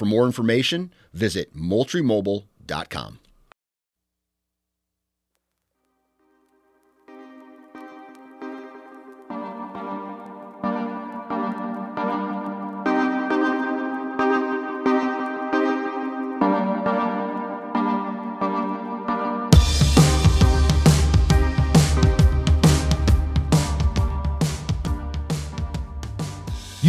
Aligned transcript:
For 0.00 0.06
more 0.06 0.24
information, 0.24 0.94
visit 1.12 1.54
moultriemobile.com. 1.54 3.18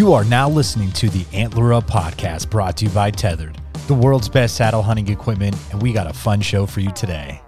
You 0.01 0.13
are 0.13 0.23
now 0.23 0.49
listening 0.49 0.91
to 0.93 1.09
the 1.11 1.27
Antler 1.31 1.73
Up 1.73 1.85
podcast 1.85 2.49
brought 2.49 2.75
to 2.77 2.85
you 2.85 2.91
by 2.91 3.11
Tethered, 3.11 3.55
the 3.85 3.93
world's 3.93 4.27
best 4.27 4.55
saddle 4.55 4.81
hunting 4.81 5.07
equipment, 5.09 5.55
and 5.69 5.79
we 5.79 5.93
got 5.93 6.07
a 6.07 6.11
fun 6.11 6.41
show 6.41 6.65
for 6.65 6.79
you 6.79 6.89
today. 6.93 7.39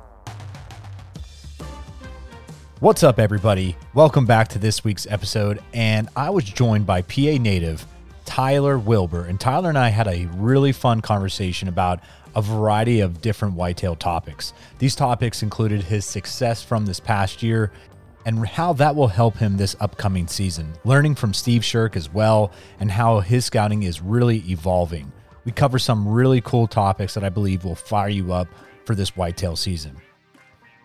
What's 2.80 3.02
up, 3.02 3.18
everybody? 3.18 3.76
Welcome 3.96 4.28
back 4.28 4.50
to 4.50 4.60
this 4.60 4.84
week's 4.84 5.08
episode. 5.08 5.64
And 5.74 6.10
I 6.16 6.30
was 6.30 6.44
joined 6.44 6.86
by 6.86 7.02
PA 7.02 7.40
native 7.40 7.88
Tyler 8.26 8.78
Wilbur. 8.78 9.26
And 9.26 9.40
Tyler 9.40 9.70
and 9.70 9.78
I 9.80 9.90
had 9.90 10.08
a 10.08 10.28
really 10.36 10.74
fun 10.74 11.02
conversation 11.02 11.68
about 11.68 12.02
a 12.36 12.42
variety 12.44 13.00
of 13.00 13.20
different 13.20 13.56
whitetail 13.56 13.96
topics. 13.96 14.54
These 14.78 14.94
topics 14.94 15.42
included 15.42 15.82
his 15.82 16.06
success 16.06 16.62
from 16.62 16.86
this 16.86 17.00
past 17.00 17.42
year 17.42 17.72
and 18.26 18.46
how 18.46 18.74
that 18.74 18.96
will 18.96 19.08
help 19.08 19.38
him 19.38 19.58
this 19.58 19.76
upcoming 19.80 20.28
season. 20.28 20.74
Learning 20.84 21.16
from 21.16 21.34
Steve 21.34 21.62
Sherk 21.62 21.96
as 21.96 22.12
well, 22.12 22.52
and 22.80 22.92
how 22.92 23.20
his 23.20 23.46
scouting 23.46 23.84
is 23.84 24.02
really 24.02 24.44
evolving. 24.50 25.12
We 25.46 25.52
cover 25.52 25.80
some 25.80 26.08
really 26.08 26.42
cool 26.42 26.68
topics 26.68 27.14
that 27.16 27.24
I 27.24 27.30
believe 27.30 27.66
will 27.66 27.76
fire 27.76 28.10
you 28.10 28.34
up 28.34 28.48
for 28.86 28.96
this 28.96 29.16
whitetail 29.16 29.56
season. 29.56 29.98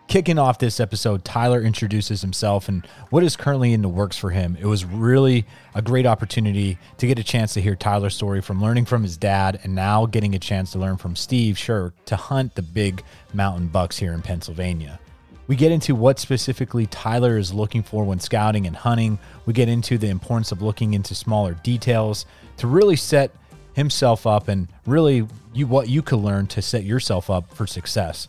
Kicking 0.08 0.38
off 0.38 0.58
this 0.58 0.80
episode, 0.80 1.22
Tyler 1.22 1.60
introduces 1.60 2.22
himself 2.22 2.70
and 2.70 2.86
what 3.10 3.22
is 3.22 3.36
currently 3.36 3.74
in 3.74 3.82
the 3.82 3.90
works 3.90 4.16
for 4.16 4.30
him. 4.30 4.56
It 4.58 4.64
was 4.64 4.86
really 4.86 5.44
a 5.74 5.82
great 5.82 6.06
opportunity 6.06 6.78
to 6.96 7.06
get 7.06 7.18
a 7.18 7.22
chance 7.22 7.52
to 7.54 7.60
hear 7.60 7.76
Tyler's 7.76 8.14
story 8.14 8.40
from 8.40 8.62
learning 8.62 8.86
from 8.86 9.02
his 9.02 9.18
dad 9.18 9.60
and 9.64 9.74
now 9.74 10.06
getting 10.06 10.34
a 10.34 10.38
chance 10.38 10.72
to 10.72 10.78
learn 10.78 10.96
from 10.96 11.14
Steve 11.14 11.56
Sherk 11.56 11.92
to 12.06 12.16
hunt 12.16 12.54
the 12.54 12.62
big 12.62 13.02
mountain 13.34 13.68
bucks 13.68 13.98
here 13.98 14.14
in 14.14 14.22
Pennsylvania. 14.22 14.98
We 15.48 15.56
get 15.56 15.72
into 15.72 15.94
what 15.94 16.18
specifically 16.18 16.84
Tyler 16.86 17.38
is 17.38 17.54
looking 17.54 17.82
for 17.82 18.04
when 18.04 18.20
scouting 18.20 18.66
and 18.66 18.76
hunting. 18.76 19.18
We 19.46 19.54
get 19.54 19.70
into 19.70 19.96
the 19.96 20.08
importance 20.08 20.52
of 20.52 20.60
looking 20.60 20.92
into 20.92 21.14
smaller 21.14 21.54
details 21.62 22.26
to 22.58 22.66
really 22.66 22.96
set 22.96 23.30
himself 23.72 24.26
up 24.26 24.48
and 24.48 24.68
really 24.84 25.26
you 25.54 25.66
what 25.66 25.88
you 25.88 26.02
could 26.02 26.18
learn 26.18 26.48
to 26.48 26.60
set 26.60 26.84
yourself 26.84 27.30
up 27.30 27.50
for 27.54 27.66
success. 27.66 28.28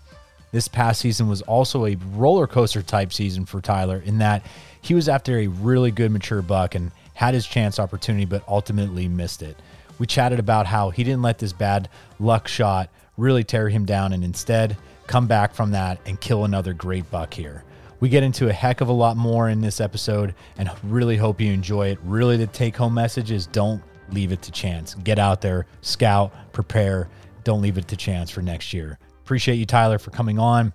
This 0.53 0.69
past 0.69 1.01
season 1.01 1.27
was 1.27 1.41
also 1.41 1.85
a 1.85 1.97
roller 2.13 2.47
coaster 2.47 2.81
type 2.81 3.11
season 3.11 3.45
for 3.45 3.59
Tyler 3.59 4.01
in 4.05 4.19
that 4.19 4.45
he 4.81 4.93
was 4.93 5.09
after 5.09 5.39
a 5.39 5.47
really 5.47 5.91
good 5.91 6.11
mature 6.11 6.41
buck 6.41 6.73
and 6.73 6.89
had 7.15 7.33
his 7.33 7.45
chance 7.45 7.79
opportunity 7.79 8.23
but 8.23 8.47
ultimately 8.47 9.09
missed 9.09 9.41
it. 9.41 9.57
We 9.99 10.07
chatted 10.07 10.39
about 10.39 10.67
how 10.67 10.89
he 10.89 11.03
didn't 11.03 11.21
let 11.21 11.39
this 11.39 11.51
bad 11.51 11.89
luck 12.17 12.47
shot 12.47 12.89
really 13.17 13.43
tear 13.43 13.67
him 13.67 13.83
down 13.83 14.13
and 14.13 14.23
instead 14.23 14.77
come 15.09 15.25
back 15.25 15.55
from 15.55 15.71
that 15.71 15.99
and 16.05 16.21
kill 16.21 16.45
another 16.45 16.71
great 16.71 17.09
buck 17.09 17.33
here. 17.33 17.63
We 17.99 18.09
get 18.09 18.21
into 18.21 18.47
a 18.47 18.53
heck 18.53 18.79
of 18.79 18.89
a 18.89 18.93
lot 18.93 19.17
more 19.17 19.49
in 19.49 19.59
this 19.59 19.81
episode 19.81 20.35
and 20.57 20.69
really 20.83 21.17
hope 21.17 21.41
you 21.41 21.51
enjoy 21.51 21.87
it. 21.87 21.99
Really, 22.03 22.37
the 22.37 22.45
take 22.45 22.77
home 22.77 22.93
message 22.93 23.31
is 23.31 23.47
don't 23.47 23.81
leave 24.11 24.31
it 24.31 24.43
to 24.43 24.51
chance. 24.51 24.93
Get 24.93 25.17
out 25.17 25.41
there, 25.41 25.65
scout, 25.81 26.31
prepare. 26.53 27.09
Don't 27.43 27.61
leave 27.61 27.79
it 27.79 27.87
to 27.87 27.97
chance 27.97 28.29
for 28.29 28.43
next 28.43 28.71
year. 28.71 28.99
Appreciate 29.21 29.55
you, 29.55 29.65
Tyler, 29.65 29.97
for 29.97 30.11
coming 30.11 30.37
on. 30.37 30.73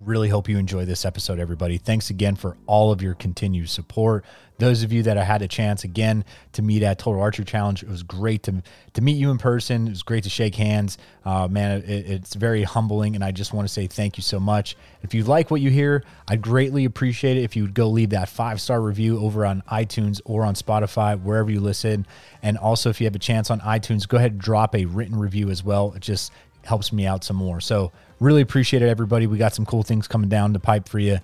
Really 0.00 0.30
hope 0.30 0.48
you 0.48 0.56
enjoy 0.56 0.86
this 0.86 1.04
episode, 1.04 1.38
everybody. 1.38 1.76
Thanks 1.76 2.08
again 2.08 2.34
for 2.34 2.56
all 2.66 2.90
of 2.90 3.02
your 3.02 3.14
continued 3.14 3.68
support. 3.68 4.24
Those 4.62 4.84
of 4.84 4.92
you 4.92 5.02
that 5.02 5.18
I 5.18 5.24
had 5.24 5.42
a 5.42 5.48
chance 5.48 5.82
again 5.82 6.24
to 6.52 6.62
meet 6.62 6.84
at 6.84 7.00
Total 7.00 7.20
Archery 7.20 7.44
Challenge, 7.44 7.82
it 7.82 7.88
was 7.88 8.04
great 8.04 8.44
to 8.44 8.62
to 8.92 9.02
meet 9.02 9.16
you 9.16 9.32
in 9.32 9.38
person. 9.38 9.88
It 9.88 9.90
was 9.90 10.04
great 10.04 10.22
to 10.22 10.30
shake 10.30 10.54
hands. 10.54 10.98
Uh, 11.24 11.48
man, 11.48 11.82
it, 11.82 11.88
it's 11.88 12.34
very 12.36 12.62
humbling, 12.62 13.16
and 13.16 13.24
I 13.24 13.32
just 13.32 13.52
want 13.52 13.66
to 13.66 13.74
say 13.74 13.88
thank 13.88 14.16
you 14.16 14.22
so 14.22 14.38
much. 14.38 14.76
If 15.02 15.14
you 15.14 15.24
like 15.24 15.50
what 15.50 15.60
you 15.60 15.68
hear, 15.70 16.04
I'd 16.28 16.42
greatly 16.42 16.84
appreciate 16.84 17.38
it 17.38 17.42
if 17.42 17.56
you 17.56 17.64
would 17.64 17.74
go 17.74 17.88
leave 17.88 18.10
that 18.10 18.28
five 18.28 18.60
star 18.60 18.80
review 18.80 19.18
over 19.18 19.44
on 19.44 19.64
iTunes 19.68 20.20
or 20.24 20.44
on 20.44 20.54
Spotify, 20.54 21.20
wherever 21.20 21.50
you 21.50 21.58
listen. 21.58 22.06
And 22.44 22.56
also, 22.56 22.88
if 22.88 23.00
you 23.00 23.06
have 23.08 23.16
a 23.16 23.18
chance 23.18 23.50
on 23.50 23.58
iTunes, 23.62 24.06
go 24.06 24.16
ahead 24.16 24.30
and 24.30 24.40
drop 24.40 24.76
a 24.76 24.84
written 24.84 25.18
review 25.18 25.50
as 25.50 25.64
well. 25.64 25.92
It 25.96 26.02
just 26.02 26.30
helps 26.62 26.92
me 26.92 27.04
out 27.04 27.24
some 27.24 27.36
more. 27.36 27.60
So 27.60 27.90
really 28.20 28.42
appreciate 28.42 28.84
it, 28.84 28.88
everybody. 28.88 29.26
We 29.26 29.38
got 29.38 29.56
some 29.56 29.66
cool 29.66 29.82
things 29.82 30.06
coming 30.06 30.28
down 30.28 30.52
the 30.52 30.60
pipe 30.60 30.88
for 30.88 31.00
you. 31.00 31.18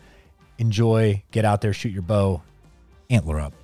Enjoy, 0.59 1.23
get 1.31 1.45
out 1.45 1.61
there, 1.61 1.73
shoot 1.73 1.93
your 1.93 2.03
bow, 2.03 2.43
antler 3.11 3.41
up. 3.41 3.55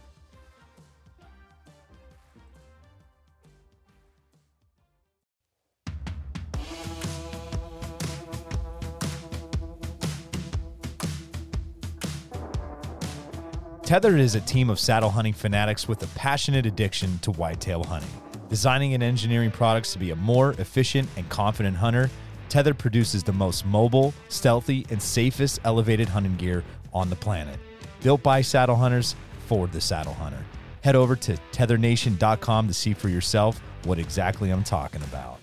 Tethered 13.83 14.19
is 14.19 14.35
a 14.35 14.41
team 14.41 14.71
of 14.71 14.81
saddle 14.81 15.11
hunting 15.11 15.35
fanatics 15.35 15.87
with 15.87 16.03
a 16.03 16.07
passionate 16.19 16.65
addiction 16.65 17.19
to 17.19 17.31
whitetail 17.33 17.85
hunting. 17.85 18.09
Designing 18.49 18.95
and 18.95 19.03
engineering 19.03 19.51
products 19.51 19.93
to 19.93 19.99
be 19.99 20.11
a 20.11 20.17
more 20.17 20.53
efficient 20.53 21.07
and 21.19 21.29
confident 21.29 21.77
hunter, 21.77 22.09
Tethered 22.49 22.79
produces 22.79 23.23
the 23.23 23.33
most 23.33 23.67
mobile, 23.67 24.15
stealthy, 24.31 24.87
and 24.89 25.03
safest 25.03 25.61
elevated 25.65 26.09
hunting 26.09 26.35
gear 26.37 26.65
on 26.95 27.11
the 27.11 27.17
planet. 27.17 27.59
Built 28.03 28.23
by 28.23 28.41
saddle 28.41 28.77
hunters 28.77 29.17
for 29.45 29.67
the 29.67 29.81
saddle 29.81 30.15
hunter. 30.15 30.45
Head 30.83 30.97
over 30.97 31.17
to 31.17 31.37
tethernation.com 31.53 32.69
to 32.69 32.75
see 32.75 32.93
for 32.93 33.09
yourself 33.09 33.61
what 33.85 33.99
exactly 33.99 34.51
I'm 34.51 34.65
talking 34.65 35.03
about. 35.03 35.39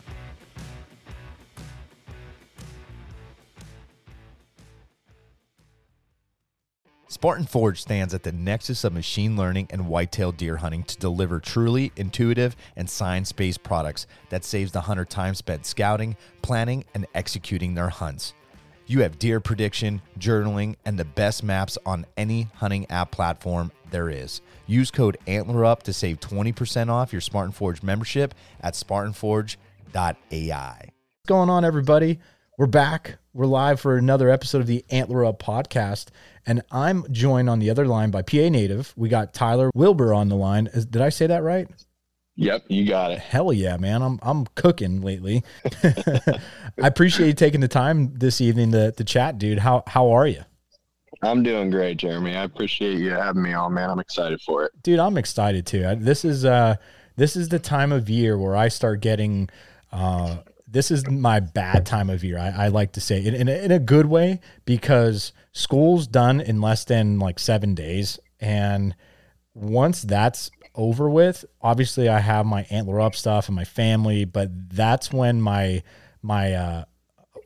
Spartan 7.21 7.45
Forge 7.45 7.81
stands 7.81 8.13
at 8.13 8.23
the 8.23 8.31
nexus 8.31 8.83
of 8.83 8.93
machine 8.93 9.35
learning 9.35 9.67
and 9.69 9.87
whitetail 9.87 10.31
deer 10.31 10.57
hunting 10.57 10.81
to 10.83 10.97
deliver 10.97 11.39
truly 11.39 11.91
intuitive 11.97 12.55
and 12.77 12.89
science 12.89 13.31
based 13.31 13.61
products 13.61 14.07
that 14.29 14.43
saves 14.43 14.71
the 14.71 14.81
hunter 14.81 15.05
time 15.05 15.35
spent 15.35 15.65
scouting, 15.65 16.15
planning, 16.41 16.85
and 16.95 17.05
executing 17.13 17.75
their 17.75 17.89
hunts. 17.89 18.33
You 18.87 19.01
have 19.01 19.19
deer 19.19 19.39
prediction, 19.39 20.01
journaling, 20.19 20.77
and 20.85 20.97
the 20.97 21.05
best 21.05 21.43
maps 21.43 21.77
on 21.85 22.05
any 22.15 22.47
hunting 22.55 22.89
app 22.89 23.11
platform 23.11 23.71
there 23.91 24.09
is. 24.09 24.41
Use 24.67 24.89
code 24.89 25.17
ANTLERUP 25.27 25.83
to 25.83 25.93
save 25.93 26.19
20% 26.19 26.89
off 26.89 27.11
your 27.11 27.21
Spartan 27.21 27.51
Forge 27.51 27.83
membership 27.83 28.33
at 28.61 28.73
spartanforge.ai. 28.73 30.77
What's 30.79 31.27
going 31.27 31.49
on, 31.49 31.65
everybody? 31.65 32.19
We're 32.57 32.67
back. 32.67 33.17
We're 33.33 33.45
live 33.45 33.79
for 33.79 33.97
another 33.97 34.29
episode 34.29 34.61
of 34.61 34.67
the 34.67 34.85
Antler 34.89 35.25
Up 35.25 35.41
podcast. 35.41 36.07
And 36.45 36.61
I'm 36.71 37.05
joined 37.11 37.49
on 37.49 37.59
the 37.59 37.69
other 37.69 37.85
line 37.85 38.11
by 38.11 38.21
PA 38.21 38.49
Native. 38.49 38.93
We 38.95 39.09
got 39.09 39.33
Tyler 39.33 39.71
Wilbur 39.73 40.13
on 40.13 40.29
the 40.29 40.35
line. 40.35 40.67
Is, 40.73 40.85
did 40.85 41.01
I 41.01 41.09
say 41.09 41.27
that 41.27 41.43
right? 41.43 41.67
Yep, 42.35 42.65
you 42.69 42.87
got 42.87 43.11
it. 43.11 43.19
Hell 43.19 43.53
yeah, 43.53 43.77
man. 43.77 44.01
I'm 44.01 44.19
I'm 44.21 44.45
cooking 44.55 45.01
lately. 45.01 45.43
I 45.83 46.87
appreciate 46.87 47.27
you 47.27 47.33
taking 47.33 47.61
the 47.61 47.67
time 47.67 48.17
this 48.17 48.41
evening 48.41 48.71
to, 48.71 48.91
to 48.93 49.03
chat, 49.03 49.37
dude. 49.37 49.59
How 49.59 49.83
how 49.85 50.11
are 50.11 50.25
you? 50.25 50.43
I'm 51.23 51.43
doing 51.43 51.69
great, 51.69 51.97
Jeremy. 51.97 52.35
I 52.35 52.43
appreciate 52.43 52.97
you 52.97 53.11
having 53.11 53.43
me 53.43 53.53
on, 53.53 53.73
man. 53.73 53.89
I'm 53.89 53.99
excited 53.99 54.41
for 54.41 54.65
it. 54.65 54.71
Dude, 54.81 54.99
I'm 54.99 55.17
excited 55.17 55.65
too. 55.65 55.95
This 55.97 56.25
is 56.25 56.45
uh 56.45 56.75
this 57.15 57.35
is 57.35 57.49
the 57.49 57.59
time 57.59 57.91
of 57.91 58.09
year 58.09 58.37
where 58.37 58.55
I 58.55 58.69
start 58.69 59.01
getting 59.01 59.49
uh 59.91 60.37
this 60.71 60.89
is 60.89 61.07
my 61.07 61.41
bad 61.41 61.85
time 61.85 62.09
of 62.09 62.23
year. 62.23 62.39
I, 62.39 62.65
I 62.65 62.67
like 62.69 62.93
to 62.93 63.01
say 63.01 63.23
in, 63.23 63.35
in, 63.35 63.49
a, 63.49 63.65
in 63.65 63.71
a 63.71 63.79
good 63.79 64.05
way 64.05 64.39
because 64.63 65.33
school's 65.51 66.07
done 66.07 66.39
in 66.39 66.61
less 66.61 66.85
than 66.85 67.19
like 67.19 67.39
seven 67.39 67.75
days. 67.75 68.17
And 68.39 68.95
once 69.53 70.01
that's 70.01 70.49
over 70.73 71.09
with, 71.09 71.43
obviously 71.61 72.07
I 72.07 72.19
have 72.19 72.45
my 72.45 72.65
antler 72.69 73.01
up 73.01 73.15
stuff 73.15 73.49
and 73.49 73.55
my 73.55 73.65
family, 73.65 74.23
but 74.23 74.69
that's 74.69 75.11
when 75.11 75.41
my, 75.41 75.83
my, 76.21 76.53
uh, 76.53 76.85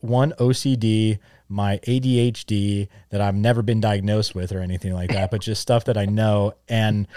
one 0.02 0.34
OCD, 0.34 1.18
my 1.48 1.80
ADHD 1.88 2.88
that 3.10 3.22
I've 3.22 3.36
never 3.36 3.62
been 3.62 3.80
diagnosed 3.80 4.36
with 4.36 4.52
or 4.52 4.60
anything 4.60 4.94
like 4.94 5.12
that, 5.12 5.32
but 5.32 5.42
just 5.42 5.62
stuff 5.62 5.86
that 5.86 5.98
I 5.98 6.06
know. 6.06 6.54
And 6.68 7.08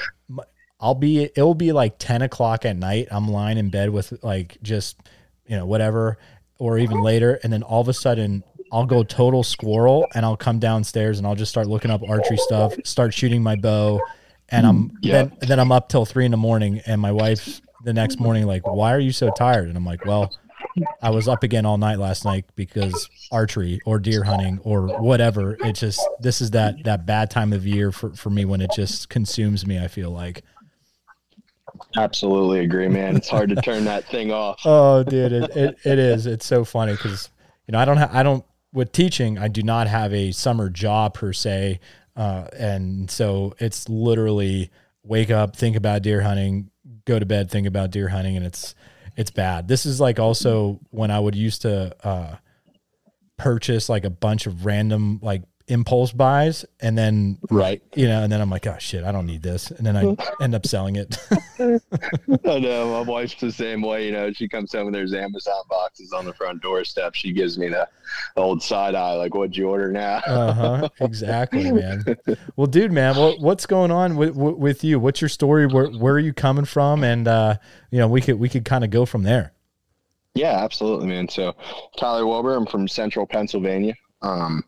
I'll 0.80 0.94
be, 0.94 1.24
it'll 1.24 1.54
be 1.54 1.72
like 1.72 1.98
10 1.98 2.22
o'clock 2.22 2.64
at 2.64 2.76
night. 2.76 3.08
I'm 3.10 3.28
lying 3.28 3.58
in 3.58 3.70
bed 3.70 3.90
with 3.90 4.22
like 4.22 4.58
just, 4.62 4.98
you 5.46 5.56
know, 5.56 5.66
whatever, 5.66 6.18
or 6.58 6.78
even 6.78 6.98
uh-huh. 6.98 7.04
later. 7.04 7.40
And 7.42 7.52
then 7.52 7.62
all 7.62 7.80
of 7.80 7.88
a 7.88 7.94
sudden, 7.94 8.44
I'll 8.70 8.86
go 8.86 9.02
total 9.02 9.42
squirrel 9.42 10.06
and 10.14 10.26
I'll 10.26 10.36
come 10.36 10.58
downstairs 10.58 11.18
and 11.18 11.26
I'll 11.26 11.34
just 11.34 11.50
start 11.50 11.66
looking 11.66 11.90
up 11.90 12.02
archery 12.06 12.36
stuff, 12.36 12.74
start 12.84 13.14
shooting 13.14 13.42
my 13.42 13.56
bow. 13.56 14.00
And 14.50 14.66
I'm 14.66 14.90
mm, 14.90 14.96
yeah. 15.02 15.12
then, 15.12 15.36
then 15.40 15.60
I'm 15.60 15.72
up 15.72 15.88
till 15.88 16.04
three 16.04 16.24
in 16.24 16.30
the 16.30 16.36
morning. 16.36 16.80
And 16.86 17.00
my 17.00 17.12
wife 17.12 17.60
the 17.84 17.92
next 17.92 18.20
morning, 18.20 18.46
like, 18.46 18.66
why 18.66 18.92
are 18.92 18.98
you 18.98 19.12
so 19.12 19.30
tired? 19.30 19.68
And 19.68 19.76
I'm 19.76 19.86
like, 19.86 20.04
well, 20.04 20.36
I 21.02 21.10
was 21.10 21.28
up 21.28 21.42
again 21.42 21.66
all 21.66 21.78
night 21.78 21.98
last 21.98 22.24
night 22.24 22.44
because 22.54 23.08
archery 23.30 23.80
or 23.84 23.98
deer 23.98 24.24
hunting 24.24 24.60
or 24.64 25.00
whatever. 25.00 25.56
It 25.64 25.74
just, 25.74 26.00
this 26.20 26.40
is 26.40 26.52
that, 26.52 26.84
that 26.84 27.06
bad 27.06 27.30
time 27.30 27.52
of 27.52 27.66
year 27.66 27.92
for, 27.92 28.10
for 28.10 28.30
me 28.30 28.44
when 28.44 28.60
it 28.60 28.70
just 28.74 29.08
consumes 29.08 29.66
me. 29.66 29.78
I 29.78 29.88
feel 29.88 30.10
like. 30.10 30.42
Absolutely 31.96 32.60
agree, 32.60 32.88
man. 32.88 33.16
It's 33.16 33.28
hard 33.28 33.50
to 33.50 33.56
turn 33.56 33.84
that 33.84 34.04
thing 34.04 34.32
off. 34.32 34.60
Oh, 34.64 35.02
dude, 35.02 35.32
it, 35.32 35.56
it, 35.56 35.78
it 35.84 35.98
is. 35.98 36.26
It's 36.26 36.44
so 36.44 36.64
funny 36.64 36.92
because 36.92 37.30
you 37.66 37.72
know 37.72 37.78
I 37.78 37.84
don't 37.84 37.96
have 37.96 38.14
I 38.14 38.22
don't 38.22 38.44
with 38.72 38.92
teaching 38.92 39.38
I 39.38 39.48
do 39.48 39.62
not 39.62 39.86
have 39.86 40.12
a 40.12 40.32
summer 40.32 40.68
job 40.68 41.14
per 41.14 41.32
se, 41.32 41.80
uh, 42.16 42.48
and 42.56 43.10
so 43.10 43.54
it's 43.58 43.88
literally 43.88 44.70
wake 45.02 45.30
up, 45.30 45.56
think 45.56 45.76
about 45.76 46.02
deer 46.02 46.20
hunting, 46.20 46.70
go 47.06 47.18
to 47.18 47.26
bed, 47.26 47.50
think 47.50 47.66
about 47.66 47.90
deer 47.90 48.08
hunting, 48.08 48.36
and 48.36 48.44
it's 48.44 48.74
it's 49.18 49.32
bad. 49.32 49.66
This 49.66 49.84
is 49.84 50.00
like 50.00 50.20
also 50.20 50.78
when 50.90 51.10
I 51.10 51.18
would 51.18 51.34
used 51.34 51.62
to 51.62 51.94
uh, 52.06 52.36
purchase 53.36 53.88
like 53.88 54.04
a 54.04 54.10
bunch 54.10 54.46
of 54.46 54.64
random 54.64 55.18
like 55.20 55.42
impulse 55.68 56.12
buys 56.12 56.64
and 56.80 56.96
then 56.96 57.38
right. 57.50 57.82
you 57.94 58.06
know 58.06 58.22
and 58.22 58.32
then 58.32 58.40
i'm 58.40 58.50
like 58.50 58.66
oh 58.66 58.76
shit 58.78 59.04
i 59.04 59.12
don't 59.12 59.26
need 59.26 59.42
this. 59.42 59.70
And 59.70 59.86
then 59.86 59.96
i 59.96 60.16
end 60.42 60.54
up 60.54 60.66
selling 60.66 60.96
it. 60.96 61.18
I 61.60 62.58
know 62.58 62.90
my 62.92 63.00
wife's 63.00 63.34
the 63.34 63.52
same 63.52 63.82
way 63.82 64.06
you 64.06 64.12
know 64.12 64.32
she 64.32 64.48
comes 64.48 64.72
home 64.72 64.86
and 64.86 64.94
there's 64.94 65.12
amazon 65.12 65.62
boxes 65.68 66.12
on 66.12 66.24
the 66.24 66.32
front 66.32 66.62
doorstep 66.62 67.14
she 67.14 67.32
gives 67.32 67.58
me 67.58 67.68
the 67.68 67.88
old 68.36 68.62
side 68.62 68.94
eye 68.94 69.14
like 69.14 69.34
what'd 69.34 69.56
you 69.56 69.68
order 69.68 69.92
now? 69.92 70.18
Uh-huh 70.26 70.88
exactly 71.00 71.70
man. 71.70 72.04
Well 72.56 72.66
dude 72.66 72.92
man 72.92 73.16
what, 73.16 73.40
what's 73.40 73.66
going 73.66 73.90
on 73.90 74.16
with, 74.16 74.34
with 74.34 74.84
you? 74.84 74.98
What's 74.98 75.20
your 75.20 75.28
story? 75.28 75.66
Where, 75.66 75.88
where 75.88 76.14
are 76.14 76.18
you 76.18 76.32
coming 76.32 76.64
from? 76.64 77.04
And 77.04 77.28
uh 77.28 77.56
you 77.90 77.98
know 77.98 78.08
we 78.08 78.20
could 78.20 78.38
we 78.38 78.48
could 78.48 78.64
kind 78.64 78.84
of 78.84 78.90
go 78.90 79.04
from 79.04 79.22
there. 79.22 79.52
Yeah 80.34 80.62
absolutely 80.64 81.08
man. 81.08 81.28
So 81.28 81.54
tyler 81.96 82.26
wilbur 82.26 82.54
i'm 82.54 82.66
from 82.66 82.88
central 82.88 83.26
pennsylvania. 83.26 83.94
Um 84.22 84.64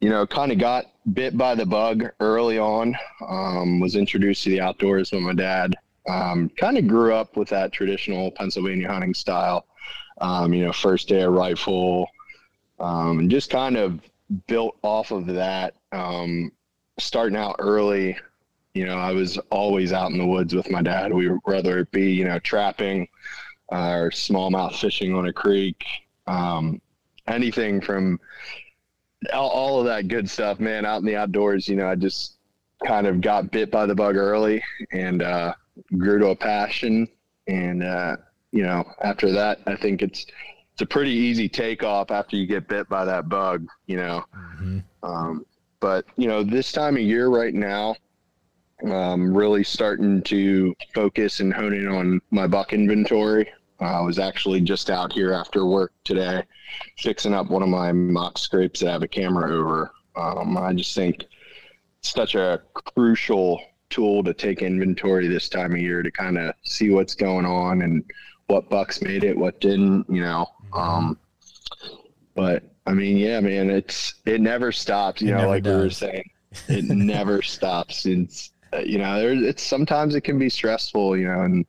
you 0.00 0.10
know, 0.10 0.26
kind 0.26 0.52
of 0.52 0.58
got 0.58 0.86
bit 1.12 1.36
by 1.36 1.54
the 1.54 1.66
bug 1.66 2.04
early 2.20 2.58
on. 2.58 2.94
Um, 3.26 3.80
was 3.80 3.96
introduced 3.96 4.44
to 4.44 4.50
the 4.50 4.60
outdoors 4.60 5.12
with 5.12 5.22
my 5.22 5.32
dad. 5.32 5.74
Um, 6.08 6.50
kind 6.56 6.78
of 6.78 6.86
grew 6.86 7.14
up 7.14 7.36
with 7.36 7.48
that 7.48 7.72
traditional 7.72 8.30
Pennsylvania 8.30 8.88
hunting 8.88 9.14
style. 9.14 9.66
Um, 10.20 10.52
you 10.52 10.64
know, 10.64 10.72
first 10.72 11.12
air 11.12 11.30
rifle, 11.30 12.08
um, 12.80 13.18
and 13.20 13.30
just 13.30 13.50
kind 13.50 13.76
of 13.76 14.00
built 14.46 14.76
off 14.82 15.10
of 15.10 15.26
that. 15.26 15.74
Um, 15.92 16.52
starting 16.98 17.36
out 17.36 17.56
early, 17.58 18.16
you 18.74 18.86
know, 18.86 18.96
I 18.96 19.12
was 19.12 19.38
always 19.50 19.92
out 19.92 20.10
in 20.10 20.18
the 20.18 20.26
woods 20.26 20.54
with 20.54 20.70
my 20.70 20.82
dad. 20.82 21.12
We 21.12 21.26
whether 21.44 21.78
it 21.78 21.90
be 21.90 22.12
you 22.12 22.24
know 22.24 22.38
trapping 22.38 23.08
uh, 23.72 23.90
or 23.90 24.10
smallmouth 24.10 24.76
fishing 24.76 25.14
on 25.14 25.26
a 25.26 25.32
creek, 25.32 25.84
um, 26.26 26.80
anything 27.26 27.80
from 27.80 28.18
all, 29.32 29.48
all 29.50 29.80
of 29.80 29.86
that 29.86 30.08
good 30.08 30.28
stuff, 30.28 30.60
man. 30.60 30.84
Out 30.84 31.00
in 31.00 31.06
the 31.06 31.16
outdoors, 31.16 31.68
you 31.68 31.76
know, 31.76 31.88
I 31.88 31.94
just 31.94 32.36
kind 32.84 33.06
of 33.06 33.20
got 33.20 33.50
bit 33.50 33.70
by 33.70 33.86
the 33.86 33.94
bug 33.94 34.16
early 34.16 34.62
and 34.92 35.22
uh, 35.22 35.54
grew 35.96 36.18
to 36.18 36.28
a 36.28 36.36
passion. 36.36 37.08
And 37.46 37.82
uh, 37.82 38.16
you 38.52 38.62
know, 38.62 38.84
after 39.02 39.32
that, 39.32 39.60
I 39.66 39.76
think 39.76 40.02
it's 40.02 40.26
it's 40.72 40.82
a 40.82 40.86
pretty 40.86 41.12
easy 41.12 41.48
takeoff 41.48 42.10
after 42.10 42.36
you 42.36 42.46
get 42.46 42.68
bit 42.68 42.88
by 42.88 43.04
that 43.04 43.28
bug. 43.28 43.66
You 43.86 43.96
know, 43.96 44.24
mm-hmm. 44.34 44.78
um, 45.02 45.46
but 45.80 46.04
you 46.16 46.28
know, 46.28 46.42
this 46.42 46.72
time 46.72 46.96
of 46.96 47.02
year 47.02 47.28
right 47.28 47.54
now, 47.54 47.96
um, 48.84 49.34
really 49.34 49.64
starting 49.64 50.22
to 50.22 50.74
focus 50.94 51.40
and 51.40 51.52
hone 51.52 51.72
in 51.72 51.88
on 51.88 52.20
my 52.30 52.46
buck 52.46 52.72
inventory. 52.72 53.48
I 53.80 54.00
was 54.00 54.18
actually 54.18 54.60
just 54.60 54.90
out 54.90 55.12
here 55.12 55.32
after 55.32 55.66
work 55.66 55.92
today, 56.04 56.42
fixing 56.98 57.34
up 57.34 57.50
one 57.50 57.62
of 57.62 57.68
my 57.68 57.92
mock 57.92 58.38
scrapes 58.38 58.80
that 58.80 58.88
I 58.88 58.92
have 58.92 59.02
a 59.02 59.08
camera 59.08 59.52
over. 59.52 59.92
Um, 60.16 60.56
I 60.56 60.72
just 60.72 60.94
think 60.94 61.24
it's 61.98 62.10
such 62.10 62.34
a 62.34 62.62
crucial 62.72 63.60
tool 63.90 64.24
to 64.24 64.32
take 64.34 64.62
inventory 64.62 65.28
this 65.28 65.48
time 65.48 65.72
of 65.72 65.78
year 65.80 66.02
to 66.02 66.10
kind 66.10 66.38
of 66.38 66.54
see 66.64 66.90
what's 66.90 67.14
going 67.14 67.44
on 67.44 67.82
and 67.82 68.04
what 68.46 68.70
bucks 68.70 69.02
made 69.02 69.24
it, 69.24 69.36
what 69.36 69.60
didn't, 69.60 70.06
you 70.08 70.22
know. 70.22 70.46
Um, 70.72 71.18
but 72.34 72.62
I 72.86 72.92
mean, 72.92 73.16
yeah, 73.16 73.40
man, 73.40 73.70
it's 73.70 74.14
it 74.24 74.40
never 74.40 74.72
stops. 74.72 75.20
You 75.20 75.34
it 75.34 75.38
know, 75.38 75.48
like 75.48 75.64
does. 75.64 75.76
we 75.76 75.82
were 75.84 75.90
saying, 75.90 76.30
it 76.68 76.84
never 76.84 77.42
stops. 77.42 78.06
It's 78.06 78.52
uh, 78.72 78.78
you 78.78 78.98
know, 78.98 79.18
there 79.18 79.32
it's 79.32 79.62
sometimes 79.62 80.14
it 80.14 80.22
can 80.22 80.38
be 80.38 80.48
stressful, 80.48 81.16
you 81.16 81.26
know, 81.26 81.42
and 81.42 81.66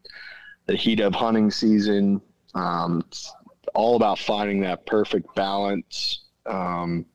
the 0.67 0.75
heat 0.75 0.99
of 0.99 1.15
hunting 1.15 1.49
season. 1.49 2.21
Um, 2.53 3.03
it's 3.07 3.33
all 3.73 3.95
about 3.95 4.19
finding 4.19 4.61
that 4.61 4.85
perfect 4.85 5.33
balance 5.35 6.25
um, 6.45 7.05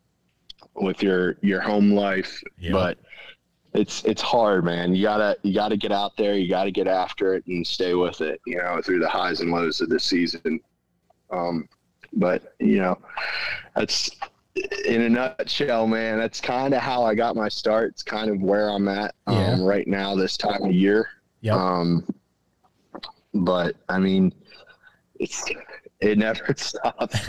with 0.75 1.03
your 1.03 1.37
your 1.43 1.61
home 1.61 1.93
life, 1.93 2.43
yeah. 2.59 2.73
but 2.73 2.99
it's 3.75 4.05
it's 4.05 4.23
hard, 4.23 4.65
man. 4.65 4.95
You 4.95 5.03
gotta 5.03 5.37
you 5.43 5.55
gotta 5.55 5.77
get 5.77 5.93
out 5.93 6.17
there. 6.17 6.37
You 6.37 6.49
gotta 6.49 6.71
get 6.71 6.87
after 6.87 7.35
it 7.35 7.47
and 7.47 7.67
stay 7.67 7.95
with 7.95 8.21
it. 8.21 8.41
You 8.47 8.57
know, 8.57 8.81
through 8.83 9.01
the 9.01 9.09
highs 9.09 9.41
and 9.41 9.51
lows 9.51 9.81
of 9.81 9.89
the 9.89 10.01
season. 10.01 10.61
Um, 11.31 11.69
but 12.13 12.55
you 12.61 12.79
know, 12.79 12.99
that's 13.75 14.11
in 14.85 15.03
a 15.03 15.09
nutshell, 15.09 15.87
man. 15.87 16.19
That's 16.19 16.41
kind 16.41 16.75
of 16.75 16.83
how 16.83 17.03
I 17.05 17.15
got 17.15 17.37
my 17.37 17.49
start. 17.49 17.93
It's 17.93 18.03
kind 18.03 18.31
of 18.31 18.41
where 18.43 18.69
I'm 18.69 18.89
at 18.89 19.15
um, 19.27 19.37
yeah. 19.37 19.57
right 19.61 19.89
now 19.89 20.15
this 20.15 20.37
time 20.37 20.63
of 20.63 20.73
year. 20.73 21.09
Yeah. 21.41 21.55
Um, 21.55 22.07
but 23.35 23.77
I 23.89 23.99
mean, 23.99 24.33
it's 25.19 25.45
it 26.01 26.19
never 26.19 26.53
stops. 26.57 27.29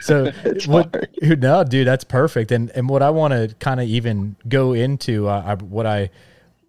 so 0.00 0.30
what? 0.66 0.94
Hard. 1.22 1.42
No, 1.42 1.64
dude, 1.64 1.86
that's 1.86 2.04
perfect. 2.04 2.52
And 2.52 2.70
and 2.70 2.88
what 2.88 3.02
I 3.02 3.10
want 3.10 3.32
to 3.32 3.54
kind 3.58 3.80
of 3.80 3.88
even 3.88 4.36
go 4.48 4.72
into, 4.72 5.28
uh, 5.28 5.42
I, 5.46 5.54
what 5.62 5.86
I 5.86 6.10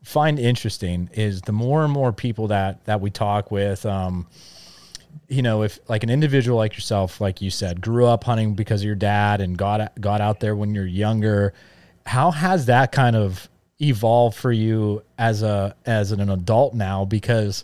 find 0.03 0.39
interesting 0.39 1.09
is 1.13 1.41
the 1.41 1.51
more 1.51 1.83
and 1.83 1.91
more 1.91 2.11
people 2.13 2.47
that 2.47 2.83
that 2.85 3.01
we 3.01 3.09
talk 3.09 3.51
with. 3.51 3.85
Um, 3.85 4.27
you 5.29 5.41
know, 5.41 5.63
if 5.63 5.79
like 5.89 6.03
an 6.03 6.09
individual 6.09 6.57
like 6.57 6.73
yourself, 6.73 7.19
like 7.19 7.41
you 7.41 7.49
said, 7.49 7.81
grew 7.81 8.05
up 8.05 8.23
hunting 8.23 8.53
because 8.53 8.81
of 8.81 8.85
your 8.85 8.95
dad 8.95 9.41
and 9.41 9.57
got 9.57 9.99
got 9.99 10.21
out 10.21 10.39
there 10.39 10.55
when 10.55 10.73
you're 10.73 10.85
younger, 10.85 11.53
how 12.05 12.31
has 12.31 12.67
that 12.67 12.91
kind 12.91 13.15
of 13.15 13.49
evolved 13.79 14.37
for 14.37 14.51
you 14.51 15.03
as 15.17 15.43
a 15.43 15.75
as 15.85 16.11
an 16.11 16.29
adult 16.29 16.73
now? 16.73 17.03
Because 17.03 17.63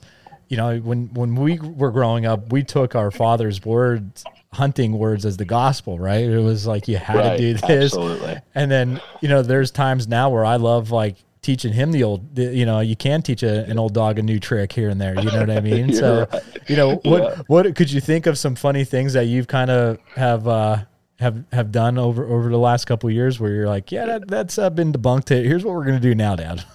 you 0.54 0.58
know, 0.58 0.78
when 0.78 1.08
when 1.14 1.34
we 1.36 1.58
were 1.60 1.90
growing 1.90 2.28
up, 2.28 2.52
we 2.52 2.64
took 2.64 2.94
our 2.94 3.10
father's 3.10 3.66
words, 3.66 4.24
hunting 4.52 5.00
words, 5.00 5.26
as 5.26 5.38
the 5.38 5.46
gospel, 5.46 5.98
right? 5.98 6.24
It 6.24 6.38
was 6.44 6.68
like 6.68 6.88
you 6.88 6.98
had 6.98 7.16
right, 7.16 7.32
to 7.32 7.38
do 7.38 7.54
this, 7.56 7.94
absolutely. 7.94 8.38
and 8.54 8.70
then 8.70 9.02
you 9.22 9.30
know, 9.30 9.42
there's 9.42 9.72
times 9.72 10.08
now 10.08 10.30
where 10.30 10.46
I 10.46 10.58
love 10.58 10.92
like 10.92 11.16
teaching 11.42 11.74
him 11.74 11.92
the 11.92 12.04
old, 12.04 12.36
the, 12.36 12.44
you 12.56 12.66
know, 12.66 12.80
you 12.82 12.96
can 12.96 13.22
teach 13.24 13.42
a, 13.42 13.66
an 13.66 13.80
old 13.80 13.94
dog 13.96 14.20
a 14.20 14.22
new 14.22 14.40
trick 14.40 14.72
here 14.72 14.90
and 14.90 15.02
there. 15.02 15.16
You 15.20 15.30
know 15.32 15.40
what 15.40 15.50
I 15.50 15.60
mean? 15.60 15.92
so, 16.04 16.28
right. 16.32 16.44
you 16.68 16.76
know, 16.76 16.96
what 17.04 17.24
Yeah. 17.24 17.42
what 17.48 17.76
could 17.76 17.92
you 17.92 18.00
think 18.00 18.28
of 18.28 18.38
some 18.38 18.54
funny 18.56 18.86
things 18.86 19.14
that 19.14 19.26
you've 19.26 19.48
kind 19.48 19.72
of 19.72 19.98
have 20.16 20.48
uh, 20.48 20.86
have 21.20 21.44
have 21.52 21.72
done 21.72 21.98
over 21.98 22.26
over 22.26 22.50
the 22.50 22.60
last 22.60 22.86
couple 22.86 23.10
of 23.10 23.16
years 23.16 23.40
where 23.40 23.52
you're 23.52 23.68
like, 23.68 23.92
yeah, 23.92 24.06
that, 24.06 24.28
that's 24.28 24.60
uh, 24.60 24.70
been 24.70 24.94
debunked. 24.94 25.30
Here's 25.30 25.66
what 25.66 25.74
we're 25.74 25.86
gonna 25.86 26.00
do 26.00 26.14
now, 26.14 26.36
Dad. 26.36 26.64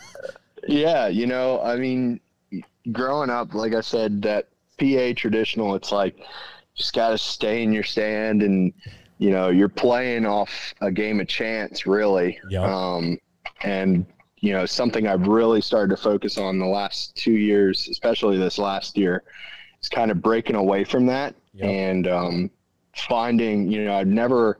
Yeah, 0.66 1.06
you 1.08 1.26
know, 1.26 1.62
I 1.62 1.76
mean, 1.76 2.20
growing 2.92 3.30
up, 3.30 3.54
like 3.54 3.74
I 3.74 3.80
said, 3.80 4.22
that 4.22 4.48
PA 4.78 5.12
traditional, 5.16 5.74
it's 5.74 5.92
like 5.92 6.16
just 6.74 6.94
got 6.94 7.10
to 7.10 7.18
stay 7.18 7.62
in 7.62 7.72
your 7.72 7.82
stand 7.82 8.42
and, 8.42 8.72
you 9.18 9.30
know, 9.30 9.48
you're 9.48 9.68
playing 9.68 10.26
off 10.26 10.74
a 10.80 10.90
game 10.90 11.20
of 11.20 11.26
chance, 11.26 11.86
really. 11.86 12.38
Yep. 12.50 12.62
Um, 12.62 13.18
and, 13.62 14.06
you 14.40 14.52
know, 14.52 14.64
something 14.66 15.08
I've 15.08 15.26
really 15.26 15.60
started 15.60 15.96
to 15.96 16.00
focus 16.00 16.38
on 16.38 16.58
the 16.58 16.66
last 16.66 17.16
two 17.16 17.32
years, 17.32 17.88
especially 17.88 18.38
this 18.38 18.58
last 18.58 18.96
year, 18.96 19.24
is 19.82 19.88
kind 19.88 20.10
of 20.10 20.22
breaking 20.22 20.56
away 20.56 20.84
from 20.84 21.06
that 21.06 21.34
Yep. 21.54 21.68
and 21.68 22.08
um, 22.08 22.50
finding, 22.94 23.70
you 23.70 23.84
know, 23.84 23.96
I've 23.96 24.06
never 24.06 24.58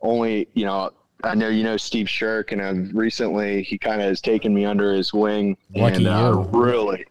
only, 0.00 0.46
you 0.54 0.64
know, 0.64 0.92
I 1.24 1.34
know 1.34 1.48
you 1.48 1.64
know 1.64 1.76
Steve 1.76 2.06
Sherk, 2.06 2.52
and 2.52 2.60
I've 2.62 2.94
recently 2.94 3.62
he 3.62 3.78
kind 3.78 4.00
of 4.00 4.06
has 4.06 4.20
taken 4.20 4.54
me 4.54 4.64
under 4.64 4.92
his 4.92 5.12
wing, 5.12 5.56
Lucky 5.74 5.96
and 5.96 6.06
uh, 6.06 6.44
really, 6.52 7.04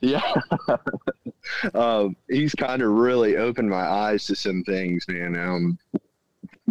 yeah, 0.00 0.22
um, 1.74 2.16
he's 2.28 2.54
kind 2.54 2.82
of 2.82 2.90
really 2.90 3.36
opened 3.36 3.70
my 3.70 3.86
eyes 3.86 4.26
to 4.26 4.36
some 4.36 4.62
things, 4.64 5.04
man. 5.08 5.36
Um, 5.38 5.78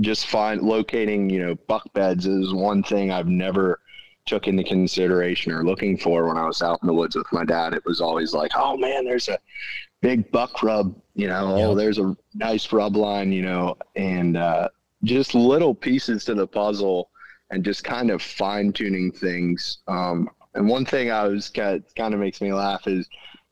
just 0.02 0.28
find 0.28 0.62
locating, 0.62 1.30
you 1.30 1.40
know, 1.46 1.56
buck 1.68 1.92
beds 1.94 2.26
is 2.26 2.54
one 2.54 2.84
thing 2.84 3.12
I've 3.12 3.28
never 3.28 3.80
took 4.26 4.48
into 4.48 4.64
consideration 4.64 5.52
or 5.52 5.64
looking 5.64 5.98
for 5.98 6.28
when 6.28 6.38
I 6.38 6.46
was 6.46 6.62
out 6.62 6.80
in 6.82 6.88
the 6.88 6.94
woods 6.94 7.16
with 7.16 7.32
my 7.32 7.46
dad. 7.46 7.74
It 7.74 7.86
was 7.86 8.02
always 8.02 8.34
like, 8.34 8.52
oh 8.56 8.76
man, 8.76 9.06
there's 9.06 9.30
a 9.30 9.38
big 10.02 10.30
buck 10.32 10.62
rub, 10.64 10.96
you 11.14 11.28
know, 11.28 11.56
Yeah. 11.58 11.66
oh, 11.68 11.76
there's 11.76 12.00
a 12.00 12.16
nice 12.34 12.72
rub 12.74 12.96
line, 12.96 13.32
you 13.32 13.44
know, 13.44 13.76
and 13.96 14.36
uh, 14.36 14.68
just 15.04 15.36
little 15.36 15.74
pieces 15.76 16.26
to 16.26 16.34
the 16.34 16.48
puzzle 16.48 17.10
and 17.52 17.64
just 17.64 17.84
kind 17.84 18.10
of 18.10 18.22
fine 18.22 18.74
tuning 18.74 19.12
things. 19.12 19.78
Um, 19.88 20.30
and 20.56 20.68
one 20.68 20.86
thing 20.86 21.12
I 21.12 21.28
was 21.28 21.50
kind 21.50 21.76
of, 21.76 21.96
kind 21.96 22.14
of 22.14 22.20
makes 22.20 22.42
me 22.42 22.54
laugh 22.54 22.88
is 22.88 23.08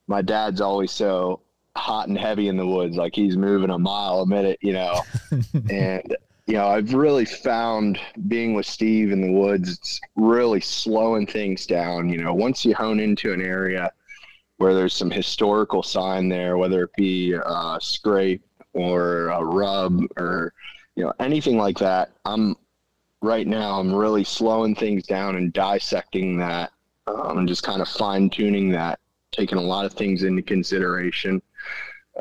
my 0.07 0.21
dad's 0.21 0.61
always 0.61 0.91
so 0.91 1.41
hot 1.75 2.07
and 2.07 2.17
heavy 2.17 2.47
in 2.47 2.57
the 2.57 2.67
woods, 2.67 2.97
like 2.97 3.15
he's 3.15 3.37
moving 3.37 3.69
a 3.69 3.77
mile 3.77 4.21
a 4.21 4.25
minute, 4.25 4.59
you 4.61 4.73
know, 4.73 5.01
and 5.69 6.15
you 6.45 6.55
know, 6.55 6.67
I've 6.67 6.93
really 6.93 7.25
found 7.25 7.99
being 8.27 8.53
with 8.53 8.65
Steve 8.65 9.11
in 9.11 9.21
the 9.21 9.31
woods, 9.31 9.71
it's 9.71 10.01
really 10.15 10.59
slowing 10.59 11.25
things 11.25 11.65
down. 11.65 12.09
You 12.09 12.17
know, 12.17 12.33
once 12.33 12.65
you 12.65 12.75
hone 12.75 12.99
into 12.99 13.31
an 13.31 13.41
area 13.41 13.91
where 14.57 14.73
there's 14.73 14.93
some 14.93 15.09
historical 15.09 15.83
sign 15.83 16.27
there, 16.27 16.57
whether 16.57 16.83
it 16.83 16.93
be 16.97 17.33
a 17.33 17.77
scrape 17.79 18.43
or 18.73 19.29
a 19.29 19.43
rub 19.43 20.01
or, 20.17 20.53
you 20.95 21.05
know, 21.05 21.13
anything 21.19 21.57
like 21.57 21.77
that, 21.79 22.11
I'm 22.25 22.57
right 23.21 23.47
now, 23.47 23.79
I'm 23.79 23.95
really 23.95 24.25
slowing 24.25 24.75
things 24.75 25.07
down 25.07 25.37
and 25.37 25.53
dissecting 25.53 26.37
that 26.39 26.72
um, 27.07 27.39
and 27.39 27.47
just 27.47 27.63
kind 27.63 27.81
of 27.81 27.87
fine 27.87 28.29
tuning 28.29 28.69
that, 28.71 28.99
taking 29.31 29.57
a 29.57 29.61
lot 29.61 29.85
of 29.85 29.93
things 29.93 30.23
into 30.23 30.41
consideration. 30.41 31.41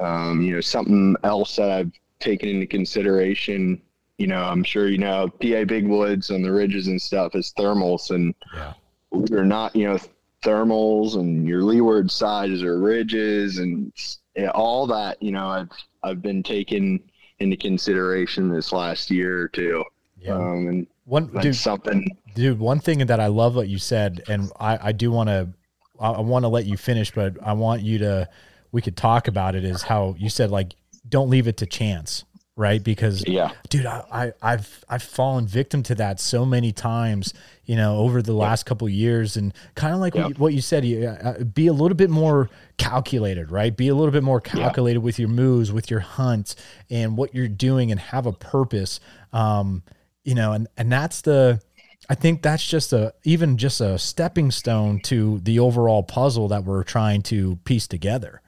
Um, 0.00 0.42
you 0.42 0.54
know, 0.54 0.60
something 0.60 1.16
else 1.22 1.56
that 1.56 1.70
I've 1.70 1.92
taken 2.18 2.48
into 2.48 2.66
consideration 2.66 3.82
you 4.18 4.28
know, 4.28 4.44
I'm 4.44 4.62
sure 4.62 4.88
you 4.88 4.98
know 4.98 5.26
PA 5.26 5.64
Big 5.64 5.88
Woods 5.88 6.30
on 6.30 6.42
the 6.42 6.52
ridges 6.52 6.86
and 6.86 7.00
stuff 7.00 7.34
is 7.34 7.52
thermals, 7.58 8.10
and 8.14 8.32
Yeah. 8.54 8.74
you're 9.30 9.44
not, 9.44 9.74
you 9.74 9.88
know, 9.88 9.98
thermals 10.44 11.16
and 11.16 11.48
your 11.48 11.62
leeward 11.64 12.08
sides 12.08 12.62
or 12.62 12.78
ridges 12.78 13.58
and 13.58 13.92
yeah, 14.36 14.50
all 14.50 14.86
that. 14.88 15.20
You 15.20 15.32
know, 15.32 15.48
I've 15.48 15.70
I've 16.04 16.22
been 16.22 16.42
taking 16.44 17.00
into 17.40 17.56
consideration 17.56 18.48
this 18.48 18.70
last 18.70 19.10
year 19.10 19.40
or 19.42 19.48
two, 19.48 19.82
Yeah. 20.20 20.34
um, 20.34 20.68
and 20.68 20.86
One 21.06 21.26
dude, 21.40 21.56
something. 21.56 22.06
Dude 22.34 22.58
one 22.58 22.78
thing 22.78 23.06
that 23.06 23.20
i 23.20 23.26
love 23.26 23.54
what 23.54 23.68
you 23.68 23.78
said 23.78 24.22
and 24.28 24.50
i, 24.58 24.88
I 24.88 24.92
do 24.92 25.10
want 25.10 25.28
to 25.28 25.48
i, 26.00 26.20
want 26.20 26.44
to 26.44 26.48
let 26.48 26.66
you 26.66 26.76
finish 26.76 27.10
but 27.12 27.36
i 27.42 27.52
want 27.52 27.82
you 27.82 27.98
to 27.98 28.28
we 28.70 28.80
could 28.82 28.96
talk 28.96 29.28
about 29.28 29.54
it 29.54 29.64
is 29.64 29.82
how 29.82 30.14
you 30.18 30.28
said 30.28 30.50
like 30.50 30.74
don't 31.08 31.28
leave 31.28 31.46
it 31.46 31.58
to 31.58 31.66
chance 31.66 32.24
right? 32.56 32.82
Because 32.82 33.26
Yeah, 33.26 33.52
dude 33.68 33.86
I, 33.86 34.04
I 34.12 34.32
i've 34.42 34.84
i've 34.88 35.02
fallen 35.02 35.46
victim 35.46 35.82
to 35.84 35.94
that 35.96 36.20
so 36.20 36.44
many 36.44 36.72
times 36.72 37.32
you 37.64 37.76
know 37.76 37.98
over 37.98 38.20
the 38.20 38.34
last 38.34 38.66
couple 38.66 38.86
of 38.86 38.92
years 38.92 39.36
and 39.36 39.54
kind 39.74 39.94
of 39.94 40.00
like 40.00 40.14
what, 40.14 40.28
you, 40.28 40.34
what 40.34 40.54
you 40.54 40.60
said 40.60 40.84
you 40.84 41.06
uh, 41.06 41.42
be 41.44 41.66
a 41.66 41.72
little 41.72 41.96
bit 41.96 42.10
more 42.10 42.50
calculated 42.76 43.50
right? 43.50 43.76
Be 43.76 43.88
a 43.88 43.94
little 43.94 44.12
bit 44.12 44.22
more 44.22 44.40
calculated 44.40 45.00
with 45.00 45.18
your 45.18 45.28
moves 45.28 45.72
with 45.72 45.90
your 45.90 46.00
hunts 46.00 46.56
and 46.90 47.16
what 47.16 47.34
you're 47.34 47.48
doing 47.48 47.90
and 47.90 47.98
have 47.98 48.26
a 48.26 48.32
purpose 48.32 49.00
um 49.32 49.82
you 50.24 50.34
know 50.34 50.52
and 50.52 50.68
and 50.76 50.92
that's 50.92 51.22
the 51.22 51.60
i 52.12 52.14
think 52.14 52.42
that's 52.42 52.66
just 52.66 52.92
a 52.92 53.12
even 53.24 53.56
just 53.56 53.80
a 53.80 53.98
stepping 53.98 54.50
stone 54.50 55.00
to 55.00 55.38
the 55.40 55.58
overall 55.58 56.02
puzzle 56.02 56.46
that 56.48 56.62
we're 56.64 56.84
trying 56.84 57.22
to 57.22 57.56
piece 57.64 57.86
together 57.88 58.40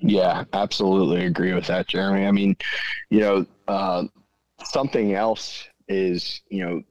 Yeah, 0.00 0.44
absolutely 0.52 1.24
agree 1.24 1.54
with 1.54 1.66
that, 1.68 1.86
Jeremy. 1.88 2.26
I 2.26 2.32
mean, 2.32 2.52
you 3.08 3.20
know, 3.20 3.46
uh, 3.66 4.02
something 4.62 5.14
else 5.14 5.64
is, 5.88 6.42
you 6.50 6.60
know, 6.62 6.82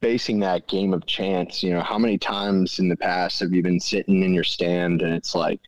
basing 0.00 0.40
that 0.40 0.66
game 0.66 0.94
of 0.94 1.04
chance. 1.04 1.62
You 1.62 1.74
know, 1.74 1.82
how 1.90 1.98
many 1.98 2.16
times 2.16 2.78
in 2.78 2.88
the 2.88 2.96
past 2.96 3.40
have 3.40 3.52
you 3.52 3.62
been 3.62 3.80
sitting 3.80 4.22
in 4.22 4.32
your 4.32 4.44
stand 4.56 5.02
and 5.02 5.12
it's 5.12 5.34
like 5.34 5.60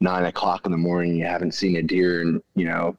nine 0.00 0.24
o'clock 0.26 0.66
in 0.66 0.72
the 0.72 0.84
morning, 0.88 1.16
you 1.16 1.24
haven't 1.24 1.54
seen 1.54 1.76
a 1.76 1.82
deer 1.82 2.20
in, 2.20 2.42
you 2.54 2.66
know, 2.66 2.96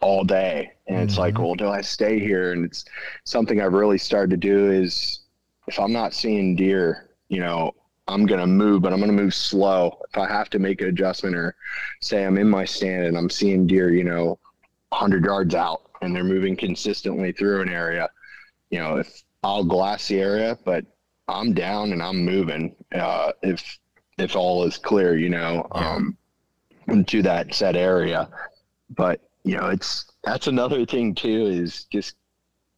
all 0.00 0.24
day. 0.24 0.72
And 0.88 0.98
it's 1.04 1.18
like, 1.18 1.34
Mhm. 1.34 1.42
well, 1.44 1.54
do 1.56 1.68
I 1.68 1.82
stay 1.82 2.18
here? 2.18 2.52
And 2.52 2.64
it's 2.64 2.86
something 3.24 3.60
I've 3.60 3.74
really 3.82 3.98
started 3.98 4.30
to 4.30 4.36
do 4.38 4.70
is 4.70 5.20
if 5.66 5.78
I'm 5.78 5.92
not 5.92 6.14
seeing 6.14 6.56
deer, 6.56 7.10
you 7.28 7.40
know, 7.40 7.72
I'm 8.08 8.24
going 8.24 8.40
to 8.40 8.46
move, 8.46 8.82
but 8.82 8.92
I'm 8.92 9.00
going 9.00 9.14
to 9.14 9.22
move 9.22 9.34
slow. 9.34 9.98
If 10.10 10.18
I 10.18 10.28
have 10.28 10.48
to 10.50 10.58
make 10.58 10.80
an 10.80 10.88
adjustment 10.88 11.34
or 11.34 11.56
say 12.00 12.24
I'm 12.24 12.38
in 12.38 12.48
my 12.48 12.64
stand 12.64 13.06
and 13.06 13.18
I'm 13.18 13.30
seeing 13.30 13.66
deer, 13.66 13.92
you 13.92 14.04
know, 14.04 14.38
100 14.90 15.24
yards 15.24 15.54
out 15.54 15.82
and 16.02 16.14
they're 16.14 16.22
moving 16.24 16.56
consistently 16.56 17.32
through 17.32 17.62
an 17.62 17.68
area, 17.68 18.08
you 18.70 18.78
know, 18.78 18.98
if 18.98 19.22
I'll 19.42 19.64
glass 19.64 20.06
the 20.06 20.20
area, 20.20 20.56
but 20.64 20.84
I'm 21.26 21.52
down 21.52 21.92
and 21.92 22.02
I'm 22.02 22.24
moving. 22.24 22.76
Uh, 22.94 23.32
if, 23.42 23.78
if 24.18 24.36
all 24.36 24.64
is 24.64 24.78
clear, 24.78 25.16
you 25.16 25.28
know, 25.28 25.66
um, 25.72 26.16
into 26.86 27.22
that 27.22 27.54
set 27.54 27.74
area. 27.74 28.28
But, 28.90 29.20
you 29.42 29.56
know, 29.56 29.66
it's, 29.66 30.06
that's 30.22 30.46
another 30.46 30.86
thing 30.86 31.14
too, 31.14 31.46
is 31.46 31.84
just 31.84 32.14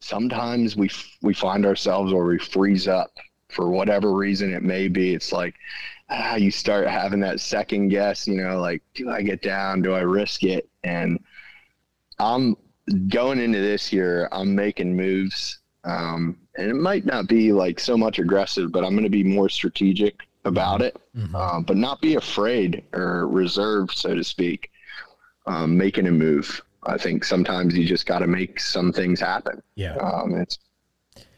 sometimes 0.01 0.75
we, 0.75 0.87
f- 0.87 1.17
we 1.21 1.33
find 1.33 1.65
ourselves 1.65 2.13
where 2.13 2.25
we 2.25 2.39
freeze 2.39 2.87
up 2.87 3.11
for 3.49 3.69
whatever 3.69 4.13
reason 4.13 4.53
it 4.53 4.63
may 4.63 4.87
be. 4.87 5.13
It's 5.13 5.31
like, 5.31 5.55
ah, 6.09 6.35
you 6.35 6.51
start 6.51 6.87
having 6.87 7.19
that 7.21 7.39
second 7.39 7.89
guess, 7.89 8.27
you 8.27 8.37
know, 8.41 8.59
like, 8.59 8.81
do 8.93 9.09
I 9.09 9.21
get 9.21 9.41
down? 9.41 9.81
Do 9.81 9.93
I 9.93 10.01
risk 10.01 10.43
it? 10.43 10.69
And 10.83 11.19
I'm 12.19 12.55
going 13.09 13.39
into 13.39 13.59
this 13.59 13.91
year, 13.93 14.29
I'm 14.31 14.55
making 14.55 14.95
moves. 14.95 15.59
Um, 15.83 16.37
and 16.57 16.69
it 16.69 16.75
might 16.75 17.05
not 17.05 17.27
be 17.27 17.53
like 17.53 17.79
so 17.79 17.97
much 17.97 18.19
aggressive, 18.19 18.71
but 18.71 18.83
I'm 18.83 18.91
going 18.91 19.03
to 19.03 19.09
be 19.09 19.23
more 19.23 19.49
strategic 19.49 20.19
about 20.45 20.81
it, 20.81 20.97
Mhm. 21.15 21.33
um, 21.35 21.63
but 21.63 21.77
not 21.77 22.01
be 22.01 22.15
afraid 22.15 22.83
or 22.93 23.27
reserved, 23.27 23.97
so 23.97 24.15
to 24.15 24.23
speak, 24.23 24.71
um, 25.47 25.77
making 25.77 26.07
a 26.07 26.11
move. 26.11 26.61
I 26.89 26.97
think 26.97 27.23
sometimes 27.23 27.77
you 27.77 27.85
just 27.85 28.05
got 28.05 28.19
to 28.19 28.27
make 28.27 28.59
some 28.59 28.91
things 28.91 29.19
happen. 29.19 29.61
yeah 29.75 29.95
Um, 29.95 30.35
it's 30.35 30.57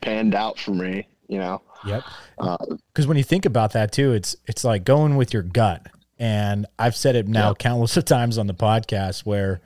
panned 0.01 0.33
out 0.35 0.57
for 0.59 0.71
me, 0.71 1.07
you 1.27 1.37
know. 1.37 1.61
yep 1.85 2.03
Uh, 2.39 2.57
because 2.93 3.05
when 3.07 3.17
you 3.17 3.23
think 3.23 3.45
about 3.45 3.73
that 3.73 3.91
too 3.91 4.13
it's 4.13 4.35
it's 4.47 4.63
like 4.63 4.83
going 4.83 5.15
with 5.15 5.33
your 5.33 5.43
gut 5.43 5.87
and 6.19 6.65
i've 6.77 6.95
said 6.95 7.15
it 7.15 7.27
now 7.27 7.49
Yeah. 7.49 7.53
countless 7.55 7.97
of 8.01 8.05
times 8.05 8.37
on 8.37 8.45
the 8.47 8.53
podcast 8.53 9.25
where 9.25 9.61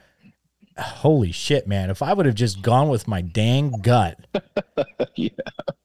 holy 0.78 1.32
shit 1.32 1.68
man 1.68 1.90
if 1.90 2.02
i 2.02 2.12
would 2.14 2.26
have 2.26 2.36
just 2.36 2.62
gone 2.62 2.88
with 2.90 3.08
my 3.08 3.22
dang 3.22 3.72
gut 3.82 4.18
Yeah. 5.16 5.30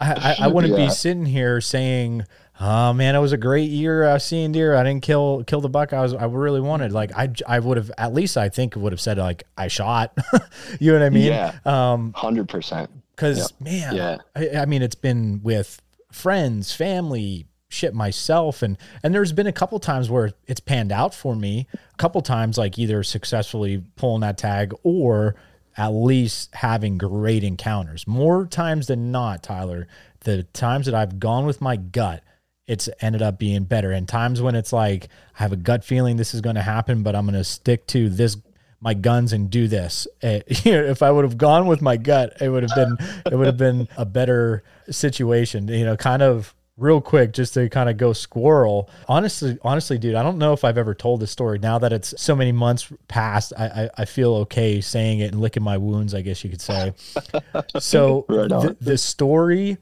I, 0.01 0.13
I, 0.13 0.37
I 0.41 0.47
wouldn't 0.49 0.77
Yeah. 0.77 0.87
be 0.87 0.91
sitting 0.91 1.27
here 1.27 1.61
saying 1.61 2.25
oh 2.61 2.93
man 2.93 3.17
it 3.17 3.19
was 3.19 3.33
a 3.33 3.37
great 3.39 3.71
year 3.71 4.05
uh, 4.05 4.19
seeing 4.19 4.53
deer. 4.53 4.77
I 4.77 4.85
didn't 4.85 5.03
kill 5.03 5.43
kill 5.45 5.61
the 5.61 5.69
buck 5.69 5.93
i 5.93 6.01
was 6.01 6.15
i 6.15 6.25
really 6.27 6.61
wanted. 6.61 6.93
Like 6.93 7.11
i 7.17 7.31
i 7.49 7.59
would 7.59 7.77
have 7.77 7.91
at 7.99 8.13
least 8.13 8.37
i 8.37 8.49
think 8.49 8.77
would 8.77 8.93
have 8.93 9.01
said 9.01 9.19
like 9.19 9.45
i 9.57 9.69
shot. 9.69 10.17
You 10.79 10.93
know 10.93 10.99
what 11.01 11.07
i 11.07 11.11
mean? 11.11 11.25
Yeah. 11.25 11.55
um 11.65 12.13
Hundred 12.15 12.49
percent. 12.49 12.91
because 13.17 13.53
man 13.61 13.97
Yeah. 13.97 14.19
I, 14.37 14.51
I 14.61 14.67
mean 14.67 14.83
it's 14.83 14.95
been 14.95 15.41
with 15.43 15.81
friends 16.13 16.73
family 16.73 17.47
shit 17.69 17.95
myself 17.95 18.63
and 18.63 18.77
and 19.03 19.15
there's 19.15 19.33
been 19.33 19.47
a 19.47 19.53
couple 19.53 19.79
times 19.81 20.11
where 20.11 20.33
it's 20.47 20.61
panned 20.61 20.93
out 20.93 21.15
for 21.15 21.35
me. 21.35 21.67
A 21.73 21.97
couple 21.97 22.21
times 22.21 22.59
like 22.59 22.79
either 22.79 23.03
successfully 23.03 23.83
pulling 23.97 24.21
that 24.21 24.39
tag 24.39 24.75
or 24.83 25.37
at 25.77 25.89
least 25.91 26.53
having 26.55 26.99
great 26.99 27.45
encounters. 27.45 28.07
More 28.07 28.45
times 28.47 28.89
than 28.89 29.13
not 29.13 29.43
tyler 29.43 29.87
the 30.21 30.43
times 30.53 30.85
that 30.87 30.95
i've 30.95 31.19
gone 31.19 31.47
with 31.47 31.61
my 31.63 31.77
gut 31.77 32.23
it's 32.71 32.89
ended 33.01 33.21
up 33.21 33.37
being 33.37 33.65
better. 33.65 33.91
And 33.91 34.07
times 34.07 34.41
when 34.41 34.55
it's 34.55 34.73
like 34.73 35.09
I 35.39 35.43
have 35.43 35.53
a 35.53 35.57
gut 35.57 35.85
feeling 35.85 36.17
this 36.17 36.35
is 36.35 36.41
going 36.41 36.55
to 36.55 36.63
happen, 36.63 37.03
but 37.03 37.17
I'm 37.17 37.27
going 37.27 37.37
to 37.37 37.43
stick 37.43 37.85
to 37.89 38.09
this 38.09 38.37
my 38.81 38.95
guns 38.95 39.33
and 39.33 39.51
do 39.51 39.67
this. 39.67 40.07
Uh, 40.23 40.41
if 40.47 41.03
I 41.03 41.11
would 41.11 41.25
have 41.25 41.37
gone 41.37 41.67
with 41.67 41.83
my 41.83 41.97
gut, 41.97 42.35
it 42.41 42.49
would 42.49 42.63
have 42.63 42.75
been 42.77 42.97
it 43.27 43.35
would 43.35 43.47
have 43.47 43.57
been 43.57 43.89
a 43.97 44.05
better 44.05 44.63
situation. 44.91 45.67
You 45.67 45.85
know, 45.85 45.97
kind 45.97 46.23
of 46.23 46.55
real 46.77 47.01
quick 47.01 47.33
just 47.33 47.55
to 47.55 47.69
kind 47.69 47.91
of 47.91 47.99
go 47.99 48.13
squirrel 48.15 48.89
honestly 49.07 49.59
honestly 49.61 49.99
dude 49.99 50.15
i 50.15 50.23
don't 50.23 50.39
know 50.39 50.55
if 50.55 50.65
i've 50.65 50.79
ever 50.79 50.95
told 50.95 51.21
this 51.21 51.31
story 51.31 51.59
now 51.59 51.79
that 51.79 51.93
it's 51.93 52.15
so 52.17 52.35
many 52.35 52.53
months 52.53 52.91
past 53.07 53.53
i 53.59 53.67
i, 53.67 53.91
I 53.99 54.05
feel 54.07 54.35
okay 54.37 54.81
saying 54.81 55.19
it 55.19 55.31
and 55.33 55.43
licking 55.43 55.63
my 55.63 55.77
wounds 55.77 56.15
i 56.15 56.23
guess 56.23 56.43
you 56.43 56.49
could 56.49 56.63
say 56.63 56.95
so 57.79 58.25
right 58.31 58.49
the, 58.49 58.77
the 58.81 58.97
story 58.97 59.77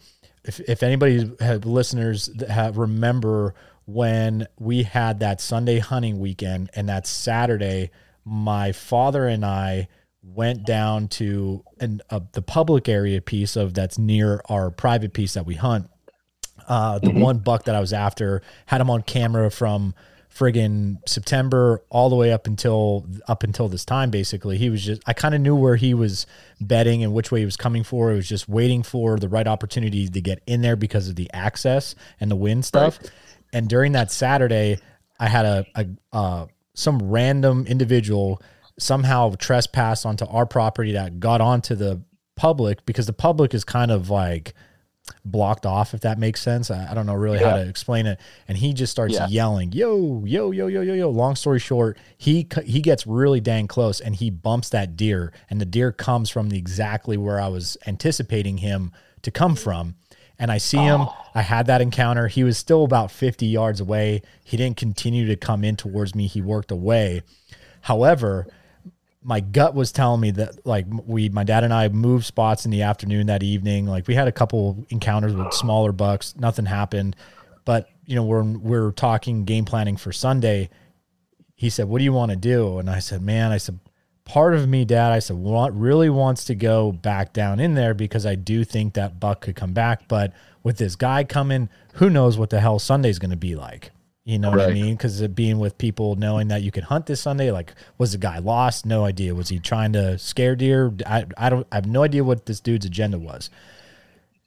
if, 0.49 0.59
if 0.61 0.83
anybody 0.83 1.31
had 1.39 1.65
listeners 1.65 2.27
that 2.37 2.51
have 2.51 2.79
remember 2.79 3.55
when 3.85 4.47
we 4.59 4.83
had 4.83 5.21
that 5.21 5.41
sunday 5.41 5.79
hunting 5.79 6.19
weekend 6.19 6.71
and 6.75 6.89
that 6.89 7.07
saturday 7.07 7.91
my 8.29 8.73
father 8.73 9.27
and 9.27 9.45
I 9.45 9.89
went 10.23 10.67
down 10.67 11.09
to 11.09 11.65
an, 11.81 12.03
uh, 12.11 12.21
the 12.33 12.43
public 12.43 12.89
area 12.89 13.21
piece 13.21 13.57
of 13.57 13.75
that's 13.75 13.99
near 13.99 14.43
our 14.49 14.71
private 14.71 15.13
piece 15.13 15.35
that 15.35 15.47
we 15.47 15.55
hunt. 15.55 15.89
Uh, 16.69 16.99
the 16.99 17.09
mm-hmm. 17.09 17.21
one 17.21 17.39
buck 17.39 17.65
that 17.65 17.75
I 17.75 17.81
was 17.81 17.93
after 17.93 18.43
had 18.67 18.81
him 18.81 18.91
on 18.91 19.03
camera 19.03 19.51
from 19.51 19.95
friggin' 20.39 20.97
September 21.09 21.83
all 21.91 22.09
the 22.09 22.17
way 22.17 22.33
up 22.33 22.47
until 22.47 23.07
up 23.27 23.43
until 23.43 23.69
this 23.69 23.85
time. 23.85 24.11
Basically, 24.11 24.57
he 24.57 24.71
was 24.71 24.85
just 24.85 25.03
I 25.07 25.13
kind 25.13 25.35
of 25.35 25.41
knew 25.41 25.57
where 25.57 25.77
he 25.77 25.95
was 25.95 26.27
bedding 26.61 27.03
and 27.03 27.13
which 27.13 27.33
way 27.33 27.41
he 27.41 27.45
was 27.45 27.57
coming 27.57 27.83
for. 27.83 28.13
It 28.13 28.17
was 28.17 28.29
just 28.29 28.49
waiting 28.49 28.83
for 28.83 29.19
the 29.19 29.29
right 29.29 29.47
opportunity 29.47 30.09
to 30.09 30.21
get 30.21 30.43
in 30.47 30.63
there 30.63 30.77
because 30.77 31.09
of 31.09 31.17
the 31.17 31.31
access 31.33 31.95
and 32.21 32.31
the 32.31 32.37
wind 32.37 32.65
stuff. 32.65 32.99
Right. 33.01 33.11
And 33.53 33.69
during 33.69 33.93
that 33.93 34.13
Saturday, 34.13 34.79
I 35.19 35.29
had 35.29 35.45
a, 35.45 35.67
a, 35.75 35.87
a 36.13 36.49
some 36.75 37.03
random 37.03 37.67
individual 37.67 38.41
somehow 38.79 39.35
trespassed 39.39 40.07
onto 40.07 40.25
our 40.27 40.47
property 40.47 40.93
that 40.93 41.19
got 41.19 41.41
onto 41.41 41.75
the 41.75 42.01
public 42.37 42.87
because 42.87 43.07
the 43.07 43.13
public 43.13 43.53
is 43.53 43.65
kind 43.65 43.91
of 43.91 44.11
like 44.11 44.55
blocked 45.25 45.67
off 45.67 45.95
if 45.95 46.01
that 46.01 46.19
makes 46.19 46.41
sense 46.41 46.71
i, 46.71 46.91
I 46.91 46.95
don't 46.95 47.07
know 47.07 47.15
really 47.15 47.39
yeah. 47.39 47.51
how 47.51 47.57
to 47.57 47.69
explain 47.69 48.07
it 48.07 48.21
and 48.47 48.57
he 48.57 48.73
just 48.73 48.91
starts 48.91 49.15
yeah. 49.15 49.27
yelling 49.29 49.73
yo 49.73 50.23
yo 50.25 50.51
yo 50.51 50.67
yo 50.67 50.81
yo 50.81 50.95
yo 50.95 51.11
long 51.11 51.37
story 51.37 51.59
short 51.59 51.99
he 52.17 52.47
he 52.65 52.81
gets 52.81 53.07
really 53.07 53.41
dang 53.41 53.67
close 53.69 54.01
and 54.01 54.17
he 54.17 54.31
bumps 54.31 54.69
that 54.71 54.97
deer 54.97 55.33
and 55.51 55.61
the 55.61 55.67
deer 55.67 55.93
comes 55.93 56.31
from 56.31 56.49
the 56.49 56.59
exactly 56.59 57.17
where 57.17 57.41
i 57.41 57.49
was 57.49 57.77
anticipating 57.87 58.59
him 58.59 58.93
to 59.23 59.31
come 59.31 59.57
from 59.57 59.95
and 60.39 60.53
I 60.53 60.59
see 60.59 60.79
him. 60.79 61.03
Oh. 61.03 61.17
I 61.35 61.43
had 61.43 61.67
that 61.67 61.81
encounter. 61.81 62.29
He 62.29 62.45
was 62.45 62.57
still 62.57 62.85
about 62.85 63.11
50 63.11 63.47
yards 63.47 63.81
away. 63.81 64.23
He 64.45 64.57
didn't 64.57 64.77
continue 64.77 65.27
to 65.27 65.37
come 65.37 65.65
in 65.65 65.77
towards 65.77 66.15
me. 66.15 66.27
He 66.27 66.41
worked 66.41 66.71
away. 66.71 67.23
However, 67.83 68.47
my 69.23 69.41
gut 69.41 69.75
was 69.75 69.93
telling 69.93 70.21
me 70.21 70.31
that 70.33 70.65
like 70.67 70.87
we 71.07 71.29
my 71.29 71.45
dad 71.45 71.65
and 71.65 71.75
I 71.75 71.89
moved 71.89 72.25
spots 72.25 72.65
in 72.65 72.71
the 72.71 72.83
afternoon 72.83 73.27
that 73.27 73.43
evening. 73.43 73.87
Like 73.87 74.07
we 74.07 74.15
had 74.15 74.29
a 74.29 74.33
couple 74.33 74.87
encounters 74.91 75.35
with 75.35 75.53
smaller 75.53 75.93
bucks. 75.93 76.35
Nothing 76.37 76.67
happened. 76.67 77.17
But, 77.65 77.89
you 78.07 78.15
know, 78.15 78.25
we're 78.25 78.45
we're 78.45 78.93
talking 78.93 79.45
game 79.45 79.65
planning 79.65 79.97
for 79.97 80.13
Sunday. 80.13 80.71
He 81.55 81.69
said, 81.69 81.89
"What 81.89 81.99
do 81.99 82.05
you 82.05 82.13
want 82.13 82.31
to 82.31 82.37
do?" 82.37 82.79
And 82.79 82.89
I 82.89 83.01
said, 83.01 83.21
"Man, 83.21 83.53
I 83.53 83.59
said 83.59 83.81
part 84.29 84.55
of 84.55 84.69
me, 84.69 84.85
Dad, 84.85 85.11
I 85.11 85.19
said, 85.19 85.37
want, 85.37 85.75
really 85.75 86.11
wants 86.11 86.45
to 86.45 86.55
go 86.55 86.93
back 86.93 87.33
down 87.33 87.59
in 87.59 87.75
there 87.75 87.95
because 87.95 88.27
I 88.27 88.37
do 88.37 88.63
think 88.63 88.95
that 88.95 89.19
Buck 89.19 89.41
could 89.41 89.57
come 89.57 89.73
back. 89.73 90.07
But 90.07 90.33
with 90.63 90.77
this 90.77 90.95
guy 90.95 91.25
coming, 91.25 91.69
who 91.95 92.11
knows 92.11 92.39
what 92.39 92.51
the 92.51 92.61
hell 92.61 92.79
Sunday's 92.79 93.19
going 93.19 93.31
to 93.31 93.37
be 93.37 93.57
like? 93.57 93.91
You 94.29 94.39
know 94.39 94.51
right. 94.51 94.59
what 94.59 94.69
I 94.69 94.75
mean? 94.75 94.95
Because 94.95 95.27
being 95.29 95.59
with 95.59 95.79
people 95.79 96.15
knowing 96.17 96.49
that 96.49 96.61
you 96.61 96.71
can 96.71 96.83
hunt 96.83 97.07
this 97.07 97.19
Sunday, 97.19 97.51
like, 97.51 97.73
was 97.97 98.13
the 98.13 98.19
guy 98.19 98.41
lost? 98.41 98.85
No 98.85 99.07
idea. 99.07 99.35
Was 99.35 99.49
he 99.49 99.59
trying 99.59 99.95
to 99.95 100.19
scare 100.19 100.55
deer? 100.55 100.93
I, 101.07 101.25
I 101.39 101.49
don't. 101.49 101.67
I 101.73 101.77
have 101.77 101.87
no 101.87 102.03
idea 102.03 102.23
what 102.23 102.45
this 102.45 102.61
dude's 102.61 102.85
agenda 102.85 103.19
was. 103.19 103.49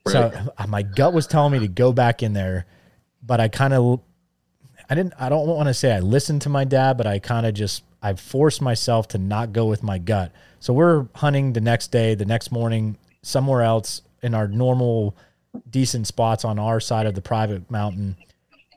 Right. 0.05 0.11
So 0.11 0.51
uh, 0.55 0.67
my 0.67 0.83
gut 0.83 1.13
was 1.13 1.25
telling 1.25 1.53
me 1.53 1.57
to 1.57 1.67
go 1.67 1.93
back 1.93 2.21
in 2.21 2.33
there, 2.33 2.67
but 3.23 3.39
I 3.39 3.47
kind 3.47 3.73
of, 3.73 4.01
I 4.87 4.93
didn't. 4.93 5.15
I 5.19 5.29
don't 5.29 5.47
want 5.47 5.67
to 5.67 5.73
say 5.73 5.91
I 5.91 5.99
listened 5.99 6.43
to 6.43 6.49
my 6.49 6.63
dad, 6.63 6.95
but 6.95 7.07
I 7.07 7.17
kind 7.17 7.47
of 7.47 7.55
just 7.55 7.83
I've 8.03 8.19
forced 8.19 8.61
myself 8.61 9.07
to 9.09 9.17
not 9.17 9.51
go 9.51 9.65
with 9.65 9.81
my 9.81 9.97
gut. 9.97 10.31
So 10.59 10.73
we're 10.73 11.07
hunting 11.15 11.53
the 11.53 11.61
next 11.61 11.87
day, 11.87 12.13
the 12.13 12.25
next 12.25 12.51
morning, 12.51 12.99
somewhere 13.23 13.63
else 13.63 14.03
in 14.21 14.35
our 14.35 14.47
normal 14.47 15.17
decent 15.67 16.05
spots 16.05 16.45
on 16.45 16.59
our 16.59 16.79
side 16.79 17.07
of 17.07 17.15
the 17.15 17.21
private 17.23 17.71
mountain. 17.71 18.15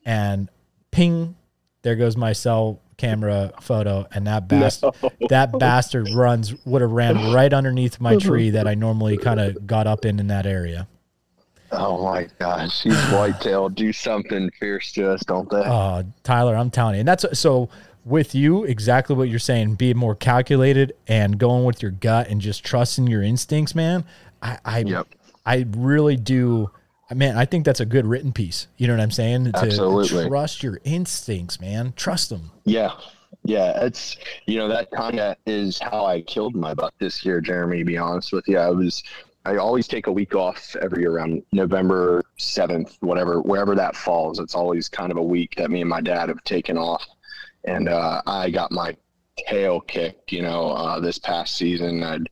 And 0.07 0.48
ping, 0.94 1.37
there 1.83 1.96
goes 1.96 2.16
my 2.16 2.33
cell 2.33 2.80
camera 2.96 3.52
photo 3.61 4.07
and 4.12 4.28
that 4.28 4.46
bastard 4.46 4.94
no. 5.02 5.11
that 5.28 5.59
bastard 5.59 6.09
runs 6.14 6.54
would 6.64 6.80
have 6.80 6.92
ran 6.92 7.35
right 7.35 7.52
underneath 7.52 8.00
my 8.00 8.16
tree 8.16 8.50
that 8.50 8.68
I 8.68 8.74
normally 8.74 9.16
kind 9.16 9.40
of 9.40 9.66
got 9.66 9.88
up 9.88 10.04
in 10.04 10.20
in 10.20 10.28
that 10.28 10.46
area. 10.46 10.87
Oh 11.72 12.04
my 12.04 12.28
gosh, 12.38 12.85
these 12.85 12.96
whitetail 13.07 13.68
do 13.68 13.92
something 13.92 14.48
fierce 14.61 14.92
to 14.92 15.11
us, 15.11 15.24
don't 15.24 15.50
they? 15.50 15.62
Uh, 15.64 16.04
Tyler, 16.22 16.54
I'm 16.54 16.70
telling 16.70 16.94
you, 16.94 17.00
and 17.00 17.09
that's 17.09 17.26
so 17.37 17.68
with 18.04 18.35
you 18.35 18.64
exactly 18.64 19.16
what 19.16 19.28
you're 19.28 19.38
saying 19.38 19.74
be 19.74 19.92
more 19.94 20.14
calculated 20.14 20.94
and 21.09 21.38
going 21.38 21.64
with 21.64 21.83
your 21.83 21.90
gut 21.90 22.28
and 22.28 22.40
just 22.40 22.62
trusting 22.62 23.07
your 23.07 23.22
instincts 23.22 23.74
man 23.74 24.04
i 24.42 24.59
i, 24.62 24.78
yep. 24.80 25.07
I 25.46 25.64
really 25.70 26.16
do 26.16 26.70
man 27.14 27.37
i 27.37 27.44
think 27.44 27.64
that's 27.64 27.81
a 27.81 27.87
good 27.87 28.07
written 28.07 28.33
piece. 28.33 28.66
You 28.77 28.87
know 28.87 28.94
what 28.94 29.03
i'm 29.03 29.11
saying? 29.11 29.53
To 29.53 29.59
Absolutely. 29.59 30.29
trust 30.29 30.62
your 30.62 30.81
instincts 30.85 31.61
man. 31.61 31.92
Trust 31.96 32.31
them 32.31 32.50
yeah. 32.64 32.92
Yeah 33.44 33.85
it's 33.85 34.16
you 34.46 34.59
know 34.59 34.68
that 34.68 34.90
kind 34.90 35.18
of 35.20 35.37
is 35.46 35.79
how 35.79 36.07
i 36.07 36.20
killed 36.22 36.55
my 36.55 36.74
buck 36.74 36.94
this 36.98 37.24
year 37.24 37.40
jeremy 37.40 37.79
to 37.79 37.85
be 37.85 37.98
honest 37.98 38.33
with 38.33 38.46
you. 38.48 38.59
I 38.59 38.70
was 38.70 39.03
I 39.46 39.57
always 39.57 39.87
take 39.87 40.07
a 40.07 40.12
week 40.12 40.35
off 40.35 40.74
every 40.81 41.03
year 41.03 41.12
around 41.12 41.42
November 41.53 42.22
7th, 42.38 42.96
whatever, 43.00 43.42
wherever 43.42 43.74
that 43.74 43.94
falls. 43.94 44.38
It's 44.38 44.55
always 44.55 44.88
kind 44.88 45.11
of 45.11 45.18
a 45.18 45.22
week 45.22 45.55
that 45.57 45.70
me 45.70 45.83
and 45.83 45.90
my 45.90 46.00
dad 46.00 46.31
have 46.31 46.42
taken 46.44 46.79
off. 46.79 47.07
And 47.64 47.88
uh, 47.88 48.22
I 48.27 48.48
got 48.48 48.72
my 48.72 48.96
tail 49.46 49.81
kicked. 49.81 50.33
You 50.33 50.42
know, 50.42 50.70
uh, 50.70 50.98
this 50.98 51.18
past 51.18 51.57
season, 51.57 52.03
I'd 52.03 52.29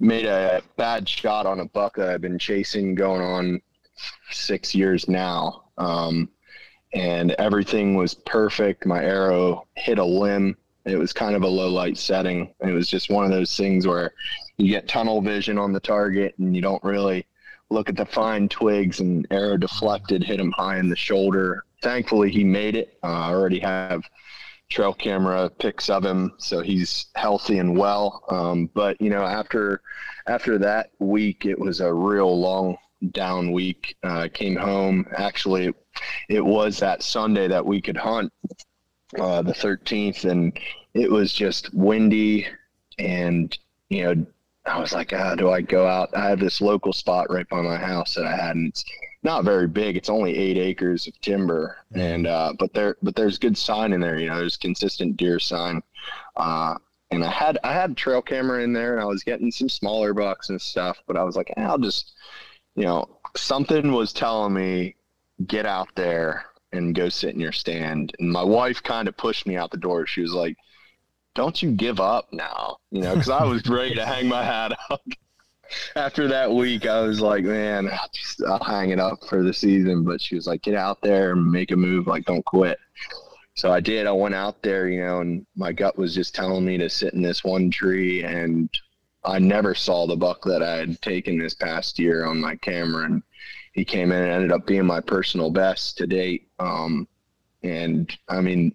made 0.00 0.26
a 0.26 0.62
bad 0.76 1.08
shot 1.08 1.46
on 1.46 1.60
a 1.60 1.64
buck 1.66 1.94
that 1.96 2.08
I've 2.08 2.20
been 2.20 2.40
chasing 2.40 2.96
going 2.96 3.22
on 3.22 3.60
six 4.30 4.74
years 4.74 5.08
now, 5.08 5.64
um, 5.78 6.28
and 6.94 7.32
everything 7.32 7.94
was 7.94 8.14
perfect. 8.14 8.86
My 8.86 9.02
arrow 9.02 9.66
hit 9.76 9.98
a 9.98 10.04
limb. 10.04 10.56
It 10.84 10.96
was 10.96 11.12
kind 11.12 11.36
of 11.36 11.42
a 11.42 11.48
low 11.48 11.68
light 11.68 11.96
setting. 11.96 12.52
It 12.60 12.72
was 12.72 12.88
just 12.88 13.10
one 13.10 13.24
of 13.24 13.30
those 13.30 13.56
things 13.56 13.86
where 13.86 14.12
you 14.56 14.68
get 14.68 14.88
tunnel 14.88 15.20
vision 15.20 15.58
on 15.58 15.72
the 15.72 15.80
target 15.80 16.34
and 16.38 16.54
you 16.54 16.62
don't 16.62 16.82
really 16.82 17.26
look 17.70 17.88
at 17.88 17.96
the 17.96 18.04
fine 18.04 18.48
twigs 18.48 19.00
and 19.00 19.26
arrow 19.30 19.56
deflected, 19.56 20.22
hit 20.22 20.40
him 20.40 20.52
high 20.52 20.78
in 20.78 20.88
the 20.88 20.96
shoulder. 20.96 21.64
Thankfully, 21.82 22.30
he 22.30 22.44
made 22.44 22.76
it. 22.76 22.98
Uh, 23.02 23.06
I 23.06 23.30
already 23.30 23.58
have 23.60 24.02
trail 24.68 24.94
camera 24.94 25.50
pics 25.50 25.90
of 25.90 26.04
him, 26.04 26.32
so 26.38 26.60
he's 26.60 27.06
healthy 27.14 27.58
and 27.58 27.76
well. 27.76 28.24
Um, 28.30 28.70
but 28.74 29.00
you 29.00 29.10
know, 29.10 29.24
after 29.24 29.82
after 30.26 30.58
that 30.58 30.90
week, 30.98 31.44
it 31.46 31.58
was 31.58 31.80
a 31.80 31.92
real 31.92 32.38
long 32.38 32.76
down 33.10 33.52
week. 33.52 33.96
Uh, 34.02 34.28
came 34.32 34.56
home. 34.56 35.06
Actually, 35.16 35.74
it 36.28 36.44
was 36.44 36.78
that 36.78 37.02
Sunday 37.02 37.48
that 37.48 37.64
we 37.64 37.80
could 37.80 37.96
hunt, 37.96 38.32
uh, 39.18 39.42
the 39.42 39.52
13th, 39.52 40.24
and 40.24 40.58
it 40.94 41.10
was 41.10 41.32
just 41.32 41.72
windy. 41.74 42.46
And 42.98 43.56
you 43.88 44.04
know, 44.04 44.26
I 44.66 44.80
was 44.80 44.92
like, 44.92 45.12
ah, 45.12 45.34
do 45.34 45.50
I 45.50 45.60
go 45.60 45.86
out? 45.86 46.10
I 46.16 46.28
have 46.28 46.40
this 46.40 46.60
local 46.60 46.92
spot 46.92 47.30
right 47.30 47.48
by 47.48 47.60
my 47.60 47.76
house 47.76 48.14
that 48.14 48.26
I 48.26 48.36
hadn't 48.36 48.84
not 49.24 49.44
very 49.44 49.68
big. 49.68 49.96
It's 49.96 50.10
only 50.10 50.36
eight 50.36 50.56
acres 50.56 51.06
of 51.06 51.20
timber, 51.20 51.78
and 51.94 52.26
uh, 52.26 52.54
but 52.58 52.72
there 52.74 52.96
but 53.02 53.14
there's 53.14 53.38
good 53.38 53.56
sign 53.56 53.92
in 53.92 54.00
there. 54.00 54.18
You 54.18 54.28
know, 54.28 54.38
there's 54.38 54.56
consistent 54.56 55.16
deer 55.16 55.38
sign. 55.38 55.82
Uh, 56.36 56.76
and 57.12 57.22
I 57.24 57.30
had 57.30 57.58
I 57.62 57.72
had 57.72 57.96
trail 57.96 58.22
camera 58.22 58.62
in 58.62 58.72
there, 58.72 58.94
and 58.94 59.00
I 59.00 59.04
was 59.04 59.22
getting 59.22 59.50
some 59.50 59.68
smaller 59.68 60.14
bucks 60.14 60.48
and 60.48 60.60
stuff. 60.60 60.98
But 61.06 61.16
I 61.16 61.22
was 61.22 61.36
like, 61.36 61.52
eh, 61.56 61.62
I'll 61.62 61.78
just, 61.78 62.14
you 62.74 62.84
know, 62.84 63.18
something 63.36 63.92
was 63.92 64.12
telling 64.12 64.54
me 64.54 64.96
get 65.46 65.66
out 65.66 65.88
there 65.94 66.46
and 66.72 66.94
go 66.94 67.08
sit 67.08 67.34
in 67.34 67.40
your 67.40 67.52
stand. 67.52 68.12
And 68.18 68.30
my 68.30 68.42
wife 68.42 68.82
kind 68.82 69.08
of 69.08 69.16
pushed 69.16 69.46
me 69.46 69.56
out 69.56 69.70
the 69.70 69.76
door. 69.76 70.06
She 70.06 70.22
was 70.22 70.32
like, 70.32 70.56
"Don't 71.34 71.62
you 71.62 71.72
give 71.72 72.00
up 72.00 72.32
now?" 72.32 72.78
You 72.90 73.02
know, 73.02 73.14
because 73.14 73.30
I 73.30 73.44
was 73.44 73.66
ready 73.68 73.94
to 73.96 74.06
hang 74.06 74.28
my 74.28 74.42
hat 74.42 74.72
up 74.90 75.02
after 75.96 76.28
that 76.28 76.52
week, 76.52 76.86
I 76.86 77.00
was 77.00 77.20
like, 77.20 77.44
man, 77.44 77.88
I'll, 77.90 78.10
just, 78.12 78.42
I'll 78.42 78.62
hang 78.62 78.90
it 78.90 78.98
up 79.00 79.24
for 79.28 79.42
the 79.42 79.52
season. 79.52 80.04
But 80.04 80.20
she 80.20 80.34
was 80.34 80.46
like, 80.46 80.62
get 80.62 80.74
out 80.74 81.00
there 81.02 81.32
and 81.32 81.50
make 81.50 81.70
a 81.70 81.76
move. 81.76 82.06
Like, 82.06 82.24
don't 82.24 82.44
quit. 82.44 82.78
So 83.54 83.70
I 83.70 83.80
did. 83.80 84.06
I 84.06 84.12
went 84.12 84.34
out 84.34 84.62
there, 84.62 84.88
you 84.88 85.00
know, 85.04 85.20
and 85.20 85.46
my 85.56 85.72
gut 85.72 85.98
was 85.98 86.14
just 86.14 86.34
telling 86.34 86.64
me 86.64 86.78
to 86.78 86.88
sit 86.88 87.14
in 87.14 87.22
this 87.22 87.44
one 87.44 87.70
tree. 87.70 88.24
And 88.24 88.70
I 89.24 89.38
never 89.38 89.74
saw 89.74 90.06
the 90.06 90.16
buck 90.16 90.42
that 90.44 90.62
I 90.62 90.76
had 90.76 91.00
taken 91.00 91.38
this 91.38 91.54
past 91.54 91.98
year 91.98 92.24
on 92.24 92.40
my 92.40 92.56
camera. 92.56 93.04
And 93.04 93.22
he 93.72 93.84
came 93.84 94.12
in 94.12 94.22
and 94.22 94.32
ended 94.32 94.52
up 94.52 94.66
being 94.66 94.86
my 94.86 95.00
personal 95.00 95.50
best 95.50 95.98
to 95.98 96.06
date. 96.06 96.48
Um, 96.58 97.06
and 97.62 98.10
I 98.28 98.40
mean, 98.40 98.72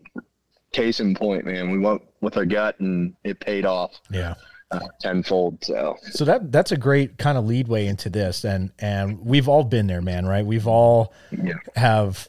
case 0.71 0.99
in 0.99 1.15
point, 1.15 1.45
man, 1.45 1.71
we 1.71 1.79
went 1.79 2.01
with 2.21 2.37
our 2.37 2.45
gut 2.45 2.79
and 2.79 3.15
it 3.23 3.39
paid 3.39 3.65
off. 3.65 3.99
Yeah. 4.11 4.35
Uh, 4.69 4.79
tenfold. 4.99 5.63
So, 5.63 5.95
so 6.11 6.25
that 6.25 6.51
that's 6.51 6.73
a 6.73 6.77
great 6.77 7.17
kind 7.17 7.37
of 7.37 7.45
leadway 7.45 7.87
into 7.87 8.09
this, 8.09 8.43
and 8.43 8.69
and 8.79 9.17
we've 9.25 9.47
all 9.47 9.63
been 9.63 9.87
there, 9.87 10.01
man. 10.01 10.25
Right? 10.25 10.45
We've 10.45 10.67
all 10.67 11.13
yeah. 11.31 11.53
have 11.77 12.27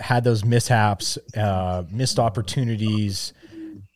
had 0.00 0.24
those 0.24 0.44
mishaps, 0.44 1.18
uh, 1.36 1.82
missed 1.90 2.20
opportunities. 2.20 3.32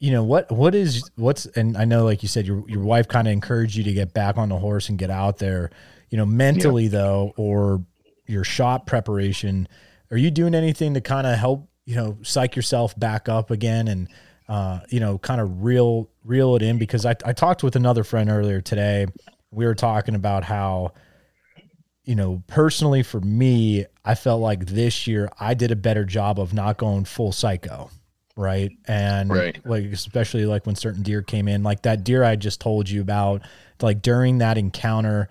You 0.01 0.11
know 0.13 0.25
what? 0.25 0.51
What 0.51 0.75
is 0.75 1.11
what's? 1.17 1.47
And 1.47 1.77
I 1.77 1.85
know, 1.85 2.05
like 2.05 2.23
you 2.23 2.29
said, 2.29 2.47
your 2.47 2.65
your 2.69 2.83
wife 2.83 3.07
kind 3.07 3.29
of 3.29 3.33
encouraged 3.33 3.77
you 3.77 3.85
to 3.85 3.93
get 3.93 4.13
back 4.13 4.39
on 4.39 4.49
the 4.49 4.57
horse 4.57 4.89
and 4.89 4.99
get 4.99 5.11
out 5.11 5.39
there. 5.39 5.71
You 6.09 6.19
know, 6.19 6.27
mentally 6.27 6.85
yeah. 6.85 6.91
though, 6.91 7.33
or 7.37 7.85
your 8.27 8.43
shot 8.43 8.87
preparation. 8.87 9.69
Are 10.11 10.17
you 10.17 10.31
doing 10.31 10.55
anything 10.55 10.95
to 10.95 11.01
kind 11.01 11.27
of 11.27 11.39
help 11.39 11.69
you 11.85 11.95
know 11.97 12.19
psych 12.23 12.57
yourself 12.57 12.99
back 12.99 13.29
up 13.29 13.51
again 13.51 13.89
and 13.89 14.09
uh, 14.49 14.81
you 14.89 15.01
know 15.01 15.19
kind 15.19 15.41
of 15.41 15.63
reel 15.63 16.09
reel 16.25 16.57
it 16.57 16.63
in? 16.63 16.79
Because 16.79 17.05
I 17.05 17.15
I 17.25 17.35
talked 17.35 17.63
with 17.63 17.77
another 17.77 18.03
friend 18.03 18.31
earlier 18.31 18.63
today. 18.63 19.07
We 19.51 19.67
were 19.67 19.75
talking 19.75 20.15
about 20.15 20.45
how 20.45 20.95
you 22.05 22.17
know, 22.17 22.43
personally 22.47 23.03
for 23.03 23.21
me, 23.21 23.87
I 24.05 24.17
felt 24.17 24.41
like 24.41 24.67
this 24.67 25.07
year 25.07 25.31
I 25.39 25.55
did 25.55 25.71
a 25.71 25.77
better 25.77 26.05
job 26.05 26.41
of 26.41 26.53
not 26.53 26.77
going 26.77 27.05
full 27.05 27.31
psycho. 27.31 27.91
Right. 28.37 28.71
And 28.87 29.31
right. 29.31 29.61
like, 29.67 29.85
especially 29.85 30.47
like 30.47 30.67
when 30.67 30.77
certain 30.77 31.03
deer 31.03 31.23
came 31.23 31.49
in, 31.49 31.63
like 31.63 31.83
that 31.83 32.05
deer 32.05 32.25
I 32.25 32.37
just 32.37 32.61
told 32.61 32.89
you 32.89 33.01
about, 33.01 33.43
like 33.83 34.03
during 34.03 34.39
that 34.39 34.57
encounter, 34.57 35.29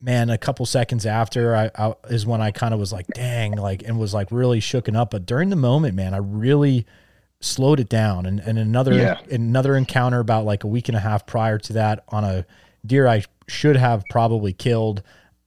man, 0.00 0.30
a 0.30 0.38
couple 0.38 0.66
seconds 0.66 1.06
after 1.06 1.56
I, 1.56 1.70
I 1.76 1.94
is 2.10 2.26
when 2.26 2.40
I 2.40 2.50
kind 2.50 2.74
of 2.74 2.80
was 2.80 2.92
like, 2.92 3.06
dang, 3.08 3.52
like, 3.52 3.82
and 3.82 3.98
was 3.98 4.14
like 4.14 4.30
really 4.30 4.60
shooken 4.60 4.96
up. 4.96 5.10
But 5.10 5.26
during 5.26 5.48
the 5.48 5.56
moment, 5.56 5.94
man, 5.94 6.14
I 6.14 6.18
really 6.18 6.86
slowed 7.40 7.80
it 7.80 7.88
down. 7.88 8.26
And, 8.26 8.40
and 8.40 8.58
another, 8.58 8.94
yeah. 8.94 9.20
another 9.30 9.76
encounter 9.76 10.20
about 10.20 10.44
like 10.44 10.64
a 10.64 10.68
week 10.68 10.88
and 10.88 10.96
a 10.96 11.00
half 11.00 11.26
prior 11.26 11.58
to 11.58 11.72
that 11.74 12.04
on 12.08 12.24
a 12.24 12.46
deer 12.86 13.08
I 13.08 13.24
should 13.48 13.76
have 13.76 14.04
probably 14.10 14.52
killed. 14.52 15.02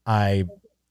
I 0.05 0.45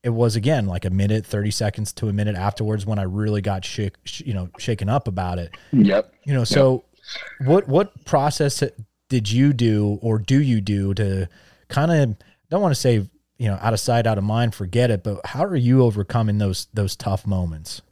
it 0.07 0.15
was 0.15 0.37
again 0.37 0.67
like 0.67 0.85
a 0.85 0.91
minute 0.91 1.27
30 1.27 1.51
seconds 1.51 1.93
to 1.93 2.09
a 2.09 2.13
minute 2.13 2.37
afterwards 2.37 2.87
when 2.87 3.01
i 3.01 3.03
really 3.03 3.41
got 3.41 3.65
shake, 3.65 3.95
you 4.19 4.33
know 4.33 4.49
shaken 4.57 4.89
up 4.89 5.09
about 5.09 5.39
it. 5.41 5.53
Yep. 5.73 6.15
You 6.25 6.33
know 6.33 6.45
so 6.45 6.85
yep. 7.41 7.49
what 7.49 7.69
what 7.69 8.05
process 8.05 8.63
did 9.09 9.31
you 9.31 9.53
do 9.53 9.99
or 10.01 10.21
do 10.21 10.41
you 10.41 10.61
do 10.61 10.95
to 10.95 11.29
kind 11.69 11.91
of 11.91 12.17
don't 12.51 12.63
want 12.63 12.73
to 12.73 12.81
say 12.81 12.95
you 13.37 13.49
know 13.49 13.59
out 13.61 13.73
of 13.73 13.81
sight 13.81 14.07
out 14.07 14.17
of 14.17 14.23
mind 14.23 14.55
forget 14.55 14.93
it 14.93 15.03
but 15.03 15.27
how 15.27 15.45
are 15.45 15.57
you 15.57 15.83
overcoming 15.83 16.39
those 16.39 16.69
those 16.73 16.95
tough 16.95 17.27
moments? 17.27 17.83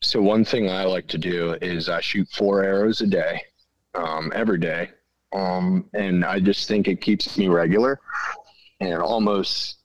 So 0.00 0.22
one 0.22 0.46
thing 0.46 0.70
i 0.70 0.84
like 0.84 1.06
to 1.08 1.18
do 1.18 1.58
is 1.60 1.90
i 1.90 2.00
shoot 2.00 2.28
four 2.30 2.64
arrows 2.64 3.02
a 3.02 3.06
day 3.06 3.42
um, 3.94 4.32
every 4.34 4.58
day 4.58 4.88
um, 5.34 5.84
and 5.92 6.24
i 6.24 6.40
just 6.40 6.66
think 6.66 6.88
it 6.88 7.02
keeps 7.02 7.36
me 7.36 7.48
regular 7.48 8.00
and 8.80 9.02
almost 9.02 9.79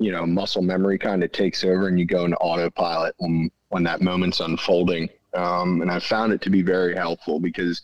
you 0.00 0.10
know 0.10 0.26
muscle 0.26 0.62
memory 0.62 0.98
kind 0.98 1.22
of 1.22 1.30
takes 1.30 1.62
over 1.62 1.86
and 1.86 2.00
you 2.00 2.06
go 2.06 2.24
into 2.24 2.36
autopilot 2.38 3.14
when 3.18 3.50
when 3.68 3.84
that 3.84 4.00
moment's 4.00 4.40
unfolding. 4.40 5.08
Um, 5.32 5.80
and 5.80 5.92
i 5.92 6.00
found 6.00 6.32
it 6.32 6.40
to 6.40 6.50
be 6.50 6.60
very 6.60 6.96
helpful 6.96 7.38
because 7.38 7.80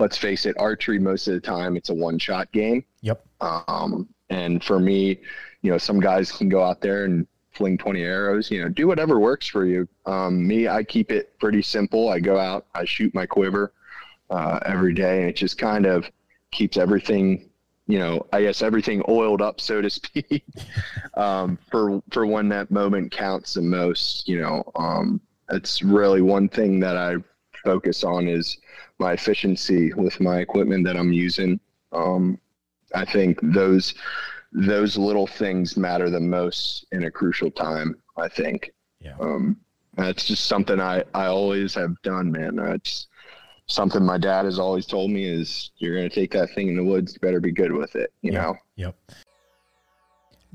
let's 0.00 0.18
face 0.18 0.46
it 0.46 0.56
archery 0.58 0.98
most 0.98 1.28
of 1.28 1.34
the 1.34 1.40
time 1.40 1.76
it's 1.76 1.90
a 1.90 1.94
one 1.94 2.18
shot 2.18 2.50
game. 2.50 2.84
Yep. 3.02 3.24
Um, 3.40 4.08
and 4.30 4.64
for 4.64 4.80
me 4.80 5.20
you 5.62 5.70
know 5.70 5.78
some 5.78 6.00
guys 6.00 6.32
can 6.32 6.48
go 6.48 6.64
out 6.64 6.80
there 6.80 7.04
and 7.04 7.24
fling 7.52 7.78
20 7.78 8.02
arrows 8.02 8.50
you 8.50 8.60
know 8.60 8.68
do 8.68 8.88
whatever 8.88 9.20
works 9.20 9.46
for 9.46 9.64
you. 9.64 9.86
Um, 10.06 10.44
me 10.44 10.66
i 10.66 10.82
keep 10.82 11.12
it 11.12 11.38
pretty 11.38 11.62
simple. 11.62 12.08
I 12.08 12.18
go 12.18 12.36
out 12.38 12.66
i 12.74 12.84
shoot 12.84 13.14
my 13.14 13.26
quiver 13.26 13.72
uh, 14.30 14.58
every 14.66 14.92
day 14.92 15.20
and 15.20 15.30
it 15.30 15.36
just 15.36 15.56
kind 15.56 15.86
of 15.86 16.10
keeps 16.50 16.76
everything 16.76 17.47
you 17.88 17.98
know, 17.98 18.24
I 18.32 18.42
guess 18.42 18.62
everything 18.62 19.02
oiled 19.08 19.42
up, 19.42 19.60
so 19.60 19.80
to 19.80 19.90
speak, 19.90 20.44
um, 21.14 21.58
for 21.70 22.00
for 22.10 22.26
when 22.26 22.48
that 22.50 22.70
moment 22.70 23.10
counts 23.10 23.54
the 23.54 23.62
most. 23.62 24.28
You 24.28 24.42
know, 24.42 24.70
um, 24.76 25.20
it's 25.50 25.82
really 25.82 26.20
one 26.20 26.48
thing 26.48 26.78
that 26.80 26.96
I 26.96 27.16
focus 27.64 28.04
on 28.04 28.28
is 28.28 28.58
my 28.98 29.12
efficiency 29.12 29.92
with 29.94 30.20
my 30.20 30.38
equipment 30.38 30.84
that 30.84 30.96
I'm 30.96 31.12
using. 31.12 31.58
Um, 31.92 32.38
I 32.94 33.04
think 33.04 33.40
those 33.42 33.94
those 34.52 34.96
little 34.96 35.26
things 35.26 35.76
matter 35.76 36.10
the 36.10 36.20
most 36.20 36.86
in 36.92 37.04
a 37.04 37.10
crucial 37.10 37.50
time. 37.50 37.96
I 38.16 38.28
think. 38.28 38.70
Yeah. 39.00 39.14
Um, 39.18 39.56
that's 39.94 40.26
just 40.26 40.46
something 40.46 40.78
I 40.78 41.04
I 41.14 41.26
always 41.26 41.74
have 41.74 42.00
done, 42.02 42.30
man. 42.30 42.58
It's 42.58 43.06
something 43.68 44.04
my 44.04 44.18
dad 44.18 44.44
has 44.44 44.58
always 44.58 44.86
told 44.86 45.10
me 45.10 45.24
is 45.24 45.70
you're 45.76 45.94
going 45.94 46.08
to 46.08 46.14
take 46.14 46.32
that 46.32 46.50
thing 46.54 46.68
in 46.68 46.76
the 46.76 46.84
woods 46.84 47.12
you 47.14 47.20
better 47.20 47.40
be 47.40 47.52
good 47.52 47.72
with 47.72 47.94
it 47.96 48.12
you 48.22 48.32
yep. 48.32 48.42
know 48.42 48.56
yep 48.76 48.96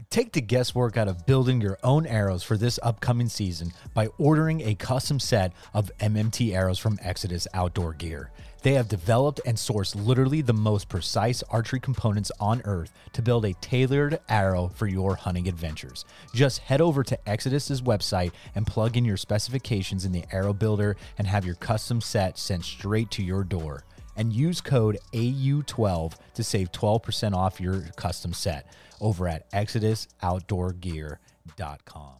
Take 0.09 0.31
the 0.31 0.41
guesswork 0.41 0.97
out 0.97 1.07
of 1.07 1.25
building 1.25 1.61
your 1.61 1.79
own 1.83 2.05
arrows 2.05 2.43
for 2.43 2.57
this 2.57 2.79
upcoming 2.83 3.29
season 3.29 3.73
by 3.93 4.07
ordering 4.17 4.61
a 4.61 4.75
custom 4.75 5.19
set 5.19 5.53
of 5.73 5.91
MMT 5.99 6.53
arrows 6.53 6.77
from 6.77 6.99
Exodus 7.01 7.47
Outdoor 7.53 7.93
Gear. 7.93 8.31
They 8.63 8.73
have 8.73 8.87
developed 8.87 9.41
and 9.45 9.57
sourced 9.57 9.93
literally 9.93 10.41
the 10.41 10.53
most 10.53 10.87
precise 10.87 11.43
archery 11.49 11.81
components 11.81 12.31
on 12.39 12.61
earth 12.63 12.93
to 13.11 13.21
build 13.21 13.43
a 13.43 13.51
tailored 13.55 14.21
arrow 14.29 14.71
for 14.73 14.87
your 14.87 15.15
hunting 15.15 15.49
adventures. 15.49 16.05
Just 16.33 16.59
head 16.59 16.79
over 16.79 17.03
to 17.03 17.29
Exodus's 17.29 17.81
website 17.81 18.31
and 18.55 18.65
plug 18.65 18.95
in 18.95 19.03
your 19.03 19.17
specifications 19.17 20.05
in 20.05 20.13
the 20.13 20.23
arrow 20.31 20.53
builder 20.53 20.95
and 21.17 21.27
have 21.27 21.45
your 21.45 21.55
custom 21.55 21.99
set 21.99 22.37
sent 22.37 22.63
straight 22.63 23.11
to 23.11 23.21
your 23.21 23.43
door. 23.43 23.83
And 24.15 24.31
use 24.31 24.61
code 24.61 24.97
AU12 25.11 26.13
to 26.35 26.43
save 26.43 26.71
12% 26.71 27.33
off 27.33 27.59
your 27.59 27.81
custom 27.97 28.31
set 28.31 28.73
over 29.01 29.27
at 29.27 29.51
exodusoutdoorgear.com. 29.51 32.13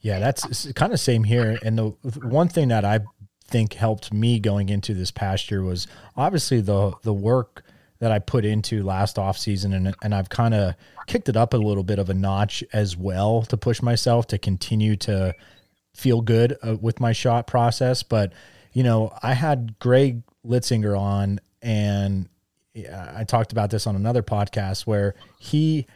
Yeah, 0.00 0.18
that's 0.18 0.72
kind 0.72 0.92
of 0.92 0.98
same 0.98 1.22
here. 1.22 1.56
And 1.64 1.78
the 1.78 1.90
one 2.24 2.48
thing 2.48 2.66
that 2.68 2.84
I 2.84 2.98
think 3.52 3.74
helped 3.74 4.12
me 4.12 4.40
going 4.40 4.70
into 4.70 4.94
this 4.94 5.10
past 5.10 5.50
year 5.50 5.62
was 5.62 5.86
obviously 6.16 6.60
the 6.60 6.94
the 7.02 7.12
work 7.12 7.62
that 7.98 8.10
I 8.10 8.18
put 8.18 8.44
into 8.44 8.82
last 8.82 9.18
off 9.18 9.38
season 9.38 9.72
and 9.72 9.94
and 10.02 10.14
I've 10.14 10.30
kind 10.30 10.54
of 10.54 10.74
kicked 11.06 11.28
it 11.28 11.36
up 11.36 11.54
a 11.54 11.58
little 11.58 11.84
bit 11.84 11.98
of 11.98 12.10
a 12.10 12.14
notch 12.14 12.64
as 12.72 12.96
well 12.96 13.42
to 13.42 13.56
push 13.56 13.82
myself 13.82 14.26
to 14.28 14.38
continue 14.38 14.96
to 14.96 15.34
feel 15.94 16.22
good 16.22 16.56
uh, 16.62 16.76
with 16.80 16.98
my 16.98 17.12
shot 17.12 17.46
process. 17.46 18.02
But 18.02 18.32
you 18.72 18.82
know 18.82 19.12
I 19.22 19.34
had 19.34 19.78
Greg 19.78 20.22
Litzinger 20.44 20.98
on 20.98 21.38
and 21.60 22.28
I 22.74 23.24
talked 23.24 23.52
about 23.52 23.70
this 23.70 23.86
on 23.86 23.94
another 23.94 24.22
podcast 24.22 24.86
where 24.86 25.14
he 25.38 25.86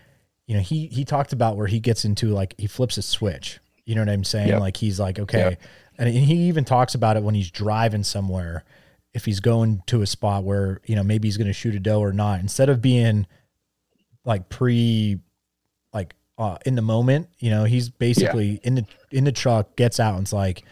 you 0.47 0.55
know 0.55 0.63
he 0.63 0.87
he 0.89 1.05
talked 1.05 1.33
about 1.33 1.57
where 1.57 1.67
he 1.67 1.81
gets 1.81 2.05
into 2.05 2.29
like 2.29 2.55
he 2.59 2.67
flips 2.67 2.99
a 2.99 3.03
switch. 3.03 3.59
You 3.87 3.95
know 3.95 4.03
what 4.03 4.11
I'm 4.11 4.25
saying? 4.25 4.49
Yep. 4.49 4.61
like 4.61 4.77
he's 4.77 5.01
like 5.01 5.19
okay 5.19 5.39
yep 5.39 5.63
and 5.99 6.09
he 6.09 6.35
even 6.49 6.65
talks 6.65 6.95
about 6.95 7.17
it 7.17 7.23
when 7.23 7.35
he's 7.35 7.51
driving 7.51 8.05
somewhere 8.05 8.65
if 9.15 9.25
he's 9.25 9.41
going 9.41 9.83
to 9.87 10.03
a 10.03 10.07
spot 10.07 10.45
where 10.45 10.81
you 10.85 10.95
know 10.95 11.03
maybe 11.03 11.27
he's 11.27 11.39
going 11.39 11.47
to 11.47 11.53
shoot 11.53 11.75
a 11.75 11.81
doe 11.81 12.01
or 12.01 12.13
not. 12.13 12.41
Instead 12.41 12.69
of 12.69 12.83
being 12.83 13.27
like 14.27 14.51
pre 14.51 15.19
like 15.95 16.15
uh, 16.37 16.59
in 16.67 16.75
the 16.75 16.83
moment 16.83 17.29
you 17.39 17.49
know 17.49 17.65
he's 17.65 17.89
basically 17.89 18.51
yeah. 18.51 18.59
in 18.65 18.75
the 18.75 18.87
in 19.11 19.25
the 19.25 19.33
truck 19.33 19.75
gets 19.77 19.99
out 19.99 20.15
and 20.15 20.25
it's 20.25 20.33
like 20.33 20.65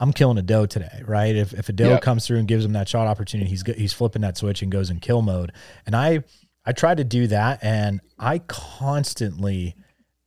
i'm 0.00 0.12
killing 0.12 0.36
a 0.38 0.42
doe 0.42 0.66
today 0.66 1.02
right? 1.06 1.36
If, 1.36 1.52
if 1.52 1.68
a 1.68 1.72
doe 1.72 1.98
comes 1.98 2.26
through 2.26 2.38
and 2.38 2.48
gives 2.48 2.64
him 2.64 2.72
that 2.72 2.88
shot 2.88 3.06
opportunity 3.06 3.48
he's 3.48 3.62
he's 3.76 3.92
flipping 3.92 4.22
that 4.22 4.36
switch 4.36 4.62
and 4.62 4.72
goes 4.72 4.90
in 4.90 4.98
kill 4.98 5.22
mode. 5.22 5.52
And 5.86 5.94
i 5.94 6.24
i 6.66 6.72
tried 6.72 6.96
to 6.96 7.04
do 7.04 7.28
that 7.28 7.62
and 7.62 8.00
i 8.18 8.38
constantly 8.38 9.76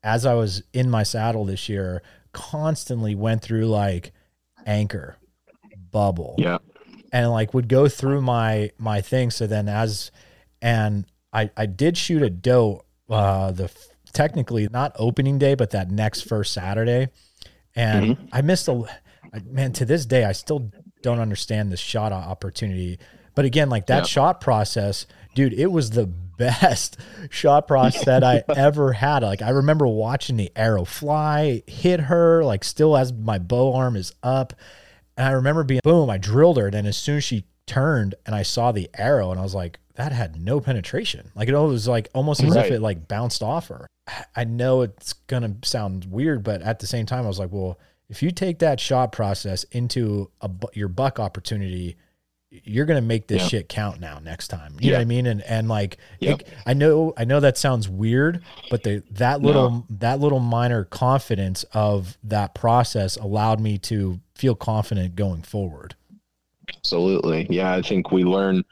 as 0.01 0.25
i 0.25 0.33
was 0.33 0.63
in 0.71 0.89
my 0.89 1.03
saddle 1.03 1.43
this 1.43 1.67
year 1.67 2.01
constantly 2.31 3.15
went 3.15 3.41
through 3.41 3.65
like 3.65 4.13
anchor 4.65 5.17
bubble. 5.91 6.35
Yeah. 6.37 6.57
And 7.11 7.31
like 7.31 7.53
would 7.53 7.69
go 7.69 7.87
through 7.87 8.21
my 8.21 8.71
my 8.77 9.01
thing. 9.01 9.31
So 9.31 9.47
then 9.47 9.69
as 9.69 10.11
and 10.61 11.05
i 11.31 11.49
i 11.55 11.65
did 11.65 11.97
shoot 11.97 12.21
a 12.21 12.29
doe 12.29 12.83
uh 13.09 13.51
the 13.51 13.71
technically 14.13 14.67
not 14.71 14.93
opening 14.97 15.37
day 15.37 15.55
but 15.55 15.71
that 15.71 15.91
next 15.91 16.21
first 16.21 16.53
saturday. 16.53 17.09
And 17.75 18.17
mm-hmm. 18.17 18.27
i 18.31 18.41
missed 18.41 18.67
a 18.67 18.83
man 19.45 19.73
to 19.73 19.85
this 19.85 20.05
day 20.05 20.23
i 20.25 20.31
still 20.31 20.71
don't 21.01 21.19
understand 21.19 21.71
this 21.71 21.79
shot 21.79 22.11
opportunity. 22.11 22.99
But 23.35 23.45
again 23.45 23.69
like 23.69 23.87
that 23.87 24.07
shot 24.07 24.41
process 24.41 25.05
dude 25.35 25.53
it 25.53 25.67
was 25.67 25.91
the 25.91 26.11
best 26.37 26.97
shot 27.29 27.67
process 27.67 28.05
that 28.05 28.23
I 28.23 28.43
ever 28.55 28.93
had. 28.93 29.23
Like 29.23 29.41
I 29.41 29.49
remember 29.49 29.87
watching 29.87 30.37
the 30.37 30.51
arrow 30.55 30.85
fly, 30.85 31.63
hit 31.67 32.01
her, 32.01 32.43
like 32.43 32.63
still 32.63 32.95
as 32.97 33.13
my 33.13 33.39
bow 33.39 33.73
arm 33.73 33.95
is 33.95 34.13
up. 34.23 34.53
And 35.17 35.27
I 35.27 35.31
remember 35.31 35.63
being 35.63 35.81
boom, 35.83 36.09
I 36.09 36.17
drilled 36.17 36.57
her. 36.57 36.65
And 36.65 36.73
then 36.73 36.85
as 36.85 36.97
soon 36.97 37.17
as 37.17 37.23
she 37.23 37.45
turned 37.65 38.15
and 38.25 38.35
I 38.35 38.43
saw 38.43 38.71
the 38.71 38.89
arrow 38.95 39.31
and 39.31 39.39
I 39.39 39.43
was 39.43 39.55
like, 39.55 39.79
that 39.95 40.11
had 40.11 40.39
no 40.39 40.59
penetration. 40.59 41.31
Like 41.35 41.47
it 41.47 41.57
was 41.57 41.87
like 41.87 42.09
almost 42.13 42.43
as 42.43 42.55
right. 42.55 42.65
if 42.65 42.71
it 42.71 42.81
like 42.81 43.07
bounced 43.07 43.41
off 43.41 43.69
her. 43.69 43.87
I 44.35 44.43
know 44.43 44.81
it's 44.81 45.13
gonna 45.13 45.55
sound 45.63 46.05
weird, 46.05 46.43
but 46.43 46.61
at 46.61 46.79
the 46.79 46.87
same 46.87 47.05
time, 47.05 47.23
I 47.23 47.27
was 47.27 47.39
like, 47.39 47.51
well, 47.51 47.79
if 48.09 48.21
you 48.21 48.31
take 48.31 48.59
that 48.59 48.79
shot 48.79 49.11
process 49.11 49.63
into 49.65 50.29
a 50.41 50.49
your 50.73 50.89
buck 50.89 51.19
opportunity, 51.19 51.95
you're 52.63 52.85
gonna 52.85 53.01
make 53.01 53.27
this 53.27 53.43
yeah. 53.43 53.47
shit 53.47 53.69
count 53.69 53.99
now 53.99 54.19
next 54.19 54.47
time. 54.47 54.73
You 54.79 54.87
yeah. 54.87 54.91
know 54.91 54.97
what 54.97 55.01
I 55.01 55.05
mean? 55.05 55.25
And 55.27 55.41
and 55.43 55.67
like 55.67 55.97
yep. 56.19 56.41
it, 56.41 56.47
I 56.65 56.73
know 56.73 57.13
I 57.17 57.25
know 57.25 57.39
that 57.39 57.57
sounds 57.57 57.89
weird, 57.89 58.41
but 58.69 58.83
the 58.83 59.03
that 59.11 59.41
little 59.41 59.71
no. 59.71 59.85
that 59.89 60.19
little 60.19 60.39
minor 60.39 60.83
confidence 60.85 61.63
of 61.73 62.17
that 62.23 62.55
process 62.55 63.17
allowed 63.17 63.59
me 63.59 63.77
to 63.79 64.19
feel 64.35 64.55
confident 64.55 65.15
going 65.15 65.41
forward. 65.41 65.95
Absolutely. 66.75 67.47
Yeah, 67.49 67.73
I 67.73 67.81
think 67.81 68.11
we 68.11 68.23
learn 68.23 68.63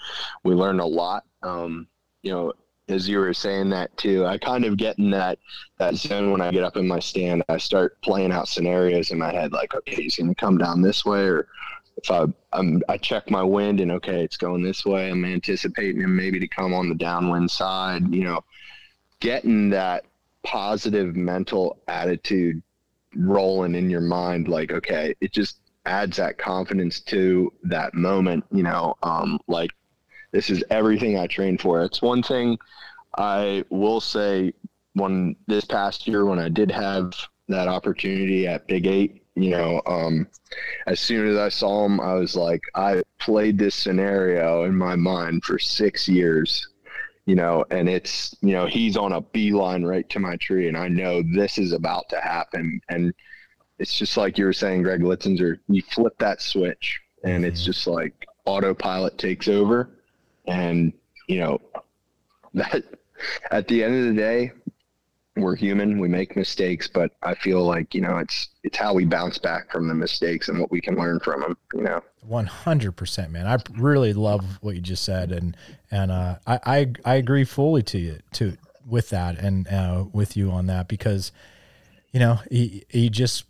we 0.44 0.54
learn 0.54 0.80
a 0.80 0.86
lot. 0.86 1.24
Um, 1.42 1.88
you 2.22 2.32
know, 2.32 2.54
as 2.90 3.08
you 3.08 3.20
were 3.20 3.34
saying 3.34 3.70
that 3.70 3.96
too, 3.98 4.26
I 4.26 4.38
kind 4.38 4.66
of 4.66 4.78
get 4.78 4.98
in 5.00 5.10
that 5.12 5.40
that 5.78 5.96
zone 5.96 6.32
when 6.32 6.42
I 6.42 6.52
get 6.52 6.64
up 6.64 6.78
in 6.78 6.88
my 6.88 7.00
stand. 7.00 7.44
I 7.50 7.58
start 7.58 8.02
playing 8.02 8.32
out 8.32 8.48
scenarios 8.48 9.12
in 9.12 9.18
my 9.18 9.32
head, 9.32 9.52
like, 9.52 9.74
okay, 9.74 10.04
he's 10.04 10.16
to 10.16 10.36
come 10.36 10.58
down 10.58 10.82
this 10.82 11.06
way, 11.06 11.24
or 11.24 11.48
if 11.98 12.10
I 12.12 12.26
I'm, 12.52 12.82
I 12.90 12.98
check 12.98 13.30
my 13.30 13.44
wind 13.44 13.80
and 13.80 13.92
okay, 13.94 14.24
it's 14.24 14.38
going 14.38 14.64
this 14.64 14.86
way. 14.86 15.10
I'm 15.10 15.26
anticipating 15.26 16.02
him 16.02 16.16
maybe 16.16 16.40
to 16.40 16.48
come 16.48 16.74
on 16.74 16.90
the 16.90 16.96
downwind 16.96 17.52
side. 17.52 18.14
You 18.14 18.24
know, 18.24 18.44
getting 19.20 19.70
that 19.72 20.06
positive 20.44 21.16
mental 21.16 21.80
attitude 21.88 22.62
rolling 23.16 23.76
in 23.76 23.90
your 23.90 24.02
mind, 24.02 24.48
like, 24.48 24.72
okay, 24.72 25.14
it 25.22 25.32
just 25.32 25.60
adds 25.86 26.18
that 26.18 26.38
confidence 26.38 27.00
to 27.02 27.52
that 27.64 27.94
moment, 27.94 28.44
you 28.52 28.64
know, 28.64 28.96
um, 29.04 29.40
like 29.48 29.72
this 30.32 30.50
is 30.50 30.64
everything 30.70 31.18
I 31.18 31.28
trained 31.28 31.62
for. 31.62 31.84
It's 31.84 32.02
one 32.02 32.24
thing 32.24 32.58
I 33.18 33.64
will 33.70 34.02
say 34.02 34.54
when 34.94 35.36
this 35.48 35.66
past 35.66 36.08
year 36.08 36.26
when 36.26 36.40
I 36.40 36.50
did 36.50 36.72
have 36.72 37.14
that 37.50 37.68
opportunity 37.68 38.48
at 38.48 38.68
Big 38.68 38.88
Eight, 38.88 39.23
you 39.36 39.50
know, 39.50 39.82
um, 39.86 40.28
as 40.88 41.00
soon 41.00 41.28
as 41.28 41.38
I 41.38 41.50
saw 41.50 41.86
him, 41.86 42.00
I 42.00 42.14
was 42.14 42.36
like, 42.36 42.62
I 42.76 43.02
played 43.20 43.58
this 43.58 43.76
scenario 43.76 44.64
in 44.64 44.76
my 44.76 44.96
mind 44.96 45.44
for 45.44 45.58
six 45.58 46.08
years, 46.08 46.68
you 47.26 47.36
know, 47.36 47.66
and 47.72 47.90
it's, 47.90 48.36
you 48.42 48.54
know, 48.54 48.68
he's 48.68 48.96
on 48.96 49.14
a 49.14 49.22
beeline 49.22 49.84
right 49.84 50.08
to 50.10 50.20
my 50.20 50.36
tree, 50.38 50.68
and 50.68 50.78
I 50.78 50.88
know 50.88 51.24
this 51.34 51.58
is 51.58 51.72
about 51.72 52.10
to 52.10 52.22
happen. 52.22 52.80
And 52.90 53.14
it's 53.80 53.98
just 53.98 54.18
like 54.18 54.38
you 54.38 54.46
were 54.46 54.54
saying, 54.54 54.84
Greg 54.84 55.02
Litzinger, 55.02 55.58
you 55.68 55.82
flip 55.82 56.18
that 56.20 56.42
switch 56.42 57.00
and 57.24 57.46
it's 57.46 57.62
mm-hmm. 57.62 57.72
just 57.72 57.88
like 57.88 58.26
autopilot 58.46 59.18
takes 59.18 59.48
over. 59.48 59.90
And, 60.46 60.94
you 61.28 61.40
know, 61.40 61.62
that 62.54 62.84
at 63.52 63.68
the 63.68 63.84
end 63.84 63.96
of 63.96 64.16
the 64.16 64.22
day, 64.22 64.52
we're 65.36 65.56
human, 65.56 66.00
we 66.00 66.08
make 66.08 66.36
mistakes, 66.36 66.88
but 66.88 67.12
I 67.24 67.34
feel 67.34 67.64
like, 67.64 67.96
you 67.96 68.02
know, 68.02 68.18
it's 68.18 68.50
it's 68.64 68.78
how 68.78 68.94
we 68.94 69.06
bounce 69.06 69.38
back 69.38 69.72
from 69.72 69.88
the 69.88 69.96
mistakes 69.96 70.48
and 70.48 70.60
what 70.60 70.72
we 70.72 70.80
can 70.80 70.96
learn 70.96 71.20
from 71.20 71.42
them, 71.42 71.58
you 71.74 71.82
know. 71.82 72.02
100% 72.30 73.32
man. 73.32 73.48
I 73.48 73.58
really 73.78 74.14
love 74.14 74.46
what 74.62 74.76
you 74.76 74.82
just 74.82 75.04
said 75.04 75.32
and 75.32 75.58
and 75.92 76.12
uh, 76.12 76.36
I, 76.46 76.60
I 76.66 76.94
I 77.06 77.16
agree 77.16 77.44
fully 77.44 77.84
to 77.84 77.98
you 77.98 78.20
to 78.34 78.58
with 78.86 79.10
that 79.10 79.40
and 79.40 79.68
uh, 79.68 80.06
with 80.14 80.38
you 80.38 80.52
on 80.52 80.68
that 80.68 80.88
because 80.88 81.32
you 82.12 82.20
know, 82.20 82.40
you, 82.50 82.82
he 82.90 83.10
just 83.10 83.46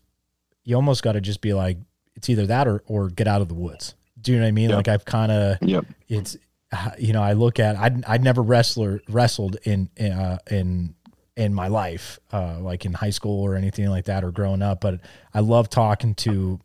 you 0.64 0.76
almost 0.76 1.04
got 1.04 1.12
to 1.12 1.22
just 1.22 1.42
be 1.42 1.54
like, 1.54 1.78
it's 2.16 2.30
either 2.30 2.48
that 2.48 2.68
or, 2.68 2.84
or 2.88 3.10
get 3.10 3.28
out 3.28 3.42
of 3.42 3.50
the 3.50 3.54
woods. 3.54 3.96
Do 4.20 4.32
you 4.32 4.40
know 4.40 4.46
what 4.46 4.50
I 4.50 4.52
mean? 4.52 4.70
Yep. 4.70 4.78
Like 4.78 4.88
I've 4.88 5.06
kind 5.06 5.32
of, 5.32 5.58
yep. 5.62 5.86
it's, 6.08 6.38
uh, 6.72 6.92
you 6.98 7.12
know, 7.12 7.22
I 7.22 7.34
look 7.34 7.60
at, 7.60 7.76
I'd, 7.76 8.06
I'd 8.06 8.24
never 8.24 8.42
wrestler 8.42 9.02
wrestled 9.10 9.58
in, 9.64 9.90
uh, 10.00 10.38
in, 10.50 10.96
in 11.36 11.54
my 11.54 11.68
life, 11.68 12.20
uh, 12.32 12.60
like 12.60 12.86
in 12.86 12.94
high 12.94 13.10
school 13.10 13.44
or 13.44 13.56
anything 13.56 13.88
like 13.90 14.06
that, 14.06 14.24
or 14.24 14.32
growing 14.32 14.62
up. 14.62 14.82
But 14.82 15.00
I 15.34 15.40
love 15.40 15.70
talking 15.70 16.16
to 16.16 16.60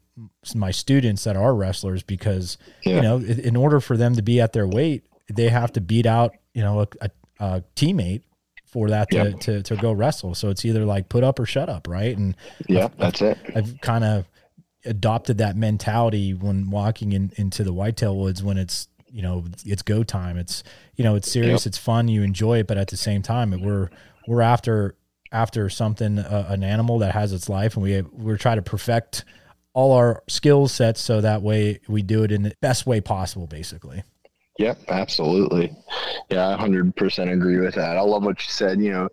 my 0.55 0.71
students 0.71 1.25
that 1.25 1.37
are 1.37 1.55
wrestlers 1.55 2.03
because, 2.03 2.59
yeah. 2.85 2.97
you 2.97 3.03
know, 3.03 3.17
in 3.19 3.57
order 3.57 3.81
for 3.81 3.97
them 3.97 4.15
to 4.17 4.23
be 4.23 4.41
at 4.41 4.53
their 4.53 4.67
weight, 4.67 5.05
they 5.33 5.49
have 5.49 5.73
to 5.73 5.81
beat 5.81 6.07
out, 6.07 6.33
you 6.55 6.63
know, 6.63 6.81
a, 6.81 6.87
a, 7.01 7.11
a 7.41 7.65
teammate 7.77 8.23
for 8.67 8.91
that 8.91 9.11
to, 9.11 9.33
to, 9.33 9.63
to 9.63 9.77
go 9.77 9.93
wrestle. 9.93 10.35
So 10.35 10.51
it's 10.51 10.65
either 10.65 10.85
like 10.85 11.09
put 11.09 11.25
up 11.25 11.39
or 11.39 11.47
shut 11.47 11.69
up, 11.69 11.89
right? 11.89 12.17
And 12.17 12.37
yeah, 12.67 12.87
I've, 12.87 12.97
that's 12.99 13.23
it. 13.23 13.39
I've 13.55 13.81
kind 13.81 14.05
of 14.05 14.29
adopted 14.85 15.39
that 15.39 15.57
mentality 15.57 16.35
when 16.35 16.71
walking 16.71 17.13
in, 17.13 17.33
into 17.37 17.65
the 17.65 17.73
whitetail 17.73 18.17
woods 18.17 18.43
when 18.43 18.59
it's 18.59 18.89
you 19.11 19.23
know 19.23 19.45
it's 19.65 19.83
go 19.83 20.03
time. 20.03 20.37
It's 20.37 20.63
you 20.97 21.05
know 21.05 21.15
it's 21.15 21.31
serious, 21.31 21.65
yep. 21.65 21.71
it's 21.71 21.79
fun, 21.79 22.09
you 22.09 22.23
enjoy 22.23 22.59
it, 22.59 22.67
but 22.67 22.77
at 22.77 22.89
the 22.89 22.97
same 22.97 23.23
time, 23.23 23.51
we're 23.63 23.89
we're 24.29 24.43
after 24.43 24.95
after 25.33 25.69
something 25.69 26.19
uh, 26.19 26.47
an 26.49 26.63
animal 26.63 26.99
that 26.99 27.13
has 27.15 27.33
its 27.33 27.49
life, 27.49 27.75
and 27.75 27.83
we 27.83 28.03
we're 28.13 28.37
trying 28.37 28.57
to 28.57 28.63
perfect 28.63 29.25
all 29.73 29.93
our 29.93 30.23
skill 30.29 30.69
sets 30.69 31.01
so 31.01 31.21
that 31.21 31.43
way 31.43 31.81
we 31.89 32.03
do 32.03 32.23
it 32.25 32.33
in 32.33 32.43
the 32.43 32.53
best 32.61 32.87
way 32.87 33.01
possible, 33.01 33.47
basically. 33.47 34.03
Yep, 34.59 34.79
absolutely. 34.89 35.75
Yeah, 36.31 36.49
I 36.49 36.57
hundred 36.57 36.95
percent 36.97 37.31
agree 37.31 37.59
with 37.59 37.75
that. 37.77 37.97
I 37.97 38.01
love 38.01 38.25
what 38.25 38.39
you 38.45 38.51
said. 38.51 38.81
You 38.81 38.93
know, 38.93 39.09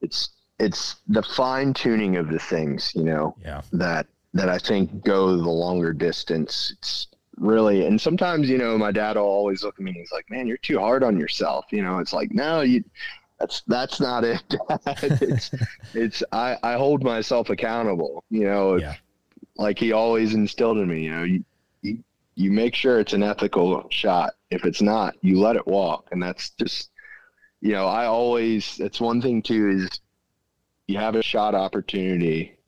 it's 0.00 0.30
it's 0.58 0.96
the 1.08 1.22
fine 1.22 1.74
tuning 1.74 2.16
of 2.16 2.30
the 2.30 2.38
things, 2.38 2.92
you 2.94 3.04
know, 3.04 3.36
yeah. 3.42 3.60
that 3.72 4.06
that 4.32 4.48
I 4.48 4.58
think 4.58 5.04
go 5.04 5.36
the 5.36 5.50
longer 5.50 5.92
distance. 5.92 6.72
It's 6.78 7.08
really 7.36 7.84
and 7.84 8.00
sometimes, 8.00 8.48
you 8.48 8.56
know, 8.56 8.78
my 8.78 8.92
dad 8.92 9.16
will 9.16 9.24
always 9.24 9.62
look 9.62 9.74
at 9.74 9.80
me 9.80 9.90
and 9.90 9.98
he's 9.98 10.12
like, 10.12 10.30
Man, 10.30 10.46
you're 10.46 10.56
too 10.58 10.78
hard 10.78 11.02
on 11.02 11.18
yourself. 11.18 11.66
You 11.72 11.82
know, 11.82 11.98
it's 11.98 12.12
like, 12.12 12.32
no, 12.32 12.62
you 12.62 12.84
that's 13.38 13.62
that's 13.66 14.00
not 14.00 14.24
it. 14.24 14.42
it's 15.02 15.50
it's 15.94 16.22
I, 16.32 16.56
I 16.62 16.74
hold 16.74 17.02
myself 17.02 17.50
accountable, 17.50 18.24
you 18.30 18.44
know, 18.44 18.76
yeah. 18.76 18.94
like 19.56 19.78
he 19.78 19.92
always 19.92 20.34
instilled 20.34 20.78
in 20.78 20.88
me, 20.88 21.04
you 21.04 21.10
know, 21.10 21.22
you, 21.22 21.44
you 21.82 21.98
you 22.36 22.52
make 22.52 22.74
sure 22.74 23.00
it's 23.00 23.14
an 23.14 23.22
ethical 23.22 23.86
shot. 23.90 24.34
If 24.50 24.64
it's 24.64 24.82
not, 24.82 25.16
you 25.22 25.40
let 25.40 25.56
it 25.56 25.66
walk. 25.66 26.08
And 26.12 26.22
that's 26.22 26.50
just, 26.50 26.90
you 27.60 27.72
know, 27.72 27.86
I 27.86 28.04
always, 28.04 28.78
it's 28.78 29.00
one 29.00 29.20
thing 29.20 29.42
too 29.42 29.70
is 29.70 30.00
you 30.86 30.98
have 30.98 31.16
a 31.16 31.22
shot 31.22 31.54
opportunity 31.54 32.58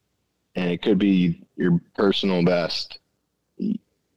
and 0.56 0.70
it 0.70 0.82
could 0.82 0.98
be 0.98 1.44
your 1.56 1.80
personal 1.94 2.42
best. 2.44 2.98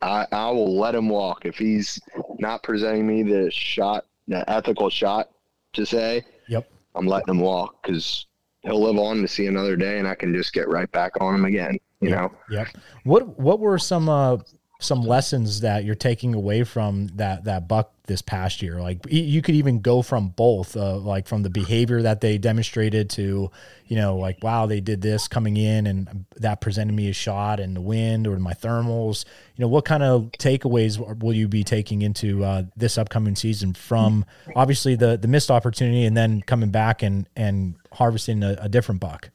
I, 0.02 0.26
I 0.32 0.50
will 0.50 0.80
let 0.80 0.96
him 0.96 1.10
walk. 1.10 1.46
If 1.46 1.58
he's 1.58 2.00
not 2.40 2.64
presenting 2.64 3.06
me 3.06 3.22
the 3.22 3.52
shot, 3.52 4.06
the 4.28 4.50
ethical 4.50 4.90
shot 4.90 5.30
to 5.74 5.86
say, 5.86 6.26
yep, 6.47 6.71
I'm 6.95 7.08
letting 7.08 7.34
him 7.34 7.39
walk 7.39 7.82
because 7.82 8.27
he'll 8.62 8.82
live 8.82 8.97
on 8.97 9.21
to 9.21 9.27
see 9.27 9.47
another 9.47 9.75
day 9.75 9.99
and 9.99 10.08
I 10.08 10.15
can 10.15 10.34
just 10.34 10.54
get 10.54 10.67
right 10.67 10.91
back 10.91 11.13
on 11.19 11.36
him 11.36 11.45
again, 11.45 11.77
you 11.99 12.10
yep. 12.10 12.19
know? 12.19 12.38
Yep. 12.49 12.67
What, 13.04 13.39
what 13.39 13.60
were 13.60 13.77
some, 13.77 14.10
uh, 14.10 14.38
some 14.82 15.04
lessons 15.04 15.62
that 15.62 15.86
you're 15.86 15.94
taking 15.94 16.34
away 16.34 16.63
from 16.63 17.08
that 17.15 17.44
that 17.44 17.67
buck 17.67 17.94
this 18.08 18.22
past 18.22 18.62
year. 18.63 18.82
Like 18.82 19.00
you 19.10 19.41
could 19.41 19.54
even 19.56 19.80
go 19.80 20.02
from 20.02 20.30
both 20.30 20.76
uh, 20.76 20.98
like 20.98 21.28
from 21.28 21.44
the 21.44 21.52
behavior 21.52 22.02
that 22.02 22.20
they 22.20 22.39
demonstrated 22.39 23.10
to 23.12 23.52
you 23.86 23.96
know 23.96 24.17
like 24.17 24.44
wow 24.44 24.65
they 24.65 24.82
did 24.82 25.02
this 25.02 25.28
coming 25.28 25.56
in 25.56 25.86
and 25.86 26.26
that 26.38 26.62
presented 26.62 26.94
me 26.94 27.10
a 27.10 27.13
shot 27.13 27.60
and 27.60 27.76
the 27.76 27.82
wind 27.82 28.26
or 28.26 28.38
my 28.39 28.54
thermals. 28.54 29.24
You 29.56 29.62
know 29.62 29.67
what 29.67 29.86
kind 29.86 30.02
of 30.02 30.32
takeaways 30.39 30.98
will 31.22 31.34
you 31.34 31.48
be 31.48 31.63
taking 31.63 32.02
into 32.02 32.44
uh, 32.44 32.63
this 32.76 32.98
upcoming 32.98 33.36
season 33.36 33.74
from 33.74 34.26
obviously 34.56 34.96
the 34.96 35.15
the 35.15 35.28
missed 35.28 35.52
opportunity 35.52 36.06
and 36.06 36.17
then 36.17 36.41
coming 36.41 36.72
back 36.72 37.04
and 37.04 37.30
and 37.36 37.76
harvesting 37.94 38.41
a, 38.41 38.58
a 38.62 38.67
different 38.67 39.00
buck? 39.00 39.30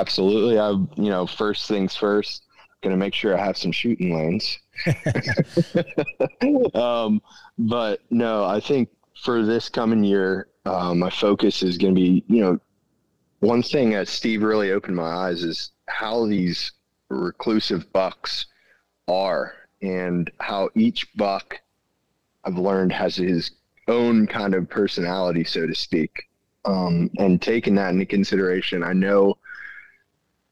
Absolutely. 0.00 0.58
I 0.58 0.70
you 0.70 1.10
know 1.10 1.26
first 1.26 1.68
things 1.68 1.94
first 1.94 2.44
going 2.84 2.92
to 2.92 2.96
make 2.96 3.14
sure 3.14 3.36
I 3.36 3.44
have 3.44 3.56
some 3.56 3.72
shooting 3.72 4.14
lanes. 4.14 4.58
um, 6.74 7.20
but 7.58 8.00
no, 8.10 8.44
I 8.44 8.60
think 8.60 8.90
for 9.22 9.44
this 9.44 9.68
coming 9.68 10.04
year, 10.04 10.48
uh, 10.66 10.94
my 10.94 11.10
focus 11.10 11.62
is 11.62 11.78
going 11.78 11.94
to 11.94 12.00
be, 12.00 12.24
you 12.28 12.42
know, 12.42 12.58
one 13.40 13.62
thing 13.62 13.90
that 13.90 14.08
Steve 14.08 14.42
really 14.42 14.70
opened 14.70 14.96
my 14.96 15.02
eyes 15.28 15.42
is 15.42 15.72
how 15.86 16.26
these 16.26 16.72
reclusive 17.08 17.92
bucks 17.92 18.46
are 19.08 19.54
and 19.82 20.30
how 20.40 20.70
each 20.74 21.14
buck 21.16 21.60
I've 22.44 22.56
learned 22.58 22.92
has 22.92 23.16
his 23.16 23.50
own 23.88 24.26
kind 24.26 24.54
of 24.54 24.68
personality, 24.68 25.44
so 25.44 25.66
to 25.66 25.74
speak. 25.74 26.10
Um, 26.64 27.10
and 27.18 27.40
taking 27.42 27.74
that 27.74 27.90
into 27.90 28.06
consideration, 28.06 28.82
I 28.82 28.94
know 28.94 29.36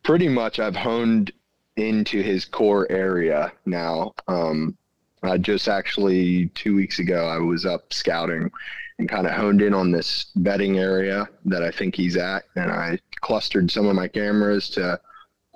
pretty 0.03 0.29
much 0.29 0.59
I've 0.59 0.77
honed 0.77 1.33
into 1.77 2.23
his 2.23 2.45
core 2.45 2.91
area 2.91 3.53
now. 3.65 4.15
Um, 4.29 4.77
I 5.23 5.39
just 5.39 5.69
actually 5.69 6.47
two 6.49 6.75
weeks 6.75 6.99
ago 6.99 7.27
I 7.27 7.39
was 7.39 7.65
up 7.65 7.93
scouting 7.93 8.51
and 8.99 9.09
kind 9.09 9.27
of 9.27 9.33
honed 9.33 9.63
in 9.63 9.73
on 9.73 9.91
this 9.91 10.27
bedding 10.37 10.79
area 10.79 11.29
that 11.47 11.63
I 11.63 11.71
think 11.71 11.95
he's 11.95 12.17
at, 12.17 12.45
and 12.57 12.71
I 12.71 12.99
clustered 13.21 13.71
some 13.71 13.87
of 13.87 13.95
my 13.97 14.09
cameras 14.09 14.69
to 14.71 15.01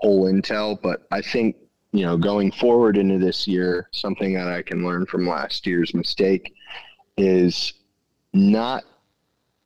pull 0.02 0.24
intel. 0.24 0.81
But 0.81 1.07
I 1.11 1.20
think 1.20 1.57
you 1.92 2.05
know 2.05 2.16
going 2.16 2.52
forward 2.52 2.96
into 2.96 3.18
this 3.18 3.46
year, 3.46 3.88
something 3.92 4.35
that 4.35 4.48
I 4.48 4.62
can 4.62 4.85
learn 4.85 5.07
from 5.07 5.29
last 5.29 5.66
year's 5.66 5.94
mistake 5.94 6.55
is 7.16 7.72
not 8.33 8.85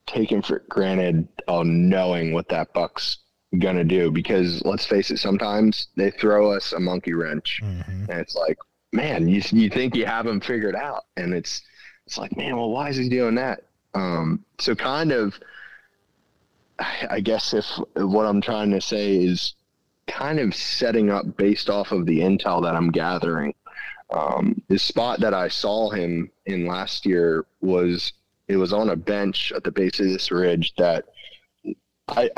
taking 0.07 0.43
for 0.43 0.65
granted 0.69 1.29
of 1.47 1.67
knowing 1.67 2.33
what 2.33 2.49
that 2.49 2.73
buck's 2.73 3.19
gonna 3.59 3.85
do 3.85 4.11
because 4.11 4.63
let's 4.65 4.87
face 4.87 5.11
it, 5.11 5.19
sometimes 5.19 5.89
they 5.97 6.11
throw 6.11 6.53
us 6.53 6.73
a 6.73 6.81
monkey 6.81 7.15
wrench, 7.15 7.61
mm-hmm. 7.63 8.11
and 8.11 8.21
it's 8.21 8.35
like, 8.35 8.59
man, 8.93 9.29
you 9.29 9.43
you 9.51 9.69
think 9.69 9.95
you 9.95 10.07
have 10.07 10.27
them 10.27 10.41
figured 10.41 10.77
out, 10.77 11.05
and 11.17 11.35
it's 11.35 11.63
it's 12.07 12.19
like, 12.19 12.37
man, 12.37 12.57
well, 12.57 12.71
why 12.71 12.89
is 12.89 12.97
he 12.97 13.09
doing 13.09 13.35
that? 13.37 13.65
Um, 13.95 14.45
so 14.59 14.75
kind 14.75 15.13
of, 15.13 15.39
I 16.79 17.21
guess 17.21 17.55
if 17.55 17.67
what 17.95 18.27
I'm 18.27 18.41
trying 18.41 18.71
to 18.71 18.81
say 18.81 19.17
is 19.17 19.55
kind 20.07 20.41
of 20.41 20.55
setting 20.55 21.11
up 21.11 21.37
based 21.37 21.71
off 21.71 21.93
of 21.93 22.07
the 22.07 22.21
intel 22.21 22.63
that 22.63 22.75
I'm 22.75 22.91
gathering. 22.91 23.55
Um, 24.11 24.61
the 24.69 24.79
spot 24.79 25.21
that 25.21 25.35
I 25.35 25.49
saw 25.49 25.91
him 25.91 26.31
in 26.47 26.67
last 26.67 27.07
year 27.07 27.47
was 27.61 28.13
it 28.49 28.57
was 28.57 28.73
on 28.73 28.91
a 28.91 28.97
bench 28.97 29.53
at 29.55 29.63
the 29.63 29.71
base 29.71 30.01
of 30.01 30.07
this 30.07 30.33
ridge 30.33 30.75
that 30.77 31.05
I, 32.11 32.31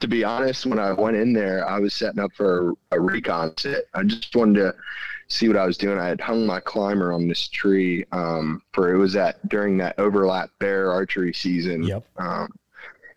to 0.00 0.08
be 0.08 0.24
honest, 0.24 0.66
when 0.66 0.78
I 0.78 0.92
went 0.92 1.16
in 1.16 1.32
there, 1.32 1.68
I 1.68 1.78
was 1.78 1.94
setting 1.94 2.20
up 2.20 2.32
for 2.34 2.70
a, 2.70 2.96
a 2.96 3.00
recon 3.00 3.54
sit. 3.56 3.88
I 3.94 4.02
just 4.02 4.34
wanted 4.34 4.60
to 4.60 4.74
see 5.28 5.48
what 5.48 5.56
I 5.56 5.64
was 5.64 5.78
doing. 5.78 5.98
I 5.98 6.08
had 6.08 6.20
hung 6.20 6.46
my 6.46 6.60
climber 6.60 7.12
on 7.12 7.28
this 7.28 7.48
tree 7.48 8.04
um, 8.12 8.62
for 8.72 8.92
it 8.92 8.98
was 8.98 9.16
at 9.16 9.46
during 9.48 9.76
that 9.78 9.98
overlap 9.98 10.50
bear 10.58 10.92
archery 10.92 11.32
season. 11.32 11.84
Yep. 11.84 12.04
Um, 12.18 12.48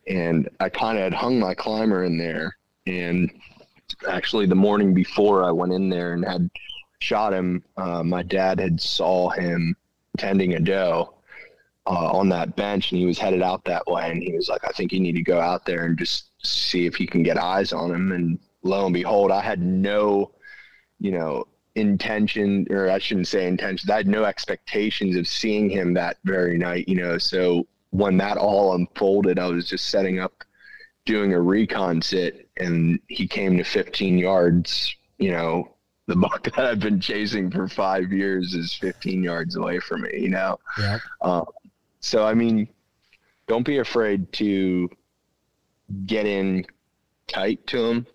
and 0.08 0.50
I 0.60 0.70
kind 0.70 0.98
of 0.98 1.04
had 1.04 1.14
hung 1.14 1.40
my 1.40 1.54
climber 1.54 2.04
in 2.04 2.18
there, 2.18 2.56
and 2.86 3.32
actually 4.08 4.46
the 4.46 4.56
morning 4.56 4.94
before 4.94 5.44
I 5.44 5.52
went 5.52 5.74
in 5.74 5.90
there 5.90 6.14
and 6.14 6.26
had 6.26 6.50
shot 7.00 7.34
him, 7.34 7.64
uh, 7.78 8.04
my 8.04 8.22
dad 8.22 8.60
had 8.60 8.80
saw 8.80 9.30
him 9.30 9.76
tending 10.18 10.54
a 10.54 10.60
doe 10.60 11.14
uh, 11.86 12.12
on 12.12 12.30
that 12.30 12.56
bench, 12.56 12.92
and 12.92 13.00
he 13.00 13.06
was 13.06 13.20
headed 13.20 13.42
out 13.42 13.64
that 13.66 13.86
way, 13.88 14.10
and 14.10 14.22
he 14.22 14.34
was 14.34 14.50
like, 14.50 14.66
"I 14.66 14.72
think 14.72 14.92
you 14.92 15.00
need 15.00 15.16
to 15.16 15.24
go 15.24 15.40
out 15.40 15.66
there 15.66 15.86
and 15.86 15.98
just 15.98 16.30
see 16.46 16.86
if 16.86 17.00
you 17.00 17.08
can 17.08 17.24
get 17.24 17.38
eyes 17.38 17.74
on 17.74 17.92
him." 17.92 18.12
And 18.12 18.40
lo 18.64 18.86
and 18.86 18.94
behold, 18.94 19.32
I 19.32 19.42
had 19.42 19.62
no, 19.62 20.32
you 21.00 21.12
know, 21.12 21.46
intention, 21.76 22.68
or 22.70 22.90
I 22.90 23.00
shouldn't 23.00 23.28
say 23.28 23.48
intention. 23.48 23.92
I 23.92 23.98
had 23.98 24.08
no 24.08 24.24
expectations 24.24 25.16
of 25.16 25.28
seeing 25.28 25.70
him 25.70 25.94
that 25.96 26.18
very 26.24 26.58
night, 26.58 26.88
you 26.88 26.96
know. 26.96 27.18
So 27.18 27.68
when 27.90 28.18
that 28.18 28.38
all 28.38 28.76
unfolded, 28.76 29.38
I 29.38 29.48
was 29.48 29.68
just 29.68 29.90
setting 29.90 30.20
up, 30.20 30.44
doing 31.06 31.34
a 31.34 31.42
recon 31.42 32.02
sit, 32.02 32.50
and 32.58 33.00
he 33.08 33.28
came 33.28 33.58
to 33.58 33.64
15 33.64 34.18
yards, 34.18 34.96
you 35.18 35.32
know, 35.32 35.76
the 36.08 36.16
buck 36.16 36.44
that 36.44 36.66
I've 36.66 36.80
been 36.80 37.00
chasing 37.00 37.50
for 37.50 37.68
five 37.68 38.12
years 38.12 38.54
is 38.54 38.74
15 38.74 39.24
yards 39.24 39.56
away 39.56 39.80
from 39.80 40.02
me, 40.02 40.10
you 40.14 40.30
know? 40.30 40.60
Yeah. 40.78 41.00
Uh, 41.22 41.44
so, 42.04 42.26
I 42.26 42.34
mean, 42.34 42.68
don't 43.48 43.66
be 43.66 43.78
afraid 43.78 44.32
to 44.34 44.90
get 46.06 46.26
in 46.26 46.66
tight 47.28 47.66
to 47.68 47.88
them 47.88 48.08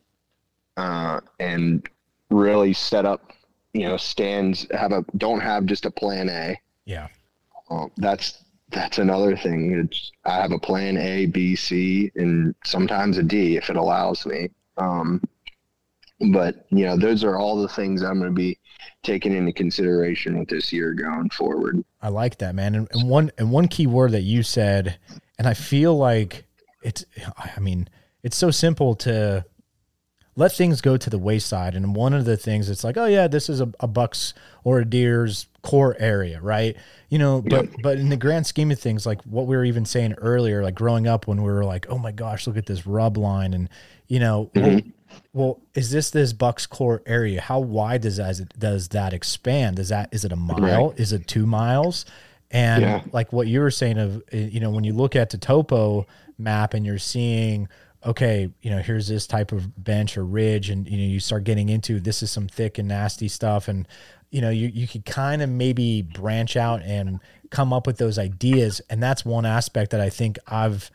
uh, 0.76 1.20
and 1.40 1.88
really 2.28 2.74
set 2.74 3.06
up, 3.06 3.32
you 3.72 3.88
know, 3.88 3.96
stands, 3.96 4.66
have 4.72 4.92
a, 4.92 5.06
don't 5.16 5.40
have 5.40 5.64
just 5.64 5.86
a 5.86 5.90
plan 5.90 6.28
A. 6.28 6.60
Yeah. 6.84 7.08
Uh, 7.70 7.86
that's, 7.96 8.44
that's 8.68 8.98
another 8.98 9.38
thing. 9.38 9.72
It's, 9.72 10.12
I 10.26 10.34
have 10.34 10.52
a 10.52 10.58
plan 10.58 10.98
A, 10.98 11.24
B, 11.24 11.56
C, 11.56 12.12
and 12.14 12.54
sometimes 12.66 13.16
a 13.16 13.22
D 13.22 13.56
if 13.56 13.70
it 13.70 13.76
allows 13.76 14.26
me. 14.26 14.50
Um, 14.76 15.22
but 16.32 16.66
you 16.68 16.84
know, 16.84 16.98
those 16.98 17.24
are 17.24 17.36
all 17.36 17.60
the 17.62 17.68
things 17.68 18.02
I'm 18.02 18.18
going 18.18 18.30
to 18.30 18.36
be 18.36 18.58
taking 19.02 19.34
into 19.34 19.52
consideration 19.52 20.38
with 20.38 20.48
this 20.48 20.72
year 20.72 20.92
going 20.94 21.30
forward. 21.30 21.84
I 22.00 22.08
like 22.08 22.38
that, 22.38 22.54
man. 22.54 22.74
And, 22.74 22.88
and 22.92 23.08
one 23.08 23.30
and 23.38 23.50
one 23.50 23.68
key 23.68 23.86
word 23.86 24.12
that 24.12 24.22
you 24.22 24.42
said, 24.42 24.98
and 25.38 25.46
I 25.46 25.54
feel 25.54 25.96
like 25.96 26.44
it's. 26.82 27.04
I 27.36 27.60
mean, 27.60 27.88
it's 28.22 28.36
so 28.36 28.50
simple 28.50 28.94
to 28.96 29.44
let 30.36 30.52
things 30.52 30.80
go 30.80 30.96
to 30.96 31.10
the 31.10 31.18
wayside. 31.18 31.74
And 31.74 31.96
one 31.96 32.14
of 32.14 32.24
the 32.24 32.36
things 32.36 32.70
it's 32.70 32.84
like, 32.84 32.96
oh 32.96 33.06
yeah, 33.06 33.26
this 33.26 33.48
is 33.48 33.60
a, 33.60 33.72
a 33.80 33.88
buck's 33.88 34.34
or 34.62 34.78
a 34.78 34.84
deer's 34.84 35.48
core 35.62 35.96
area, 35.98 36.40
right? 36.40 36.76
You 37.08 37.18
know, 37.18 37.42
but 37.42 37.68
but 37.82 37.98
in 37.98 38.08
the 38.08 38.16
grand 38.16 38.46
scheme 38.46 38.70
of 38.70 38.78
things, 38.78 39.04
like 39.04 39.22
what 39.22 39.46
we 39.46 39.56
were 39.56 39.64
even 39.64 39.84
saying 39.84 40.14
earlier, 40.14 40.62
like 40.62 40.74
growing 40.74 41.08
up 41.08 41.26
when 41.26 41.42
we 41.42 41.50
were 41.50 41.64
like, 41.64 41.86
oh 41.88 41.98
my 41.98 42.12
gosh, 42.12 42.46
look 42.46 42.56
at 42.56 42.66
this 42.66 42.86
rub 42.86 43.16
line, 43.16 43.54
and 43.54 43.68
you 44.06 44.20
know, 44.20 44.50
mm-hmm 44.54 44.90
well, 45.32 45.60
is 45.74 45.90
this 45.90 46.10
this 46.10 46.32
Bucks 46.32 46.66
core 46.66 47.02
area? 47.06 47.40
How 47.40 47.60
wide 47.60 48.02
does 48.02 48.16
that 48.16 48.58
does 48.58 48.88
that 48.88 49.12
expand? 49.12 49.78
Is 49.78 49.90
that 49.90 50.08
is 50.12 50.24
it 50.24 50.32
a 50.32 50.36
mile? 50.36 50.88
Right. 50.88 51.00
Is 51.00 51.12
it 51.12 51.26
two 51.26 51.46
miles? 51.46 52.04
And 52.50 52.82
yeah. 52.82 53.02
like 53.12 53.32
what 53.32 53.46
you 53.46 53.60
were 53.60 53.70
saying 53.70 53.98
of 53.98 54.22
eh, 54.32 54.48
you 54.50 54.60
know 54.60 54.70
when 54.70 54.84
you 54.84 54.92
look 54.92 55.16
at 55.16 55.30
the 55.30 55.38
topo 55.38 56.06
map 56.38 56.74
and 56.74 56.86
you're 56.86 56.98
seeing 56.98 57.68
okay 58.06 58.48
you 58.62 58.70
know 58.70 58.78
here's 58.78 59.08
this 59.08 59.26
type 59.26 59.52
of 59.52 59.82
bench 59.82 60.16
or 60.16 60.24
ridge 60.24 60.70
and 60.70 60.88
you 60.88 60.96
know 60.96 61.04
you 61.04 61.18
start 61.18 61.42
getting 61.42 61.68
into 61.68 61.98
this 61.98 62.22
is 62.22 62.30
some 62.30 62.46
thick 62.46 62.78
and 62.78 62.86
nasty 62.88 63.26
stuff 63.26 63.66
and 63.66 63.88
you 64.30 64.40
know 64.40 64.50
you 64.50 64.68
you 64.68 64.86
could 64.86 65.04
kind 65.04 65.42
of 65.42 65.50
maybe 65.50 66.02
branch 66.02 66.56
out 66.56 66.80
and 66.82 67.18
come 67.50 67.72
up 67.72 67.86
with 67.86 67.98
those 67.98 68.18
ideas 68.18 68.80
and 68.88 69.02
that's 69.02 69.24
one 69.24 69.44
aspect 69.44 69.90
that 69.90 70.00
I 70.00 70.10
think 70.10 70.38
I've 70.46 70.90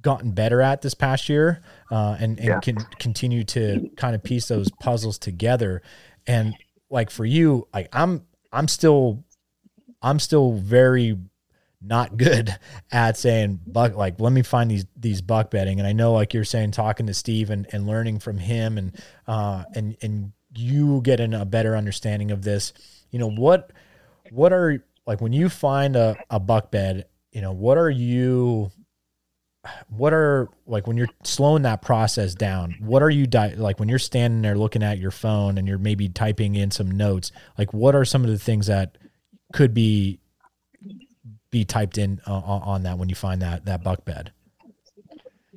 gotten 0.00 0.32
better 0.32 0.60
at 0.60 0.82
this 0.82 0.94
past 0.94 1.28
year 1.28 1.62
uh, 1.90 2.16
and, 2.18 2.38
and 2.38 2.48
yeah. 2.48 2.60
can 2.60 2.76
continue 2.98 3.44
to 3.44 3.88
kind 3.96 4.14
of 4.14 4.22
piece 4.22 4.48
those 4.48 4.70
puzzles 4.80 5.18
together. 5.18 5.82
And 6.26 6.54
like 6.90 7.10
for 7.10 7.24
you, 7.24 7.68
like 7.72 7.88
I'm, 7.92 8.26
I'm 8.52 8.68
still, 8.68 9.24
I'm 10.02 10.18
still 10.18 10.52
very 10.52 11.16
not 11.80 12.16
good 12.16 12.56
at 12.92 13.16
saying 13.16 13.60
buck 13.66 13.94
like 13.94 14.18
let 14.18 14.32
me 14.32 14.42
find 14.42 14.70
these 14.70 14.86
these 14.96 15.20
buck 15.20 15.50
bedding 15.50 15.78
and 15.78 15.86
i 15.86 15.92
know 15.92 16.12
like 16.12 16.32
you're 16.32 16.44
saying 16.44 16.70
talking 16.70 17.06
to 17.06 17.14
steve 17.14 17.50
and, 17.50 17.66
and 17.70 17.86
learning 17.86 18.18
from 18.18 18.38
him 18.38 18.78
and 18.78 18.98
uh 19.26 19.62
and 19.74 19.94
and 20.02 20.32
you 20.54 21.00
getting 21.02 21.34
a 21.34 21.44
better 21.44 21.76
understanding 21.76 22.30
of 22.30 22.42
this 22.42 22.72
you 23.10 23.18
know 23.18 23.30
what 23.30 23.72
what 24.30 24.52
are 24.52 24.82
like 25.06 25.20
when 25.20 25.32
you 25.32 25.48
find 25.48 25.96
a, 25.96 26.16
a 26.30 26.40
buck 26.40 26.70
bed 26.70 27.04
you 27.30 27.42
know 27.42 27.52
what 27.52 27.76
are 27.76 27.90
you 27.90 28.70
what 29.88 30.12
are 30.12 30.48
like 30.66 30.86
when 30.86 30.96
you're 30.96 31.08
slowing 31.22 31.62
that 31.62 31.82
process 31.82 32.34
down 32.34 32.76
what 32.80 33.02
are 33.02 33.10
you 33.10 33.26
di- 33.26 33.54
like 33.54 33.78
when 33.78 33.88
you're 33.88 33.98
standing 33.98 34.42
there 34.42 34.56
looking 34.56 34.82
at 34.82 34.98
your 34.98 35.10
phone 35.10 35.58
and 35.58 35.66
you're 35.68 35.78
maybe 35.78 36.08
typing 36.08 36.54
in 36.54 36.70
some 36.70 36.90
notes 36.90 37.32
like 37.58 37.72
what 37.72 37.94
are 37.94 38.04
some 38.04 38.24
of 38.24 38.30
the 38.30 38.38
things 38.38 38.66
that 38.66 38.98
could 39.52 39.74
be 39.74 40.18
be 41.50 41.64
typed 41.64 41.98
in 41.98 42.20
uh, 42.26 42.32
on 42.32 42.82
that 42.82 42.98
when 42.98 43.08
you 43.08 43.14
find 43.14 43.40
that 43.42 43.64
that 43.64 43.82
buck 43.82 44.04
bed? 44.04 44.32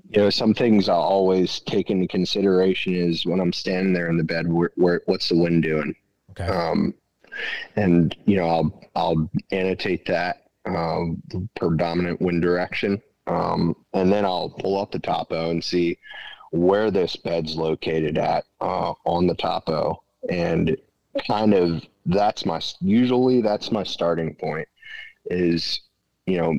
You 0.10 0.22
know 0.22 0.30
some 0.30 0.54
things 0.54 0.90
i'll 0.90 1.02
always 1.02 1.60
take 1.60 1.90
into 1.90 2.08
consideration 2.08 2.96
is 2.96 3.26
when 3.26 3.40
i'm 3.40 3.54
standing 3.54 3.94
there 3.94 4.10
in 4.10 4.18
the 4.18 4.24
bed 4.24 4.52
where, 4.52 4.72
where 4.76 5.02
what's 5.06 5.30
the 5.30 5.38
wind 5.38 5.64
doing? 5.64 5.96
Okay. 6.32 6.48
Um 6.48 6.94
and 7.76 8.16
you 8.26 8.38
know 8.38 8.48
i'll 8.48 8.90
i'll 8.96 9.30
annotate 9.52 10.06
that 10.06 10.48
uh, 10.66 11.06
the 11.30 11.48
predominant 11.56 12.22
wind 12.22 12.42
direction 12.42 13.02
um, 13.30 13.76
and 13.94 14.12
then 14.12 14.26
I'll 14.26 14.50
pull 14.50 14.80
up 14.82 14.92
the 14.92 15.00
topo 15.00 15.52
and 15.52 15.64
see 15.64 15.98
where 16.52 16.90
this 16.90 17.16
bed's 17.16 17.56
located 17.56 18.18
at 18.18 18.46
uh, 18.60 18.94
on 19.06 19.28
the 19.28 19.36
topo. 19.36 20.02
And 20.30 20.76
kind 21.28 21.54
of 21.54 21.84
that's 22.08 22.46
my, 22.46 22.60
usually 22.82 23.42
that's 23.42 23.72
my 23.72 23.84
starting 23.84 24.34
point 24.34 24.68
is, 25.26 25.82
you 26.26 26.38
know, 26.38 26.58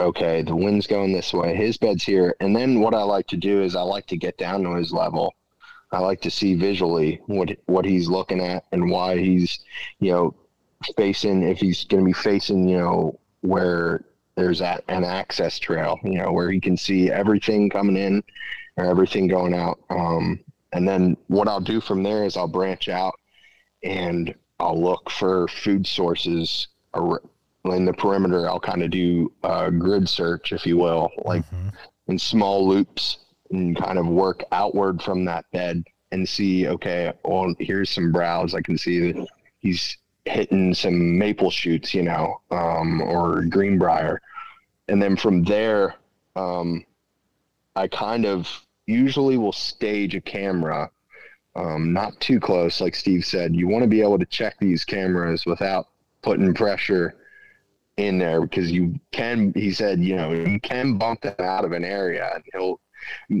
okay, 0.00 0.42
the 0.42 0.56
wind's 0.56 0.88
going 0.88 1.12
this 1.12 1.32
way, 1.32 1.54
his 1.54 1.78
bed's 1.78 2.02
here. 2.02 2.34
And 2.40 2.54
then 2.54 2.80
what 2.80 2.94
I 2.94 3.02
like 3.02 3.28
to 3.28 3.36
do 3.36 3.62
is 3.62 3.76
I 3.76 3.82
like 3.82 4.06
to 4.08 4.16
get 4.16 4.36
down 4.36 4.64
to 4.64 4.74
his 4.74 4.92
level. 4.92 5.32
I 5.92 6.00
like 6.00 6.20
to 6.22 6.30
see 6.30 6.54
visually 6.54 7.20
what 7.26 7.50
what 7.66 7.84
he's 7.84 8.08
looking 8.08 8.40
at 8.40 8.64
and 8.72 8.90
why 8.90 9.16
he's, 9.16 9.60
you 10.00 10.10
know, 10.10 10.34
facing 10.96 11.44
if 11.44 11.58
he's 11.58 11.84
going 11.84 12.02
to 12.02 12.06
be 12.06 12.12
facing, 12.12 12.68
you 12.68 12.78
know, 12.78 13.20
where 13.42 14.04
there's 14.36 14.58
that 14.58 14.84
an 14.88 15.04
access 15.04 15.58
trail, 15.58 15.98
you 16.02 16.18
know, 16.18 16.32
where 16.32 16.50
he 16.50 16.60
can 16.60 16.76
see 16.76 17.10
everything 17.10 17.70
coming 17.70 17.96
in 17.96 18.22
or 18.76 18.84
everything 18.84 19.28
going 19.28 19.54
out. 19.54 19.78
Um, 19.90 20.40
and 20.72 20.88
then 20.88 21.16
what 21.28 21.48
I'll 21.48 21.60
do 21.60 21.80
from 21.80 22.02
there 22.02 22.24
is 22.24 22.36
I'll 22.36 22.48
branch 22.48 22.88
out 22.88 23.14
and 23.82 24.34
I'll 24.58 24.80
look 24.80 25.10
for 25.10 25.46
food 25.48 25.86
sources 25.86 26.68
in 27.64 27.84
the 27.84 27.92
perimeter. 27.92 28.48
I'll 28.48 28.60
kind 28.60 28.82
of 28.82 28.90
do 28.90 29.32
a 29.44 29.70
grid 29.70 30.08
search, 30.08 30.52
if 30.52 30.66
you 30.66 30.78
will, 30.78 31.10
like 31.24 31.44
mm-hmm. 31.46 31.68
in 32.08 32.18
small 32.18 32.66
loops 32.66 33.18
and 33.50 33.76
kind 33.76 33.98
of 33.98 34.06
work 34.06 34.42
outward 34.50 35.00
from 35.02 35.24
that 35.26 35.44
bed 35.52 35.84
and 36.10 36.28
see, 36.28 36.68
okay, 36.68 37.12
well, 37.24 37.54
here's 37.58 37.90
some 37.90 38.12
browse. 38.12 38.54
I 38.54 38.62
can 38.62 38.78
see 38.78 39.12
that 39.12 39.26
he's 39.58 39.96
hitting 40.24 40.74
some 40.74 41.18
maple 41.18 41.50
shoots, 41.50 41.94
you 41.94 42.02
know, 42.02 42.40
um, 42.50 43.00
or 43.00 43.42
greenbrier. 43.44 44.20
And 44.88 45.02
then 45.02 45.16
from 45.16 45.44
there, 45.44 45.94
um, 46.36 46.84
I 47.76 47.88
kind 47.88 48.26
of 48.26 48.48
usually 48.86 49.38
will 49.38 49.52
stage 49.52 50.14
a 50.14 50.20
camera, 50.20 50.90
um, 51.56 51.92
not 51.92 52.18
too 52.20 52.40
close, 52.40 52.80
like 52.80 52.94
Steve 52.94 53.24
said. 53.24 53.54
You 53.54 53.68
want 53.68 53.82
to 53.82 53.88
be 53.88 54.00
able 54.00 54.18
to 54.18 54.26
check 54.26 54.56
these 54.58 54.84
cameras 54.84 55.46
without 55.46 55.88
putting 56.22 56.54
pressure 56.54 57.16
in 57.96 58.18
there 58.18 58.40
because 58.42 58.70
you 58.70 58.98
can. 59.12 59.52
He 59.54 59.72
said, 59.72 60.00
you 60.00 60.16
know, 60.16 60.32
you 60.32 60.60
can 60.60 60.98
bump 60.98 61.22
them 61.22 61.34
out 61.38 61.64
of 61.64 61.72
an 61.72 61.84
area, 61.84 62.30
and 62.34 62.44
he'll 62.52 62.80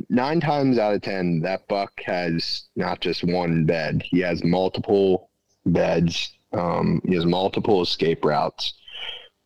nine 0.08 0.40
times 0.40 0.78
out 0.78 0.94
of 0.94 1.02
ten 1.02 1.40
that 1.40 1.66
buck 1.68 1.92
has 2.04 2.64
not 2.76 3.00
just 3.00 3.24
one 3.24 3.64
bed. 3.64 4.02
He 4.04 4.20
has 4.20 4.44
multiple 4.44 5.30
beds. 5.66 6.32
Um, 6.54 7.00
he 7.04 7.14
has 7.14 7.26
multiple 7.26 7.82
escape 7.82 8.24
routes. 8.24 8.74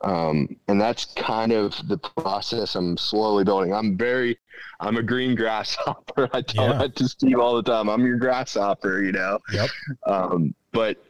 Um, 0.02 0.56
and 0.68 0.80
that's 0.80 1.06
kind 1.16 1.50
of 1.52 1.74
the 1.88 1.98
process 1.98 2.76
I'm 2.76 2.96
slowly 2.96 3.42
building. 3.44 3.72
I'm 3.74 3.96
very, 3.96 4.38
I'm 4.78 4.96
a 4.96 5.02
green 5.02 5.34
grasshopper. 5.34 6.28
I 6.32 6.42
tell 6.42 6.68
Yeah. 6.70 6.78
that 6.78 6.96
to 6.96 7.08
Steve 7.08 7.38
all 7.38 7.56
the 7.56 7.62
time. 7.64 7.88
I'm 7.88 8.06
your 8.06 8.16
grasshopper, 8.18 9.02
you 9.02 9.10
know? 9.12 9.38
Yep. 9.52 9.70
Um, 10.06 10.54
but 10.72 11.02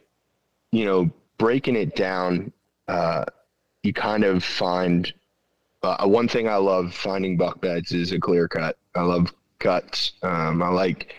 you 0.71 0.85
know, 0.85 1.09
breaking 1.37 1.75
it 1.75 1.95
down, 1.95 2.51
uh, 2.87 3.25
you 3.83 3.93
kind 3.93 4.23
of 4.23 4.43
find 4.43 5.13
uh, 5.83 6.05
one 6.07 6.27
thing 6.27 6.47
I 6.49 6.55
love 6.55 6.93
finding 6.93 7.37
buck 7.37 7.61
beds 7.61 7.91
is 7.91 8.11
a 8.11 8.19
clear 8.19 8.47
cut. 8.47 8.77
I 8.95 9.01
love 9.03 9.33
cuts. 9.59 10.13
Um, 10.23 10.61
I 10.63 10.69
like 10.69 11.13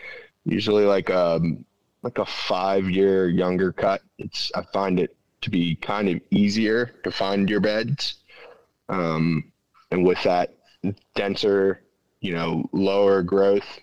usually 0.45 0.85
like 0.85 1.09
um 1.09 1.63
like 2.03 2.17
a 2.17 2.25
five 2.25 2.89
year 2.89 3.27
younger 3.29 3.71
cut. 3.71 4.01
It's 4.17 4.51
I 4.55 4.63
find 4.73 4.99
it 4.99 5.15
to 5.41 5.49
be 5.49 5.75
kind 5.75 6.09
of 6.09 6.21
easier 6.29 6.95
to 7.03 7.11
find 7.11 7.49
your 7.49 7.59
beds, 7.59 8.15
um, 8.89 9.51
and 9.91 10.05
with 10.05 10.21
that 10.23 10.55
denser, 11.15 11.83
you 12.19 12.33
know, 12.33 12.69
lower 12.71 13.23
growth, 13.23 13.79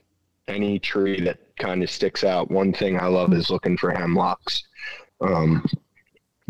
any 0.47 0.79
tree 0.79 1.21
that 1.21 1.39
kind 1.59 1.83
of 1.83 1.91
sticks 1.91 2.25
out. 2.25 2.51
One 2.51 2.73
thing 2.73 2.99
I 2.99 3.07
love 3.07 3.33
is 3.33 3.51
looking 3.51 3.77
for 3.77 3.91
hemlocks. 3.91 4.63
Um, 5.21 5.65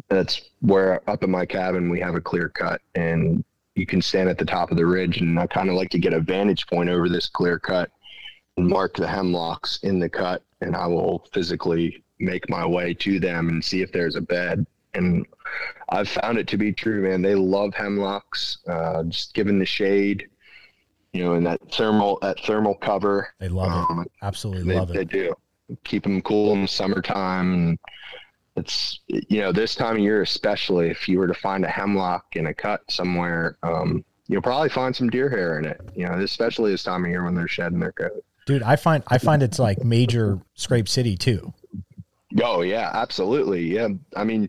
that's 0.09 0.51
where 0.61 1.09
up 1.09 1.23
in 1.23 1.31
my 1.31 1.47
cabin 1.47 1.91
we 1.91 2.01
have 2.01 2.15
a 2.15 2.21
clear 2.21 2.49
cut 2.49 2.81
and 2.95 3.45
you 3.75 3.87
can 3.87 4.03
stand 4.03 4.29
at 4.29 4.39
the 4.39 4.45
top 4.45 4.71
of 4.71 4.77
the 4.77 4.87
ridge 4.87 5.21
and 5.21 5.39
I 5.39 5.47
kind 5.47 5.69
of 5.69 5.75
like 5.75 5.91
to 5.91 5.99
get 5.99 6.13
a 6.13 6.21
vantage 6.21 6.67
point 6.67 6.89
over 6.89 7.09
this 7.09 7.29
clear 7.29 7.59
cut 7.59 7.91
mark 8.59 8.97
the 8.97 9.07
hemlocks 9.07 9.79
in 9.83 9.99
the 9.99 10.09
cut 10.09 10.43
and 10.61 10.75
I 10.75 10.87
will 10.87 11.27
physically 11.33 12.03
make 12.19 12.49
my 12.49 12.67
way 12.67 12.95
to 12.95 13.21
them 13.21 13.49
and 13.49 13.65
see 13.65 13.83
if 13.83 13.93
there's 13.93 14.17
a 14.17 14.21
bed. 14.21 14.67
And 14.95 15.27
I've 15.91 16.09
found 16.09 16.39
it 16.39 16.49
to 16.49 16.57
be 16.57 16.73
true, 16.73 17.03
man. 17.03 17.23
They 17.23 17.35
love 17.35 17.75
hemlocks, 17.75 18.59
uh, 18.67 19.05
just 19.05 19.35
given 19.35 19.59
the 19.59 19.67
shade, 19.67 20.29
you 21.13 21.23
know, 21.23 21.35
and 21.35 21.47
that 21.47 21.61
thermal, 21.73 22.19
that 22.23 22.41
thermal 22.41 22.75
cover. 22.75 23.33
They 23.39 23.49
love 23.49 23.73
it. 23.73 23.91
Um, 23.91 24.07
Absolutely 24.23 24.65
they, 24.65 24.79
love 24.79 24.89
they 24.89 25.05
do 25.05 25.35
keep 25.85 26.03
them 26.03 26.23
cool 26.23 26.53
in 26.53 26.63
the 26.63 26.69
summertime. 26.69 27.53
And 27.53 27.79
it's 28.57 29.01
you 29.07 29.41
know 29.41 29.53
this 29.53 29.75
time 29.75 29.97
of 29.97 30.03
year 30.03 30.23
especially 30.23 30.91
if 30.91 31.09
you 31.09 31.19
were 31.19 31.29
to 31.29 31.35
find 31.35 31.65
a 31.65 31.69
hemlock 31.69 32.37
in 32.37 32.47
a 32.47 32.55
cut 32.55 32.81
somewhere, 32.91 33.57
um, 33.63 34.05
you'll 34.27 34.43
probably 34.43 34.69
find 34.69 34.95
some 34.95 35.11
deer 35.11 35.29
hair 35.29 35.59
in 35.59 35.65
it. 35.65 35.81
You 35.95 36.07
know, 36.07 36.15
especially 36.15 36.73
this 36.73 36.83
time 36.83 37.05
of 37.05 37.11
year 37.11 37.25
when 37.25 37.35
they're 37.35 37.49
shedding 37.49 37.81
their 37.81 37.93
coat. 37.93 38.25
Dude, 38.49 38.63
I 38.63 38.77
find 38.77 39.05
I 39.09 39.19
find 39.19 39.43
it's 39.43 39.59
like 39.59 39.85
major 39.85 40.41
scrape 40.55 40.89
city 40.89 41.19
too. 41.19 41.53
Oh 42.43 42.63
yeah, 42.63 42.91
absolutely. 42.95 43.75
Yeah, 43.75 43.89
I 44.17 44.25
mean, 44.25 44.49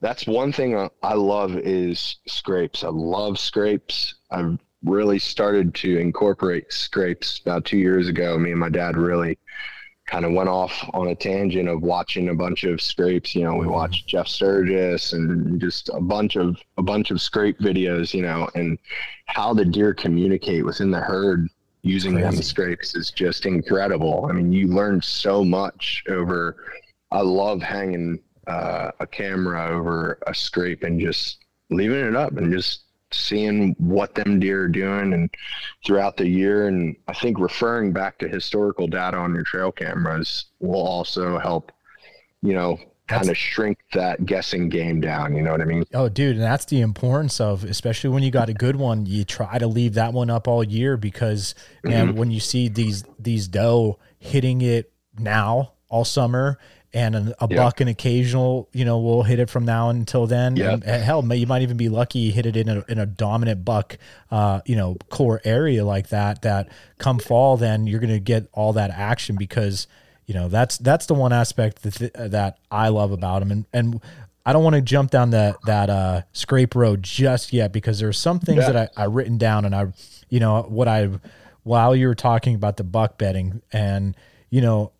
that's 0.00 0.26
one 0.26 0.50
thing 0.50 0.76
I- 0.76 0.90
I 1.04 1.14
love 1.14 1.56
is 1.56 2.16
scrapes. 2.26 2.82
I 2.82 2.88
love 2.88 3.38
scrapes. 3.38 4.16
I've 4.32 4.58
really 4.84 5.20
started 5.20 5.76
to 5.76 5.96
incorporate 5.96 6.72
scrapes 6.72 7.38
about 7.38 7.64
two 7.64 7.78
years 7.78 8.08
ago. 8.08 8.36
Me 8.36 8.50
and 8.50 8.58
my 8.58 8.68
dad 8.68 8.96
really 8.96 9.38
kind 10.06 10.24
of 10.24 10.32
went 10.32 10.48
off 10.48 10.72
on 10.92 11.06
a 11.06 11.14
tangent 11.14 11.68
of 11.68 11.82
watching 11.82 12.30
a 12.30 12.34
bunch 12.34 12.64
of 12.64 12.80
scrapes. 12.80 13.36
You 13.36 13.44
know, 13.44 13.54
we 13.54 13.60
mm-hmm. 13.60 13.74
watched 13.74 14.08
Jeff 14.08 14.26
Sturgis 14.26 15.12
and 15.12 15.60
just 15.60 15.88
a 15.90 16.00
bunch 16.00 16.34
of 16.34 16.56
a 16.78 16.82
bunch 16.82 17.12
of 17.12 17.20
scrape 17.20 17.60
videos. 17.60 18.12
You 18.12 18.22
know, 18.22 18.48
and 18.56 18.76
how 19.26 19.54
the 19.54 19.64
deer 19.64 19.94
communicate 19.94 20.64
within 20.64 20.90
the 20.90 21.00
herd 21.00 21.48
using 21.86 22.14
them 22.14 22.30
Crazy. 22.30 22.42
scrapes 22.42 22.94
is 22.94 23.10
just 23.10 23.46
incredible. 23.46 24.26
I 24.28 24.32
mean, 24.32 24.52
you 24.52 24.66
learn 24.66 25.00
so 25.00 25.44
much 25.44 26.02
over. 26.08 26.56
I 27.12 27.20
love 27.20 27.62
hanging 27.62 28.18
uh, 28.46 28.90
a 29.00 29.06
camera 29.06 29.68
over 29.68 30.18
a 30.26 30.34
scrape 30.34 30.82
and 30.82 31.00
just 31.00 31.44
leaving 31.70 32.04
it 32.04 32.16
up 32.16 32.36
and 32.36 32.52
just 32.52 32.82
seeing 33.12 33.76
what 33.78 34.14
them 34.14 34.40
deer 34.40 34.64
are 34.64 34.68
doing 34.68 35.12
and 35.12 35.30
throughout 35.84 36.16
the 36.16 36.28
year. 36.28 36.66
And 36.66 36.96
I 37.06 37.14
think 37.14 37.38
referring 37.38 37.92
back 37.92 38.18
to 38.18 38.28
historical 38.28 38.88
data 38.88 39.16
on 39.16 39.34
your 39.34 39.44
trail 39.44 39.70
cameras 39.70 40.46
will 40.58 40.86
also 40.86 41.38
help, 41.38 41.70
you 42.42 42.52
know, 42.52 42.78
kind 43.08 43.28
of 43.28 43.36
shrink 43.36 43.78
that 43.92 44.26
guessing 44.26 44.68
game 44.68 45.00
down. 45.00 45.34
You 45.34 45.42
know 45.42 45.52
what 45.52 45.60
I 45.60 45.64
mean? 45.64 45.84
Oh, 45.94 46.08
dude, 46.08 46.36
and 46.36 46.42
that's 46.44 46.64
the 46.64 46.80
importance 46.80 47.40
of, 47.40 47.64
especially 47.64 48.10
when 48.10 48.22
you 48.22 48.30
got 48.30 48.48
a 48.48 48.54
good 48.54 48.76
one, 48.76 49.06
you 49.06 49.24
try 49.24 49.58
to 49.58 49.66
leave 49.66 49.94
that 49.94 50.12
one 50.12 50.30
up 50.30 50.48
all 50.48 50.64
year 50.64 50.96
because, 50.96 51.54
man, 51.84 52.16
when 52.16 52.30
you 52.30 52.40
see 52.40 52.68
these 52.68 53.04
these 53.18 53.48
doe 53.48 53.98
hitting 54.18 54.60
it 54.60 54.92
now 55.18 55.72
all 55.88 56.04
summer, 56.04 56.58
and 56.92 57.14
an, 57.14 57.34
a 57.40 57.46
Yeah. 57.50 57.56
buck 57.56 57.80
and 57.80 57.90
occasional, 57.90 58.68
you 58.72 58.84
know, 58.84 58.98
will 58.98 59.22
hit 59.22 59.38
it 59.38 59.50
from 59.50 59.64
now 59.66 59.90
until 59.90 60.26
then. 60.26 60.56
Yeah. 60.56 60.72
And, 60.72 60.84
and 60.84 61.02
hell, 61.02 61.22
you 61.34 61.46
might 61.46 61.62
even 61.62 61.76
be 61.76 61.88
lucky 61.88 62.20
you 62.20 62.32
hit 62.32 62.46
it 62.46 62.56
in 62.56 62.68
a 62.68 62.84
in 62.88 62.98
a 62.98 63.06
dominant 63.06 63.64
buck, 63.64 63.98
uh, 64.30 64.60
you 64.64 64.76
know, 64.76 64.96
core 65.10 65.40
area 65.44 65.84
like 65.84 66.08
that. 66.08 66.42
That 66.42 66.68
come 66.98 67.18
fall, 67.18 67.56
then 67.56 67.86
you're 67.86 68.00
gonna 68.00 68.18
get 68.18 68.48
all 68.52 68.72
that 68.72 68.90
action 68.90 69.36
because 69.36 69.86
you 70.26 70.34
know 70.34 70.48
that's 70.48 70.78
that's 70.78 71.06
the 71.06 71.14
one 71.14 71.32
aspect 71.32 71.82
that 71.82 72.30
that 72.30 72.58
I 72.70 72.88
love 72.88 73.12
about 73.12 73.42
him, 73.42 73.50
and 73.50 73.64
and 73.72 74.00
I 74.44 74.52
don't 74.52 74.62
want 74.62 74.76
to 74.76 74.82
jump 74.82 75.10
down 75.10 75.30
that 75.30 75.56
that 75.66 75.88
uh, 75.90 76.22
scrape 76.32 76.74
road 76.74 77.02
just 77.02 77.52
yet 77.52 77.72
because 77.72 77.98
there's 77.98 78.18
some 78.18 78.38
things 78.38 78.58
Yeah. 78.66 78.72
that 78.72 78.92
I, 78.96 79.02
I 79.02 79.06
written 79.06 79.38
down 79.38 79.64
and 79.64 79.74
I, 79.74 79.92
you 80.28 80.38
know, 80.40 80.62
what 80.62 80.88
I 80.88 81.10
while 81.64 81.96
you 81.96 82.06
were 82.08 82.14
talking 82.14 82.54
about 82.54 82.76
the 82.76 82.84
buck 82.84 83.18
bedding 83.18 83.62
and 83.72 84.14
you 84.50 84.60
know. 84.60 84.92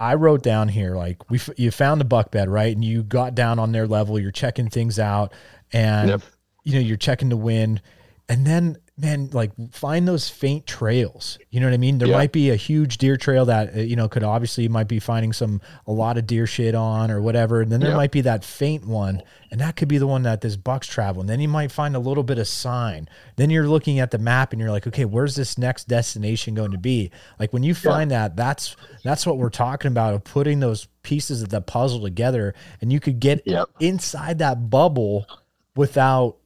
I 0.00 0.14
wrote 0.14 0.42
down 0.42 0.68
here 0.68 0.96
like 0.96 1.30
we 1.30 1.38
f- 1.38 1.50
you 1.56 1.70
found 1.70 2.00
the 2.00 2.04
buck 2.04 2.32
bed 2.32 2.50
right 2.50 2.74
and 2.74 2.84
you 2.84 3.04
got 3.04 3.36
down 3.36 3.60
on 3.60 3.70
their 3.70 3.86
level 3.86 4.18
you're 4.18 4.32
checking 4.32 4.68
things 4.68 4.98
out 4.98 5.32
and 5.72 6.10
Yep. 6.10 6.22
you 6.64 6.74
know 6.74 6.80
you're 6.80 6.96
checking 6.96 7.28
the 7.28 7.36
wind 7.36 7.80
and 8.28 8.46
then 8.46 8.78
man 8.96 9.28
like 9.32 9.50
find 9.72 10.06
those 10.06 10.28
faint 10.28 10.66
trails. 10.68 11.36
You 11.50 11.58
know 11.58 11.66
what 11.66 11.74
i 11.74 11.78
mean? 11.78 11.98
There 11.98 12.06
Yeah. 12.08 12.16
might 12.16 12.30
be 12.30 12.50
a 12.50 12.56
huge 12.56 12.98
deer 12.98 13.16
trail 13.16 13.44
that 13.46 13.76
uh, 13.76 13.80
you 13.80 13.96
know 13.96 14.08
could 14.08 14.22
obviously 14.22 14.62
you 14.64 14.70
might 14.70 14.86
be 14.86 15.00
finding 15.00 15.32
some 15.32 15.60
a 15.88 15.92
lot 15.92 16.16
of 16.16 16.26
deer 16.28 16.46
shit 16.46 16.76
on 16.76 17.10
or 17.10 17.20
whatever. 17.20 17.60
And 17.60 17.72
then 17.72 17.80
there 17.80 17.90
Yeah. 17.90 17.96
might 17.96 18.12
be 18.12 18.20
that 18.20 18.44
faint 18.44 18.86
one 18.86 19.20
and 19.50 19.60
that 19.60 19.74
could 19.74 19.88
be 19.88 19.98
the 19.98 20.06
one 20.06 20.22
that 20.22 20.42
this 20.42 20.56
buck's 20.56 20.86
traveling. 20.86 21.26
Then 21.26 21.40
you 21.40 21.48
might 21.48 21.72
find 21.72 21.96
a 21.96 21.98
little 21.98 22.22
bit 22.22 22.38
of 22.38 22.46
sign. 22.46 23.08
Then 23.34 23.50
you're 23.50 23.68
looking 23.68 23.98
at 23.98 24.12
the 24.12 24.18
map 24.18 24.52
and 24.52 24.60
you're 24.60 24.70
like 24.70 24.86
okay 24.86 25.04
where's 25.04 25.34
this 25.34 25.58
next 25.58 25.88
destination 25.88 26.54
going 26.54 26.70
to 26.70 26.78
be? 26.78 27.10
Like 27.40 27.52
when 27.52 27.64
you 27.64 27.74
find 27.74 28.12
that 28.12 28.36
that's 28.36 28.76
that's 29.02 29.26
what 29.26 29.38
we're 29.38 29.50
talking 29.50 29.90
about 29.90 30.14
of 30.14 30.22
putting 30.22 30.60
those 30.60 30.86
pieces 31.02 31.42
of 31.42 31.48
the 31.48 31.60
puzzle 31.60 32.00
together. 32.00 32.54
And 32.80 32.92
you 32.92 33.00
could 33.00 33.18
get 33.18 33.44
inside 33.80 34.38
that 34.38 34.70
bubble 34.70 35.26
without 35.74 36.36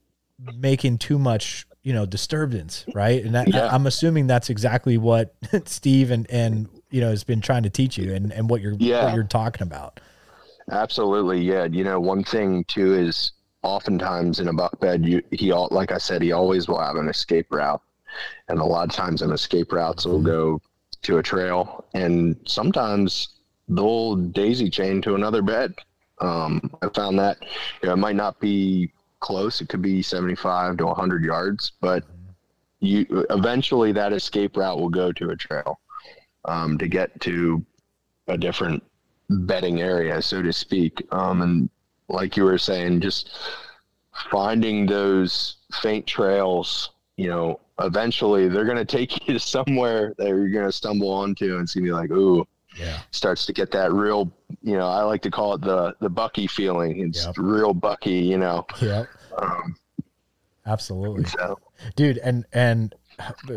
making 0.57 0.97
too 0.99 1.19
much 1.19 1.67
you 1.89 1.95
know 1.95 2.05
disturbance 2.05 2.85
right 2.95 3.25
and 3.25 3.35
that, 3.35 3.49
Yeah. 3.49 3.69
i'm 3.75 3.87
assuming 3.87 4.27
that's 4.27 4.51
exactly 4.51 4.99
what 4.99 5.35
steve 5.65 6.11
and 6.11 6.31
and 6.31 6.69
you 6.91 7.01
know 7.01 7.09
has 7.09 7.25
been 7.25 7.41
trying 7.41 7.63
to 7.63 7.71
teach 7.71 7.97
you 7.97 8.13
and 8.15 8.31
and 8.33 8.51
what 8.51 8.61
you're 8.61 8.75
Yeah. 8.79 9.05
what 9.07 9.15
you're 9.15 9.25
talking 9.25 9.63
about 9.63 10.01
Absolutely, 10.71 11.41
yeah. 11.41 11.65
You 11.65 11.83
know, 11.83 11.99
one 11.99 12.23
thing 12.23 12.63
too 12.65 12.93
is 12.95 13.33
oftentimes 13.63 14.39
in 14.39 14.49
a 14.49 14.53
buck 14.53 14.79
bed, 14.81 15.03
you 15.07 15.23
he 15.31 15.51
all 15.51 15.69
like 15.71 15.93
I 15.93 15.97
said, 15.97 16.21
he 16.21 16.33
always 16.33 16.69
will 16.69 16.79
have 16.79 16.97
an 16.97 17.09
escape 17.09 17.47
route, 17.51 17.81
and 18.49 18.59
a 18.59 18.65
lot 18.65 18.87
of 18.87 18.95
times 18.95 19.23
an 19.23 19.33
escape 19.33 19.73
routes 19.73 20.05
will 20.05 20.21
go 20.21 20.61
to 21.05 21.17
a 21.17 21.23
trail, 21.23 21.87
and 21.95 22.37
sometimes 22.47 23.41
they'll 23.67 24.17
daisy 24.17 24.69
chain 24.69 25.01
to 25.03 25.15
another 25.15 25.41
bed. 25.41 25.73
Um, 26.21 26.71
I 26.83 26.89
found 26.91 27.19
that 27.19 27.39
you 27.83 27.87
know, 27.87 27.95
it 27.95 27.97
might 27.97 28.17
not 28.17 28.39
be 28.39 28.93
close; 29.21 29.61
it 29.61 29.69
could 29.69 29.83
be 29.83 30.03
seventy-five 30.03 30.77
to 30.79 30.89
hundred 30.89 31.25
yards, 31.25 31.73
but 31.81 32.05
you 32.81 33.27
eventually 33.31 33.93
that 33.93 34.13
escape 34.13 34.57
route 34.57 34.79
will 34.79 34.89
go 34.89 35.13
to 35.13 35.31
a 35.31 35.37
trail 35.37 35.81
um, 36.45 36.79
to 36.79 36.87
get 36.89 37.21
to 37.21 37.65
a 38.29 38.37
different 38.39 38.83
bedding 39.29 39.81
area, 39.81 40.21
so 40.23 40.43
to 40.43 40.53
speak. 40.53 41.07
Um, 41.13 41.43
and 41.43 41.71
like 42.09 42.37
you 42.37 42.45
were 42.45 42.59
saying, 42.59 43.01
just 43.01 43.31
finding 44.31 44.87
those 44.87 45.57
faint 45.83 46.07
trails, 46.07 46.91
you 47.17 47.29
know, 47.29 47.61
eventually 47.81 48.49
they're 48.49 48.65
going 48.65 48.77
to 48.77 48.85
take 48.85 49.13
you 49.29 49.35
to 49.35 49.41
somewhere 49.41 50.15
that 50.19 50.29
you're 50.29 50.51
going 50.51 50.67
to 50.67 50.73
stumble 50.73 51.11
onto 51.11 51.59
and 51.59 51.69
see 51.69 51.81
me 51.81 51.93
like, 51.93 52.11
ooh, 52.11 52.47
yeah. 52.79 53.01
starts 53.11 53.47
to 53.47 53.53
get 53.53 53.71
that 53.73 53.93
real, 53.93 54.33
you 54.63 54.77
know, 54.77 54.87
I 54.87 55.03
like 55.03 55.23
to 55.23 55.31
call 55.31 55.55
it 55.55 55.61
the, 55.61 55.95
the 56.01 56.09
Bucky 56.09 56.47
feeling. 56.47 57.09
It's 57.09 57.25
Yep. 57.27 57.35
real 57.39 57.75
Bucky, 57.75 58.13
you 58.19 58.39
know. 58.39 58.67
yeah 58.81 59.05
Um, 59.37 59.77
absolutely. 60.67 61.25
so, 61.25 61.59
dude 61.97 62.19
and 62.19 62.45
and 62.53 62.95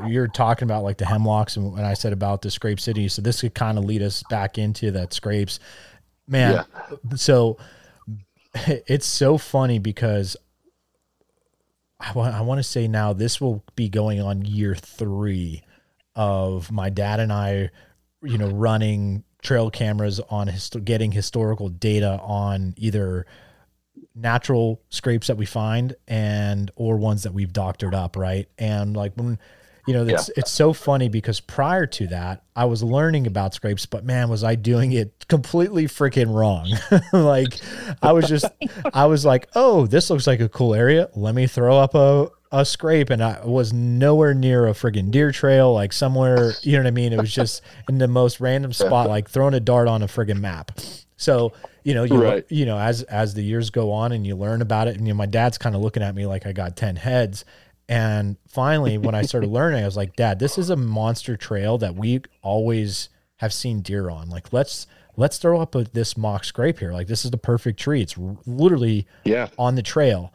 you're 0.08 0.28
talking 0.28 0.66
about 0.66 0.84
like 0.84 0.98
the 0.98 1.06
hemlocks 1.06 1.56
and 1.56 1.72
when 1.74 1.84
i 1.86 1.94
said 1.94 2.14
about 2.14 2.42
the 2.42 2.50
scrape 2.50 2.80
city. 2.80 3.08
So 3.08 3.22
this 3.22 3.42
could 3.42 3.54
kind 3.54 3.78
of 3.78 3.86
lead 3.86 4.02
us 4.02 4.24
back 4.30 4.58
into 4.58 4.92
that 4.92 5.14
scrapes. 5.14 5.60
Man 6.28 6.66
so 7.16 7.58
it's 8.56 9.06
so 9.06 9.38
funny 9.38 9.80
because 9.80 10.36
I 12.00 12.12
want 12.14 12.34
I 12.34 12.42
want 12.42 12.58
to 12.60 12.64
say 12.64 12.88
now 12.88 13.14
this 13.14 13.40
will 13.40 13.64
be 13.76 13.88
going 13.88 14.20
on 14.22 14.44
year 14.44 14.74
three 14.76 15.64
of 16.16 16.72
my 16.72 16.90
dad 16.90 17.20
and 17.20 17.32
I, 17.32 17.70
you 18.22 18.38
know, 18.38 18.50
running 18.50 19.24
trail 19.42 19.72
cameras 19.72 20.20
on 20.30 20.52
getting 20.84 21.12
historical 21.12 21.70
data 21.70 22.20
on 22.22 22.74
either 22.78 23.26
natural 24.14 24.82
scrapes 24.90 25.28
that 25.28 25.38
we 25.38 25.46
find 25.46 25.96
and 26.08 26.72
or 26.76 26.98
ones 26.98 27.24
that 27.24 27.34
we've 27.34 27.54
doctored 27.54 27.96
up, 27.96 28.16
right? 28.16 28.48
And 28.58 28.96
like 28.96 29.14
when 29.16 29.40
you 29.88 29.96
know, 29.96 30.06
it's 30.06 30.30
yeah. 30.30 30.36
it's 30.38 30.52
so 30.52 30.74
funny 30.74 31.10
because 31.10 31.40
prior 31.40 31.88
to 31.88 32.08
that, 32.08 32.44
I 32.56 32.66
was 32.66 32.84
learning 32.84 33.26
about 33.26 33.56
scrapes, 33.56 33.88
but 33.88 34.06
man, 34.06 34.30
was 34.30 34.44
I 34.44 34.54
doing 34.56 34.92
it 34.92 35.26
completely 35.28 35.86
freaking 35.86 36.34
wrong. 36.34 36.70
like 37.14 37.60
I 38.02 38.12
was 38.12 38.28
just 38.28 38.46
I 38.94 39.08
was 39.08 39.26
like, 39.26 39.50
"Oh, 39.56 39.88
this 39.88 40.10
looks 40.12 40.28
like 40.28 40.40
a 40.40 40.50
cool 40.50 40.76
area. 40.76 41.10
Let 41.16 41.34
me 41.34 41.48
throw 41.48 41.78
up 41.78 41.96
a 41.96 42.30
a 42.52 42.66
scrape 42.66 43.10
and 43.10 43.24
I 43.24 43.46
was 43.46 43.72
nowhere 43.72 44.34
near 44.34 44.68
a 44.68 44.72
friggin' 44.72 45.10
deer 45.10 45.32
trail, 45.32 45.74
like 45.74 45.94
somewhere, 45.94 46.54
you 46.62 46.74
know 46.74 46.80
what 46.80 46.88
I 46.88 46.92
mean? 46.92 47.14
It 47.14 47.20
was 47.20 47.34
just 47.34 47.62
in 47.90 47.98
the 47.98 48.08
most 48.08 48.40
random 48.40 48.74
spot, 48.74 49.08
like 49.08 49.30
throwing 49.30 49.54
a 49.54 49.60
dart 49.60 49.88
on 49.88 50.02
a 50.02 50.08
friggin' 50.08 50.40
map. 50.40 50.78
So, 51.16 51.54
you 51.84 51.94
know, 51.94 52.04
you 52.04 52.22
right. 52.22 52.46
you 52.50 52.66
know, 52.66 52.78
as 52.78 53.04
as 53.04 53.34
the 53.34 53.44
years 53.44 53.70
go 53.70 53.92
on 53.92 54.12
and 54.12 54.26
you 54.26 54.36
learn 54.36 54.62
about 54.62 54.88
it, 54.88 54.98
and 54.98 55.08
you 55.08 55.14
know, 55.14 55.18
my 55.18 55.28
dad's 55.28 55.58
kind 55.58 55.76
of 55.76 55.82
looking 55.82 56.04
at 56.04 56.14
me 56.14 56.26
like 56.26 56.46
I 56.46 56.52
got 56.52 56.76
10 56.76 56.98
heads. 56.98 57.46
And 57.88 58.38
finally, 58.48 58.98
when 58.98 59.16
I 59.16 59.22
started 59.22 59.48
learning, 59.52 59.84
I 59.84 59.86
was 59.86 59.98
like, 59.98 60.16
Dad, 60.16 60.40
this 60.40 60.58
is 60.58 60.70
a 60.70 60.76
monster 60.76 61.38
trail 61.38 61.78
that 61.78 61.96
we 61.96 62.22
always 62.42 63.10
have 63.38 63.54
seen 63.54 63.82
deer 63.82 64.10
on. 64.10 64.30
Like, 64.30 64.52
let's 64.52 64.88
let's 65.16 65.38
throw 65.38 65.62
up 65.62 65.76
a, 65.76 65.84
this 65.86 66.18
mock 66.18 66.44
scrape 66.44 66.80
here. 66.80 66.92
Like, 66.92 67.08
this 67.08 67.24
is 67.24 67.32
the 67.32 67.38
perfect 67.38 67.80
tree. 67.80 68.02
It's 68.02 68.18
literally 68.46 69.08
yeah. 69.24 69.48
on 69.58 69.76
the 69.76 69.84
trail. 69.84 70.34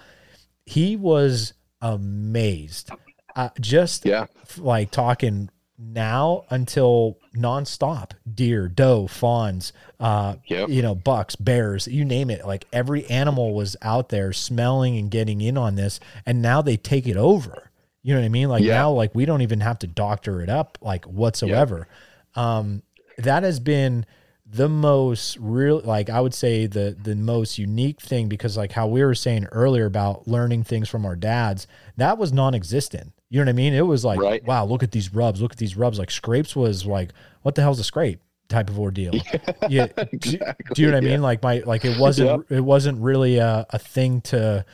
He 0.64 0.96
was 0.96 1.52
amazed. 1.80 2.90
Uh, 3.34 3.50
just 3.60 4.06
yeah. 4.06 4.26
like 4.58 4.90
talking 4.90 5.50
now 5.78 6.44
until 6.48 7.18
nonstop 7.36 8.12
deer, 8.32 8.68
doe, 8.68 9.06
fawns, 9.06 9.72
uh, 10.00 10.36
yep. 10.46 10.68
you 10.68 10.80
know, 10.82 10.94
bucks, 10.94 11.36
bears, 11.36 11.86
you 11.86 12.04
name 12.04 12.30
it. 12.30 12.46
Like 12.46 12.66
every 12.72 13.06
animal 13.06 13.54
was 13.54 13.76
out 13.82 14.08
there 14.08 14.32
smelling 14.32 14.96
and 14.96 15.10
getting 15.10 15.40
in 15.40 15.58
on 15.58 15.74
this, 15.74 16.00
and 16.24 16.40
now 16.40 16.62
they 16.62 16.76
take 16.76 17.06
it 17.06 17.16
over. 17.16 17.70
You 18.02 18.14
know 18.14 18.20
what 18.20 18.26
I 18.26 18.30
mean? 18.30 18.48
Like 18.48 18.62
yeah. 18.62 18.74
now, 18.74 18.92
like 18.92 19.14
we 19.14 19.26
don't 19.26 19.42
even 19.42 19.60
have 19.60 19.80
to 19.80 19.86
doctor 19.86 20.40
it 20.40 20.48
up 20.48 20.78
like 20.80 21.04
whatsoever. 21.04 21.88
Yep. 22.36 22.44
Um, 22.44 22.82
that 23.18 23.42
has 23.42 23.60
been 23.60 24.06
the 24.48 24.68
most 24.68 25.36
real 25.40 25.80
like 25.84 26.08
i 26.08 26.20
would 26.20 26.34
say 26.34 26.66
the 26.66 26.96
the 27.02 27.16
most 27.16 27.58
unique 27.58 28.00
thing 28.00 28.28
because 28.28 28.56
like 28.56 28.72
how 28.72 28.86
we 28.86 29.04
were 29.04 29.14
saying 29.14 29.44
earlier 29.46 29.86
about 29.86 30.28
learning 30.28 30.62
things 30.62 30.88
from 30.88 31.04
our 31.04 31.16
dads 31.16 31.66
that 31.96 32.16
was 32.16 32.32
non-existent 32.32 33.12
you 33.28 33.40
know 33.40 33.44
what 33.44 33.48
i 33.50 33.52
mean 33.52 33.74
it 33.74 33.86
was 33.86 34.04
like 34.04 34.20
right. 34.20 34.44
wow 34.44 34.64
look 34.64 34.84
at 34.84 34.92
these 34.92 35.12
rubs 35.12 35.42
look 35.42 35.52
at 35.52 35.58
these 35.58 35.76
rubs 35.76 35.98
like 35.98 36.12
scrapes 36.12 36.54
was 36.54 36.86
like 36.86 37.10
what 37.42 37.56
the 37.56 37.62
hell's 37.62 37.80
a 37.80 37.84
scrape 37.84 38.20
type 38.48 38.70
of 38.70 38.78
ordeal 38.78 39.14
yeah, 39.14 39.22
yeah. 39.68 39.88
Exactly. 40.12 40.64
Do, 40.68 40.74
do, 40.74 40.82
you 40.82 40.88
know 40.88 40.94
what 40.94 41.02
yeah. 41.02 41.08
i 41.08 41.12
mean 41.12 41.22
like 41.22 41.42
my 41.42 41.58
like 41.66 41.84
it 41.84 41.98
wasn't 41.98 42.30
yep. 42.30 42.58
it 42.58 42.62
wasn't 42.62 43.00
really 43.00 43.38
a, 43.38 43.66
a 43.70 43.80
thing 43.80 44.20
to 44.22 44.64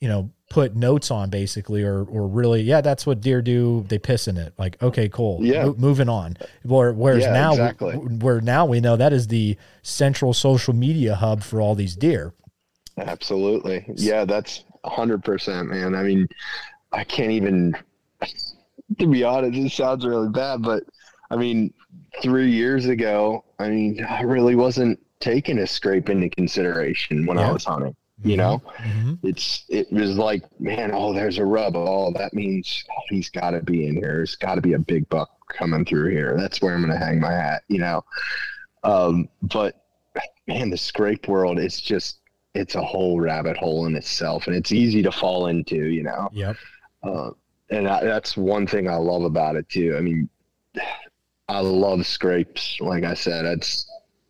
you 0.00 0.08
know 0.08 0.30
put 0.50 0.76
notes 0.76 1.10
on 1.10 1.30
basically 1.30 1.82
or 1.82 2.02
or 2.02 2.26
really 2.26 2.60
yeah 2.60 2.82
that's 2.82 3.06
what 3.06 3.20
deer 3.22 3.40
do. 3.40 3.86
They 3.88 3.98
piss 3.98 4.28
in 4.28 4.36
it. 4.36 4.52
Like 4.58 4.82
okay 4.82 5.08
cool. 5.08 5.38
Yeah. 5.40 5.64
Mo- 5.66 5.76
moving 5.78 6.10
on. 6.10 6.36
Where, 6.64 6.92
whereas 6.92 7.22
yeah, 7.22 7.32
now 7.32 7.50
exactly. 7.52 7.94
where 7.94 8.42
now 8.42 8.66
we 8.66 8.80
know 8.80 8.96
that 8.96 9.12
is 9.12 9.28
the 9.28 9.56
central 9.82 10.34
social 10.34 10.74
media 10.74 11.14
hub 11.14 11.42
for 11.42 11.60
all 11.60 11.74
these 11.74 11.96
deer. 11.96 12.34
Absolutely. 12.98 13.86
Yeah 13.94 14.26
that's 14.26 14.64
100% 14.84 15.66
man. 15.68 15.94
I 15.94 16.02
mean 16.02 16.28
i 16.92 17.04
can't 17.04 17.30
even 17.30 17.74
to 18.98 19.06
be 19.06 19.24
honest 19.24 19.58
it 19.58 19.70
sounds 19.70 20.04
really 20.04 20.28
bad 20.28 20.62
but 20.62 20.82
i 21.30 21.36
mean 21.36 21.72
three 22.22 22.50
years 22.50 22.86
ago 22.86 23.44
i 23.58 23.68
mean 23.68 24.04
i 24.04 24.22
really 24.22 24.54
wasn't 24.54 24.98
taking 25.20 25.58
a 25.58 25.66
scrape 25.66 26.08
into 26.08 26.28
consideration 26.28 27.26
when 27.26 27.38
yeah. 27.38 27.48
i 27.48 27.52
was 27.52 27.64
hunting 27.64 27.94
you 28.24 28.36
know? 28.36 28.62
Mm-hmm. 28.78 29.14
it's 29.22 29.64
it 29.68 29.90
was 29.92 30.16
like 30.16 30.42
man 30.60 30.90
oh 30.92 31.12
there's 31.12 31.38
a 31.38 31.44
rub. 31.44 31.76
Oh 31.76 32.12
that 32.16 32.34
means 32.34 32.84
oh, 32.90 33.02
he's 33.08 33.30
got 33.30 33.50
to 33.50 33.62
be 33.62 33.86
in 33.86 33.94
here. 33.94 34.16
There's 34.16 34.36
got 34.36 34.56
to 34.56 34.60
be 34.60 34.74
a 34.74 34.78
big 34.78 35.08
buck 35.08 35.30
coming 35.48 35.84
through 35.84 36.10
here. 36.10 36.36
That's 36.36 36.60
where 36.60 36.74
i'm 36.74 36.82
going 36.82 36.92
to 36.92 37.04
hang 37.04 37.20
my 37.20 37.32
hat 37.32 37.62
you 37.68 37.78
know? 37.78 38.04
Um, 38.84 39.28
but 39.42 39.84
man 40.46 40.70
the 40.70 40.76
scrape 40.76 41.28
world 41.28 41.58
it's 41.58 41.80
just 41.80 42.18
it's 42.54 42.74
a 42.74 42.82
whole 42.82 43.20
rabbit 43.20 43.56
hole 43.56 43.86
in 43.86 43.94
itself 43.94 44.48
and 44.48 44.56
it's 44.56 44.72
easy 44.72 45.02
to 45.02 45.12
fall 45.12 45.46
into 45.46 45.86
you 45.86 46.02
know? 46.02 46.28
Yep. 46.32 46.56
Uh, 47.02 47.30
and 47.70 47.88
I, 47.88 48.04
that's 48.04 48.36
one 48.36 48.66
thing 48.66 48.88
i 48.88 48.96
love 48.96 49.24
about 49.24 49.56
it 49.56 49.68
too. 49.68 49.94
I 49.96 50.00
mean 50.00 50.28
i 51.48 51.60
love 51.60 52.06
scrapes 52.06 52.78
like 52.80 53.04
i 53.04 53.14
said. 53.14 53.44
It's 53.44 53.86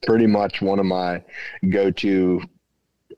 pretty 0.06 0.26
much 0.26 0.62
one 0.62 0.78
of 0.78 0.86
my 0.86 1.22
go-to 1.68 2.42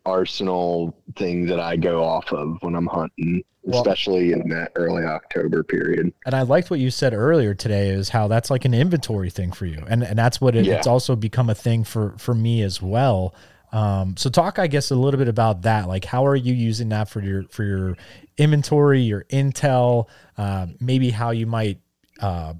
arsenal 0.05 0.96
thing 1.16 1.46
that 1.46 1.61
I 1.61 1.76
go 1.76 2.03
off 2.03 2.32
of 2.32 2.59
when 2.61 2.74
I'm 2.74 2.86
hunting, 2.86 3.42
well, 3.62 3.80
especially 3.80 4.32
in 4.32 4.48
that 4.48 4.72
early 4.74 5.05
October 5.05 5.62
period. 5.62 6.12
And 6.26 6.34
I 6.34 6.42
liked 6.42 6.70
what 6.70 6.80
you 6.80 6.90
said 6.90 7.14
earlier 7.14 7.55
today 7.55 7.90
is 7.90 8.09
how 8.09 8.28
that's 8.28 8.50
like 8.50 8.64
an 8.64 8.74
inventory 8.74 9.30
thing 9.30 9.53
for 9.53 9.66
you. 9.66 9.84
And 9.88 10.03
and 10.03 10.18
that's 10.18 10.40
what 10.40 10.57
it, 10.57 10.66
yeah. 10.66 10.74
it's 10.74 10.86
also 10.86 11.16
become 11.16 11.50
a 11.50 11.55
thing 11.55 11.84
for 11.84 12.14
for 12.18 12.34
me 12.34 12.62
as 12.62 12.80
well. 12.82 13.34
Um, 13.72 14.16
so 14.18 14.28
talk, 14.28 14.59
I 14.59 14.66
guess, 14.66 14.90
a 14.90 14.94
little 14.94 15.16
bit 15.18 15.28
about 15.28 15.62
that. 15.62 15.88
Like, 15.88 16.05
how 16.05 16.26
are 16.26 16.36
you 16.36 16.53
using 16.53 16.90
that 16.90 17.09
for 17.09 17.20
your 17.20 17.44
for 17.44 17.64
your 17.64 17.96
inventory, 18.36 19.00
your 19.00 19.24
intel, 19.24 20.09
uh, 20.36 20.66
maybe 20.78 21.11
how 21.11 21.30
you 21.30 21.46
might 21.46 21.80
uh, 22.20 22.53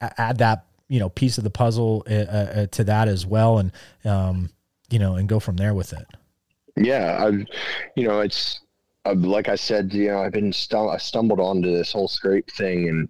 add 0.00 0.38
that 0.38 0.66
you 0.88 0.98
know 0.98 1.08
piece 1.08 1.38
of 1.38 1.44
the 1.44 1.50
puzzle 1.50 2.04
uh, 2.10 2.14
uh, 2.14 2.66
to 2.66 2.84
that 2.84 3.08
as 3.08 3.24
well, 3.24 3.58
and 3.58 3.72
um, 4.04 4.50
you 4.90 4.98
know, 4.98 5.16
and 5.16 5.28
go 5.28 5.40
from 5.40 5.56
there 5.56 5.74
with 5.74 5.92
it. 5.92 6.06
Yeah, 6.78 7.24
I've, 7.24 7.44
you 7.96 8.06
know, 8.06 8.20
it's 8.20 8.60
I've, 9.04 9.18
like 9.18 9.48
I 9.48 9.56
said, 9.56 9.92
you 9.92 10.08
know, 10.08 10.22
I've 10.22 10.32
been 10.32 10.52
stu- 10.52 10.88
I 10.88 10.98
stumbled 10.98 11.40
onto 11.40 11.70
this 11.74 11.92
whole 11.92 12.08
scrape 12.08 12.50
thing, 12.52 12.88
and 12.88 13.08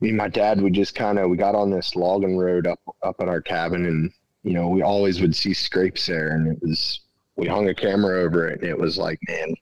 me 0.00 0.08
and 0.08 0.18
my 0.18 0.28
dad 0.28 0.60
we 0.60 0.70
just 0.70 0.94
kind 0.94 1.18
of 1.18 1.30
we 1.30 1.36
got 1.36 1.54
on 1.54 1.70
this 1.70 1.96
logging 1.96 2.36
road 2.36 2.66
up 2.66 2.80
up 3.02 3.16
at 3.20 3.28
our 3.28 3.40
cabin, 3.40 3.86
and 3.86 4.12
you 4.42 4.54
know, 4.54 4.68
we 4.68 4.82
always 4.82 5.20
would 5.20 5.34
see 5.34 5.54
scrapes 5.54 6.06
there, 6.06 6.34
and 6.34 6.48
it 6.48 6.62
was 6.62 7.00
we 7.36 7.46
hung 7.46 7.68
a 7.68 7.74
camera 7.74 8.22
over 8.22 8.48
it, 8.48 8.60
and 8.60 8.68
it 8.68 8.78
was 8.78 8.98
like, 8.98 9.18
man, 9.28 9.54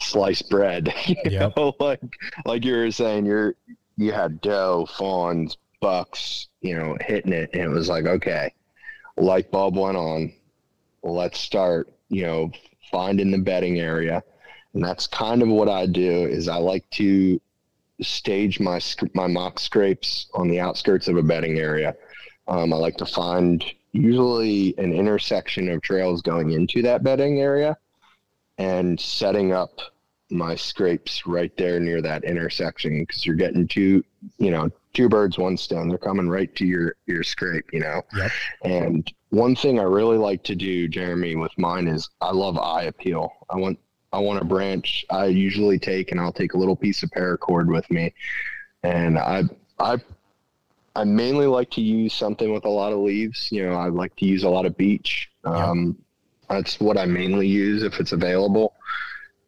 sliced 0.00 0.48
bread, 0.50 0.92
you 1.06 1.16
yep. 1.24 1.56
know, 1.56 1.74
like 1.80 2.00
like 2.46 2.64
you 2.64 2.74
were 2.74 2.90
saying, 2.90 3.26
you're 3.26 3.54
you 3.96 4.12
had 4.12 4.40
doe, 4.40 4.86
fawns, 4.96 5.56
bucks, 5.80 6.48
you 6.60 6.74
know, 6.74 6.96
hitting 7.00 7.32
it, 7.32 7.50
and 7.52 7.62
it 7.62 7.68
was 7.68 7.88
like, 7.88 8.06
okay, 8.06 8.52
light 9.16 9.50
bulb 9.50 9.76
went 9.76 9.96
on. 9.96 10.32
Let's 11.02 11.40
start, 11.40 11.92
you 12.08 12.22
know, 12.22 12.52
find 12.92 13.20
in 13.20 13.32
the 13.32 13.38
bedding 13.38 13.80
area. 13.80 14.22
And 14.74 14.84
that's 14.84 15.06
kind 15.06 15.42
of 15.42 15.48
what 15.48 15.68
I 15.68 15.86
do 15.86 16.26
is 16.26 16.48
I 16.48 16.56
like 16.56 16.88
to 16.90 17.40
stage 18.00 18.60
my 18.60 18.80
my 19.14 19.26
mock 19.26 19.58
scrapes 19.58 20.28
on 20.34 20.48
the 20.48 20.60
outskirts 20.60 21.08
of 21.08 21.16
a 21.16 21.22
bedding 21.22 21.58
area. 21.58 21.94
Um, 22.48 22.72
I 22.72 22.76
like 22.76 22.96
to 22.98 23.06
find 23.06 23.64
usually 23.92 24.74
an 24.78 24.92
intersection 24.92 25.68
of 25.68 25.82
trails 25.82 26.22
going 26.22 26.50
into 26.52 26.82
that 26.82 27.02
bedding 27.02 27.40
area 27.40 27.76
and 28.58 28.98
setting 28.98 29.52
up 29.52 29.80
my 30.30 30.54
scrapes 30.54 31.26
right 31.26 31.54
there 31.56 31.78
near 31.78 32.00
that 32.00 32.24
intersection 32.24 33.00
because 33.00 33.26
you're 33.26 33.36
getting 33.36 33.68
two, 33.68 34.02
you 34.38 34.50
know, 34.50 34.70
two 34.92 35.08
birds, 35.08 35.38
one 35.38 35.56
stone. 35.56 35.88
They're 35.88 35.98
coming 35.98 36.28
right 36.28 36.54
to 36.56 36.66
your 36.66 36.96
your 37.06 37.22
scrape, 37.22 37.66
you 37.72 37.80
know. 37.80 38.02
Yep. 38.16 38.30
And 38.64 39.12
one 39.30 39.56
thing 39.56 39.80
I 39.80 39.84
really 39.84 40.18
like 40.18 40.42
to 40.44 40.54
do, 40.54 40.88
Jeremy, 40.88 41.36
with 41.36 41.56
mine 41.58 41.88
is 41.88 42.10
I 42.20 42.32
love 42.32 42.58
eye 42.58 42.84
appeal. 42.84 43.32
I 43.50 43.56
want 43.56 43.78
I 44.12 44.18
want 44.18 44.42
a 44.42 44.44
branch. 44.44 45.06
I 45.10 45.26
usually 45.26 45.78
take 45.78 46.10
and 46.10 46.20
I'll 46.20 46.32
take 46.32 46.54
a 46.54 46.58
little 46.58 46.76
piece 46.76 47.02
of 47.02 47.10
paracord 47.10 47.66
with 47.66 47.90
me, 47.90 48.14
and 48.82 49.18
I 49.18 49.44
I 49.78 49.98
I 50.94 51.04
mainly 51.04 51.46
like 51.46 51.70
to 51.70 51.80
use 51.80 52.12
something 52.12 52.52
with 52.52 52.64
a 52.64 52.70
lot 52.70 52.92
of 52.92 52.98
leaves. 52.98 53.50
You 53.50 53.66
know, 53.66 53.74
I 53.74 53.88
like 53.88 54.14
to 54.16 54.26
use 54.26 54.44
a 54.44 54.48
lot 54.48 54.66
of 54.66 54.76
beech. 54.76 55.30
Um, 55.44 55.96
That's 56.48 56.78
what 56.80 56.98
I 56.98 57.06
mainly 57.06 57.48
use 57.48 57.82
if 57.82 57.98
it's 57.98 58.12
available. 58.12 58.74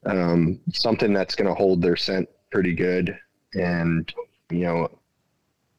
Um, 0.07 0.59
something 0.72 1.12
that's 1.12 1.34
going 1.34 1.49
to 1.49 1.55
hold 1.55 1.82
their 1.82 1.97
scent 1.97 2.28
pretty 2.51 2.74
good, 2.74 3.18
and 3.55 4.11
you 4.51 4.61
know, 4.61 4.88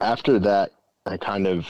after 0.01 0.39
that, 0.39 0.71
I 1.05 1.17
kind 1.17 1.47
of 1.47 1.67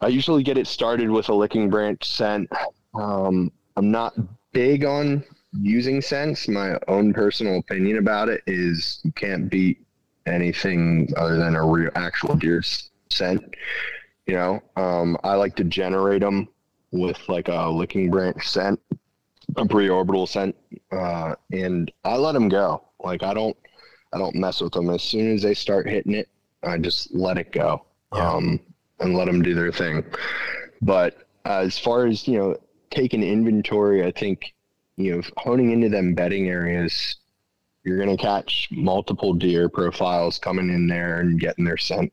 I 0.00 0.08
usually 0.08 0.42
get 0.42 0.58
it 0.58 0.66
started 0.66 1.10
with 1.10 1.28
a 1.28 1.34
licking 1.34 1.70
branch 1.70 2.04
scent. 2.04 2.50
Um, 2.94 3.52
I'm 3.76 3.90
not 3.90 4.14
big 4.52 4.84
on 4.84 5.24
using 5.60 6.02
scents. 6.02 6.48
My 6.48 6.78
own 6.88 7.12
personal 7.12 7.58
opinion 7.58 7.98
about 7.98 8.28
it 8.28 8.42
is 8.46 9.00
you 9.04 9.12
can't 9.12 9.48
beat 9.48 9.84
anything 10.26 11.08
other 11.16 11.36
than 11.36 11.54
a 11.56 11.64
real 11.64 11.90
actual 11.94 12.34
deer 12.34 12.62
scent. 13.10 13.54
You 14.26 14.34
know, 14.34 14.62
um, 14.76 15.16
I 15.24 15.34
like 15.34 15.56
to 15.56 15.64
generate 15.64 16.22
them 16.22 16.48
with 16.90 17.18
like 17.28 17.48
a 17.48 17.68
licking 17.68 18.10
branch 18.10 18.48
scent. 18.48 18.80
a 19.56 19.66
pre-orbital 19.66 20.26
scent, 20.26 20.56
uh, 20.90 21.34
and 21.52 21.90
I 22.04 22.16
let 22.16 22.32
them 22.32 22.48
go. 22.48 22.82
Like 23.00 23.22
I 23.22 23.34
don't, 23.34 23.56
I 24.12 24.18
don't 24.18 24.34
mess 24.34 24.60
with 24.60 24.72
them. 24.72 24.90
As 24.90 25.02
soon 25.02 25.34
as 25.34 25.42
they 25.42 25.54
start 25.54 25.88
hitting 25.88 26.14
it, 26.14 26.28
I 26.62 26.78
just 26.78 27.14
let 27.14 27.38
it 27.38 27.52
go, 27.52 27.84
Yeah. 28.14 28.32
um, 28.32 28.60
and 29.00 29.14
let 29.16 29.26
them 29.26 29.42
do 29.42 29.54
their 29.54 29.72
thing. 29.72 30.04
But 30.80 31.26
as 31.44 31.78
far 31.78 32.06
as 32.06 32.26
you 32.28 32.38
know, 32.38 32.56
taking 32.90 33.22
inventory, 33.22 34.04
I 34.04 34.10
think 34.12 34.54
you 34.96 35.16
know 35.16 35.22
honing 35.36 35.70
into 35.72 35.88
them 35.88 36.14
bedding 36.14 36.48
areas, 36.48 37.16
you're 37.84 37.98
going 38.02 38.16
to 38.16 38.22
catch 38.22 38.68
multiple 38.70 39.32
deer 39.32 39.68
profiles 39.68 40.38
coming 40.38 40.68
in 40.70 40.86
there 40.86 41.20
and 41.20 41.40
getting 41.40 41.64
their 41.64 41.76
scent. 41.78 42.12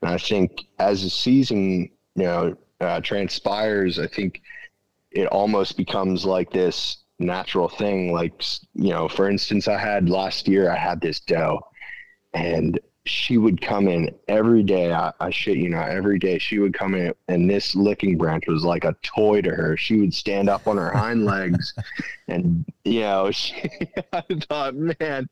And 0.00 0.10
I 0.10 0.18
think 0.18 0.62
as 0.78 1.02
the 1.02 1.10
season, 1.10 1.90
you 2.14 2.24
know, 2.24 2.56
uh, 2.80 3.00
transpires, 3.00 3.98
I 3.98 4.06
think 4.06 4.40
it 5.10 5.26
almost 5.26 5.76
becomes 5.76 6.24
like 6.24 6.50
this 6.50 6.98
natural 7.18 7.68
thing. 7.68 8.12
Like, 8.12 8.42
you 8.74 8.90
know, 8.90 9.08
for 9.08 9.28
instance, 9.28 9.68
I 9.68 9.78
had 9.78 10.08
last 10.08 10.48
year, 10.48 10.70
I 10.70 10.76
had 10.76 11.00
this 11.00 11.20
doe 11.20 11.60
and 12.34 12.80
she 13.04 13.36
would 13.36 13.60
come 13.60 13.88
in 13.88 14.14
every 14.28 14.62
day. 14.62 14.92
I, 14.92 15.12
I 15.20 15.30
shit 15.30 15.56
you 15.56 15.68
not, 15.68 15.88
every 15.88 16.18
day 16.18 16.38
she 16.38 16.58
would 16.58 16.74
come 16.74 16.94
in 16.94 17.12
and 17.28 17.50
this 17.50 17.74
licking 17.74 18.16
branch 18.16 18.44
was 18.46 18.64
like 18.64 18.84
a 18.84 18.94
toy 19.02 19.40
to 19.42 19.50
her. 19.50 19.76
She 19.76 19.96
would 20.00 20.14
stand 20.14 20.48
up 20.48 20.68
on 20.68 20.76
her 20.76 20.90
hind 20.90 21.24
legs 21.26 21.74
and, 22.28 22.64
you 22.84 23.00
know, 23.00 23.30
she, 23.32 23.54
I 24.12 24.22
thought, 24.48 24.74
man, 24.74 25.28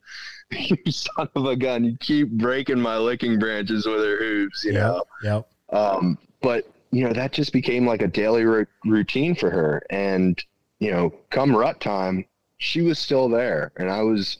you 0.51 0.77
son 0.91 1.29
of 1.35 1.47
a 1.47 1.57
gun, 1.57 1.85
you 1.85 1.97
keep 1.99 2.31
breaking 2.31 2.81
my 2.81 2.97
licking 2.97 3.39
branches 3.39 3.87
with 3.87 4.01
her 4.01 4.16
hooves, 4.16 4.64
you 4.64 4.73
know? 4.73 5.05
Yep. 5.23 5.49
Um, 5.71 6.18
but 6.43 6.66
you 6.91 7.05
know 7.05 7.12
that 7.12 7.33
just 7.33 7.53
became 7.53 7.87
like 7.87 8.03
a 8.03 8.09
daily 8.09 8.45
r- 8.45 8.68
routine 8.85 9.35
for 9.35 9.51
her, 9.51 9.83
and 9.91 10.43
you 10.79 10.91
know, 10.91 11.12
come 11.31 11.55
rut 11.55 11.81
time, 11.81 12.25
she 12.59 12.81
was 12.81 12.99
still 12.99 13.29
there, 13.29 13.73
and 13.77 13.91
I 13.91 14.03
was, 14.03 14.39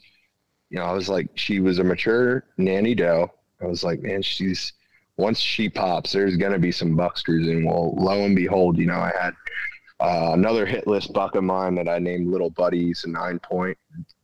you 0.71 0.79
know, 0.79 0.85
I 0.85 0.93
was 0.93 1.09
like, 1.09 1.27
she 1.35 1.59
was 1.59 1.79
a 1.79 1.83
mature 1.83 2.45
nanny 2.57 2.95
doe. 2.95 3.29
I 3.61 3.65
was 3.65 3.83
like, 3.83 4.01
man, 4.01 4.21
she's 4.21 4.71
once 5.17 5.37
she 5.37 5.69
pops, 5.69 6.13
there's 6.13 6.37
gonna 6.37 6.57
be 6.57 6.71
some 6.71 6.95
bucks 6.95 7.21
cruising. 7.21 7.65
Well, 7.65 7.93
lo 7.95 8.23
and 8.23 8.35
behold, 8.35 8.77
you 8.77 8.85
know, 8.85 8.95
I 8.95 9.11
had 9.21 9.33
uh, 9.99 10.31
another 10.33 10.65
hit 10.65 10.87
list 10.87 11.11
buck 11.11 11.35
of 11.35 11.43
mine 11.43 11.75
that 11.75 11.89
I 11.89 11.99
named 11.99 12.31
Little 12.31 12.49
Buddies, 12.49 13.03
a 13.03 13.09
nine 13.09 13.37
point, 13.39 13.77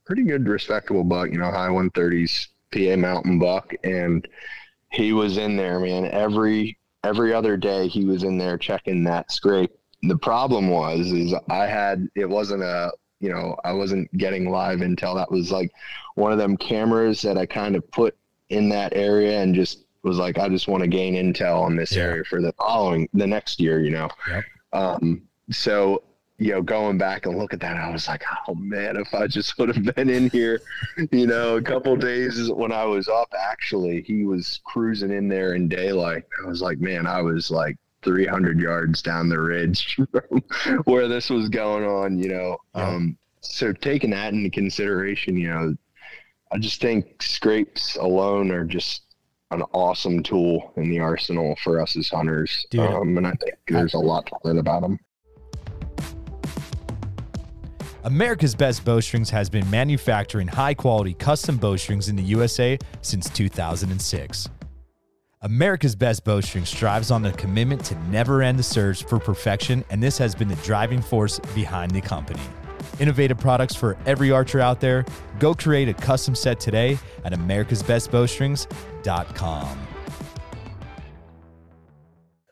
pretty 0.06 0.24
good, 0.24 0.48
respectable 0.48 1.04
buck, 1.04 1.30
you 1.30 1.38
know, 1.38 1.50
high 1.50 1.68
130s 1.68 2.48
PA 2.72 2.96
mountain 2.96 3.38
buck, 3.38 3.74
and 3.84 4.26
he 4.90 5.12
was 5.12 5.36
in 5.36 5.54
there, 5.54 5.78
man. 5.78 6.06
Every 6.06 6.78
every 7.04 7.34
other 7.34 7.58
day 7.58 7.88
he 7.88 8.06
was 8.06 8.22
in 8.22 8.38
there 8.38 8.56
checking 8.56 9.04
that 9.04 9.30
scrape. 9.30 9.70
The 10.02 10.16
problem 10.16 10.70
was 10.70 11.12
is 11.12 11.34
I 11.50 11.66
had 11.66 12.08
it 12.16 12.28
wasn't 12.28 12.62
a 12.62 12.90
you 13.20 13.28
know 13.30 13.56
I 13.64 13.72
wasn't 13.72 14.10
getting 14.16 14.50
live 14.50 14.80
intel. 14.80 15.14
That 15.16 15.30
was 15.30 15.50
like 15.50 15.70
one 16.14 16.32
of 16.32 16.38
them 16.38 16.56
cameras 16.56 17.22
that 17.22 17.36
I 17.38 17.46
kind 17.46 17.76
of 17.76 17.88
put 17.90 18.16
in 18.50 18.68
that 18.70 18.92
area 18.94 19.40
and 19.42 19.54
just 19.54 19.84
was 20.02 20.16
like 20.18 20.38
I 20.38 20.48
just 20.48 20.68
want 20.68 20.82
to 20.82 20.88
gain 20.88 21.14
intel 21.14 21.60
on 21.60 21.76
this 21.76 21.92
Yeah. 21.92 22.02
area 22.04 22.24
for 22.24 22.40
the 22.40 22.52
following 22.52 23.08
the 23.12 23.26
next 23.26 23.60
year. 23.60 23.80
You 23.80 23.90
know. 23.90 24.08
Yep. 24.30 24.44
Um. 24.72 25.22
So 25.50 26.02
you 26.40 26.52
know, 26.52 26.62
going 26.62 26.96
back 26.98 27.26
and 27.26 27.36
look 27.36 27.52
at 27.52 27.58
that, 27.58 27.76
I 27.76 27.90
was 27.90 28.06
like, 28.06 28.22
oh 28.46 28.54
man, 28.54 28.96
if 28.96 29.12
I 29.12 29.26
just 29.26 29.58
would 29.58 29.74
have 29.74 29.94
been 29.96 30.08
in 30.08 30.30
here, 30.30 30.60
you 31.10 31.26
know, 31.26 31.56
a 31.56 31.62
couple 31.62 31.96
days 31.96 32.48
when 32.52 32.70
I 32.70 32.84
was 32.84 33.08
up, 33.08 33.32
actually, 33.36 34.02
he 34.02 34.24
was 34.24 34.60
cruising 34.64 35.10
in 35.10 35.26
there 35.28 35.54
in 35.54 35.66
daylight. 35.68 36.22
I 36.44 36.48
was 36.48 36.62
like, 36.62 36.78
man, 36.78 37.08
I 37.08 37.22
was 37.22 37.50
like 37.50 37.76
300 38.08 38.58
yards 38.58 39.02
down 39.02 39.28
the 39.28 39.38
ridge 39.38 39.94
from 40.12 40.42
where 40.84 41.08
this 41.08 41.28
was 41.28 41.50
going 41.50 41.84
on, 41.84 42.18
you 42.18 42.30
know. 42.30 42.56
Yeah. 42.74 42.88
Um, 42.88 43.18
so 43.42 43.74
taking 43.74 44.08
that 44.10 44.32
into 44.32 44.48
consideration, 44.48 45.36
you 45.36 45.50
know, 45.50 45.76
I 46.50 46.56
just 46.56 46.80
think 46.80 47.22
scrapes 47.22 47.96
alone 47.96 48.50
are 48.50 48.64
just 48.64 49.02
an 49.50 49.60
awesome 49.74 50.22
tool 50.22 50.72
in 50.76 50.88
the 50.88 51.00
arsenal 51.00 51.54
for 51.62 51.82
us 51.82 51.96
as 51.98 52.08
hunters. 52.08 52.64
Dude. 52.70 52.80
Um, 52.80 53.18
and 53.18 53.26
I 53.26 53.32
think 53.32 53.56
there's 53.68 53.92
a 53.92 53.98
lot 53.98 54.24
to 54.28 54.36
learn 54.42 54.56
about 54.56 54.80
them. 54.80 54.98
America's 58.04 58.54
Best 58.54 58.86
Bowstrings 58.86 59.28
has 59.28 59.50
been 59.50 59.68
manufacturing 59.70 60.48
high 60.48 60.72
quality 60.72 61.12
custom 61.12 61.58
bowstrings 61.58 62.08
in 62.08 62.16
the 62.16 62.22
USA 62.22 62.78
since 63.02 63.28
2006. 63.28 64.48
America's 65.40 65.94
Best 65.94 66.24
Bowstring 66.24 66.66
strives 66.66 67.12
on 67.12 67.22
the 67.22 67.30
commitment 67.32 67.84
to 67.84 67.94
never 68.08 68.42
end 68.42 68.58
the 68.58 68.62
search 68.64 69.04
for 69.04 69.20
perfection, 69.20 69.84
and 69.88 70.02
this 70.02 70.18
has 70.18 70.34
been 70.34 70.48
the 70.48 70.56
driving 70.56 71.00
force 71.00 71.38
behind 71.54 71.92
the 71.92 72.00
company. 72.00 72.40
Innovative 72.98 73.38
products 73.38 73.76
for 73.76 73.96
every 74.04 74.32
archer 74.32 74.58
out 74.58 74.80
there. 74.80 75.04
Go 75.38 75.54
create 75.54 75.88
a 75.88 75.94
custom 75.94 76.34
set 76.34 76.58
today 76.58 76.98
at 77.24 77.32
americasbestbowstrings.com. 77.32 79.86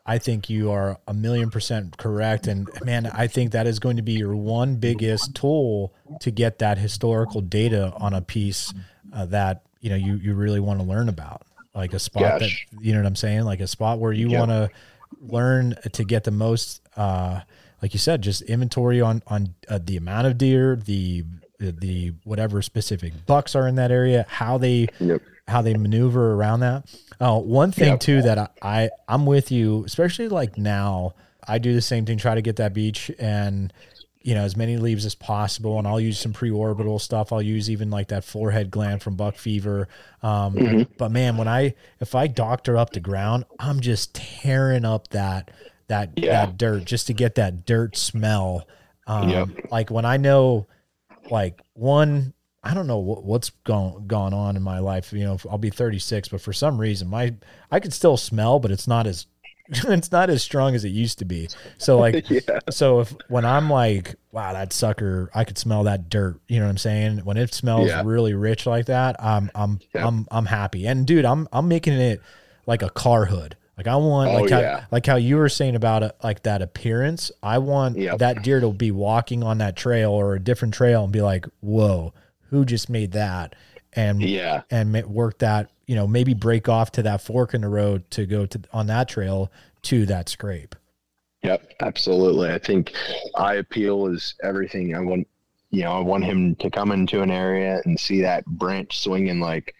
I 0.05 0.17
think 0.17 0.49
you 0.49 0.71
are 0.71 0.97
a 1.09 1.13
million 1.13 1.49
percent 1.49 1.97
correct. 1.97 2.47
And 2.47 2.69
man, 2.85 3.07
I 3.07 3.27
think 3.27 3.51
that 3.51 3.67
is 3.67 3.79
going 3.79 3.97
to 3.97 4.01
be 4.01 4.13
your 4.13 4.37
one 4.37 4.77
biggest 4.77 5.35
tool 5.35 5.93
to 6.21 6.31
get 6.31 6.59
that 6.59 6.77
historical 6.77 7.41
data 7.41 7.91
on 7.97 8.13
a 8.13 8.21
piece 8.21 8.73
uh, 9.11 9.25
that, 9.25 9.63
you 9.81 9.89
know, 9.89 9.97
you, 9.97 10.15
you 10.15 10.33
really 10.33 10.61
want 10.61 10.79
to 10.79 10.85
learn 10.85 11.09
about. 11.09 11.46
Like 11.77 11.93
a 11.93 11.99
spot 11.99 12.39
Gosh. 12.39 12.67
that, 12.71 12.83
you 12.83 12.91
know 12.93 12.99
what 12.99 13.05
I'm 13.07 13.15
saying? 13.15 13.43
Like 13.43 13.59
a 13.59 13.67
spot 13.67 13.99
where 13.99 14.11
you 14.11 14.29
Yeah. 14.31 14.39
want 14.39 14.51
to 14.51 14.69
learn 15.21 15.75
to 15.93 16.03
get 16.03 16.23
the 16.23 16.31
most, 16.31 16.81
uh, 16.97 17.41
like 17.81 17.93
you 17.93 17.99
said, 17.99 18.21
just 18.23 18.41
inventory 18.41 18.99
on, 18.99 19.21
on 19.27 19.53
uh, 19.69 19.79
the 19.81 19.95
amount 19.95 20.25
of 20.27 20.37
deer, 20.37 20.75
the, 20.75 21.23
the, 21.59 21.71
the 21.71 22.13
whatever 22.23 22.61
specific 22.61 23.13
bucks 23.27 23.55
are 23.55 23.67
in 23.67 23.75
that 23.75 23.91
area, 23.91 24.25
how 24.27 24.57
they, 24.57 24.87
Yep. 24.99 25.21
how 25.47 25.61
they 25.61 25.75
maneuver 25.75 26.33
around 26.33 26.59
that. 26.61 26.85
Oh, 27.21 27.37
one 27.37 27.71
thing 27.71 27.91
Yep. 27.91 27.99
too 27.99 28.21
that 28.23 28.37
I, 28.39 28.47
I 28.61 28.89
I'm 29.07 29.25
with 29.25 29.51
you, 29.51 29.83
especially 29.85 30.27
like 30.27 30.57
now. 30.57 31.13
I 31.49 31.59
do 31.59 31.73
the 31.73 31.81
same 31.81 32.05
thing, 32.05 32.17
try 32.17 32.35
to 32.35 32.41
get 32.41 32.57
that 32.57 32.73
beech 32.73 33.09
and 33.19 33.71
you 34.27 34.35
know 34.35 34.41
as 34.43 34.57
many 34.57 34.75
leaves 34.75 35.05
as 35.05 35.15
possible, 35.15 35.79
and 35.79 35.87
I'll 35.87 36.01
use 36.01 36.19
some 36.19 36.33
pre-orbital 36.33 36.99
stuff. 36.99 37.31
I'll 37.31 37.41
use 37.41 37.69
even 37.69 37.89
like 37.89 38.09
that 38.09 38.25
forehead 38.25 38.69
gland 38.69 39.01
from 39.01 39.15
buck 39.15 39.35
fever. 39.37 39.87
Um, 40.21 40.53
Mm-hmm. 40.55 40.81
But 40.97 41.11
man, 41.11 41.37
when 41.37 41.47
I 41.47 41.75
if 42.01 42.13
I 42.13 42.27
doctor 42.27 42.75
up 42.75 42.89
the 42.91 42.99
ground, 42.99 43.45
I'm 43.57 43.79
just 43.79 44.13
tearing 44.13 44.83
up 44.83 45.07
that 45.09 45.49
that 45.87 46.11
Yeah. 46.17 46.45
that 46.45 46.57
dirt 46.57 46.83
just 46.83 47.07
to 47.07 47.13
get 47.13 47.35
that 47.35 47.65
dirt 47.65 47.95
smell. 47.95 48.67
Um, 49.07 49.29
Yep. 49.29 49.47
Like 49.71 49.89
when 49.91 50.03
I 50.03 50.17
know 50.17 50.67
like 51.29 51.61
one 51.73 52.33
i 52.63 52.73
don't 52.73 52.87
know 52.87 52.97
what, 52.99 53.23
what's 53.23 53.49
gone 53.65 54.07
gone 54.07 54.33
on 54.33 54.55
in 54.55 54.63
my 54.63 54.79
life 54.79 55.11
you 55.13 55.23
know 55.23 55.37
i'll 55.49 55.57
be 55.57 55.69
36 55.69 56.29
but 56.29 56.41
for 56.41 56.53
some 56.53 56.79
reason 56.79 57.07
my 57.07 57.33
i 57.69 57.79
could 57.79 57.93
still 57.93 58.17
smell 58.17 58.59
but 58.59 58.71
it's 58.71 58.87
not 58.87 59.05
as 59.05 59.27
it's 59.89 60.11
not 60.11 60.29
as 60.29 60.41
strong 60.43 60.75
as 60.75 60.85
it 60.85 60.89
used 60.89 61.19
to 61.19 61.25
be 61.25 61.49
so 61.77 61.97
like 61.99 62.29
Yeah. 62.29 62.59
so 62.69 63.01
if 63.01 63.13
when 63.27 63.45
i'm 63.45 63.69
like 63.69 64.15
wow 64.31 64.53
that 64.53 64.71
sucker 64.73 65.29
i 65.35 65.43
could 65.43 65.57
smell 65.57 65.83
that 65.83 66.09
dirt 66.09 66.39
you 66.47 66.59
know 66.59 66.65
what 66.65 66.71
i'm 66.71 66.77
saying 66.77 67.19
when 67.19 67.37
it 67.37 67.53
smells 67.53 67.89
Yeah. 67.89 68.01
really 68.05 68.33
rich 68.33 68.65
like 68.65 68.85
that 68.85 69.21
i'm 69.23 69.51
i'm 69.55 69.79
Yeah. 69.93 70.07
i'm 70.07 70.27
i'm 70.31 70.45
happy 70.45 70.85
and 70.87 71.05
dude 71.05 71.25
i'm 71.25 71.47
i'm 71.51 71.67
making 71.67 71.93
it 71.93 72.21
like 72.65 72.81
a 72.81 72.89
car 72.89 73.25
hood 73.25 73.55
like 73.77 73.85
I 73.85 73.95
want 73.97 74.31
Oh, 74.31 74.41
like 74.41 74.49
how, 74.49 74.59
yeah. 74.59 74.85
like 74.89 75.05
how 75.05 75.17
you 75.17 75.35
were 75.37 75.49
saying 75.49 75.75
about 75.75 76.01
it, 76.01 76.15
like 76.23 76.41
that 76.43 76.63
appearance. 76.63 77.31
I 77.43 77.59
want 77.59 77.95
Yep. 77.95 78.17
that 78.17 78.41
deer 78.41 78.59
to 78.59 78.73
be 78.73 78.89
walking 78.89 79.43
on 79.43 79.59
that 79.59 79.75
trail 79.75 80.09
or 80.13 80.33
a 80.33 80.39
different 80.39 80.73
trail 80.73 81.03
and 81.03 81.13
be 81.13 81.21
like, 81.21 81.45
"Whoa, 81.59 82.11
who 82.49 82.65
just 82.65 82.89
made 82.89 83.11
that?" 83.11 83.53
And 83.97 84.21
Yeah. 84.21 84.61
and 84.71 84.93
work 85.05 85.39
that 85.39 85.69
you 85.87 85.95
know 85.95 86.07
maybe 86.07 86.33
break 86.33 86.69
off 86.69 86.91
to 86.93 87.03
that 87.03 87.21
fork 87.21 87.53
in 87.53 87.61
the 87.61 87.67
road 87.69 88.09
to 88.11 88.25
go 88.25 88.45
to 88.45 88.61
on 88.71 88.87
that 88.87 89.09
trail 89.09 89.51
to 89.83 90.05
that 90.05 90.29
scrape. 90.29 90.75
Yep, 91.43 91.73
absolutely. 91.81 92.49
I 92.51 92.57
think 92.57 92.93
eye 93.35 93.55
appeal 93.55 94.07
is 94.07 94.35
everything. 94.43 94.95
I 94.95 94.99
want, 94.99 95.27
you 95.69 95.83
know, 95.83 95.91
I 95.93 95.99
want 95.99 96.25
him 96.25 96.55
to 96.55 96.69
come 96.69 96.91
into 96.91 97.21
an 97.21 97.31
area 97.31 97.79
and 97.85 97.99
see 97.99 98.21
that 98.21 98.45
branch 98.45 98.99
swinging 98.99 99.39
like 99.39 99.73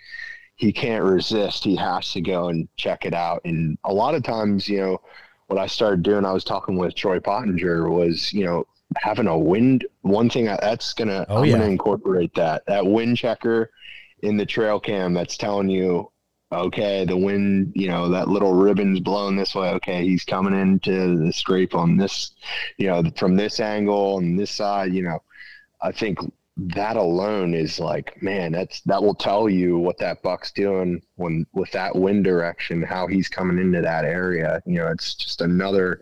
he 0.55 0.72
can't 0.72 1.03
resist. 1.03 1.63
He 1.63 1.76
has 1.76 2.11
to 2.13 2.22
go 2.22 2.49
and 2.49 2.68
check 2.78 3.05
it 3.05 3.13
out. 3.13 3.41
And 3.45 3.78
a 3.84 3.93
lot 3.93 4.15
of 4.15 4.24
times, 4.24 4.68
you 4.70 4.80
know, 4.80 5.01
what 5.47 5.59
I 5.59 5.68
started 5.68 6.03
doing, 6.03 6.26
I 6.26 6.32
was 6.32 6.43
talking 6.43 6.78
with 6.78 6.95
Troy 6.95 7.20
Pottinger, 7.20 7.89
was 7.89 8.32
you 8.34 8.45
know 8.45 8.65
having 8.97 9.28
a 9.28 9.38
wind. 9.38 9.86
One 10.01 10.30
thing 10.30 10.47
I, 10.49 10.57
that's 10.61 10.93
gonna, 10.93 11.26
Oh, 11.28 11.39
I'm 11.39 11.45
yeah. 11.45 11.57
gonna 11.57 11.70
incorporate 11.70 12.34
that 12.36 12.65
that 12.68 12.86
wind 12.86 13.18
checker 13.18 13.72
in 14.22 14.38
the 14.38 14.45
trail 14.45 14.80
cam. 14.80 15.13
That's 15.13 15.38
telling 15.38 15.70
you 15.70 16.11
okay, 16.51 17.05
the 17.05 17.18
wind, 17.18 17.74
you 17.76 17.88
know, 17.88 18.09
that 18.09 18.30
little 18.30 18.53
ribbon's 18.53 18.99
blowing 18.99 19.36
this 19.36 19.53
way. 19.55 19.70
Okay, 19.72 20.07
he's 20.07 20.24
coming 20.24 20.59
into 20.59 21.18
the 21.18 21.34
scrape 21.34 21.76
on 21.76 21.97
this, 21.97 22.32
you 22.78 22.88
know, 22.88 23.03
from 23.18 23.36
this 23.36 23.59
angle 23.59 24.18
and 24.20 24.39
this 24.39 24.51
side, 24.51 24.93
you 24.93 25.03
know. 25.03 25.22
I 25.82 25.91
think 25.91 26.20
that 26.57 26.95
alone 26.97 27.53
is 27.53 27.80
like, 27.80 28.22
man, 28.22 28.51
that's 28.51 28.82
that 28.82 29.01
will 29.01 29.13
tell 29.13 29.47
you 29.49 29.78
what 29.78 29.97
that 29.99 30.24
buck's 30.24 30.51
doing 30.51 31.01
when 31.15 31.45
with 31.53 31.72
that 31.72 31.95
wind 31.95 32.24
direction, 32.24 32.82
how 32.82 33.07
he's 33.07 33.28
coming 33.28 33.59
into 33.59 33.82
that 33.82 34.05
area. 34.05 34.61
You 34.65 34.80
know, 34.80 34.88
it's 34.88 35.13
just 35.15 35.41
another 35.41 36.01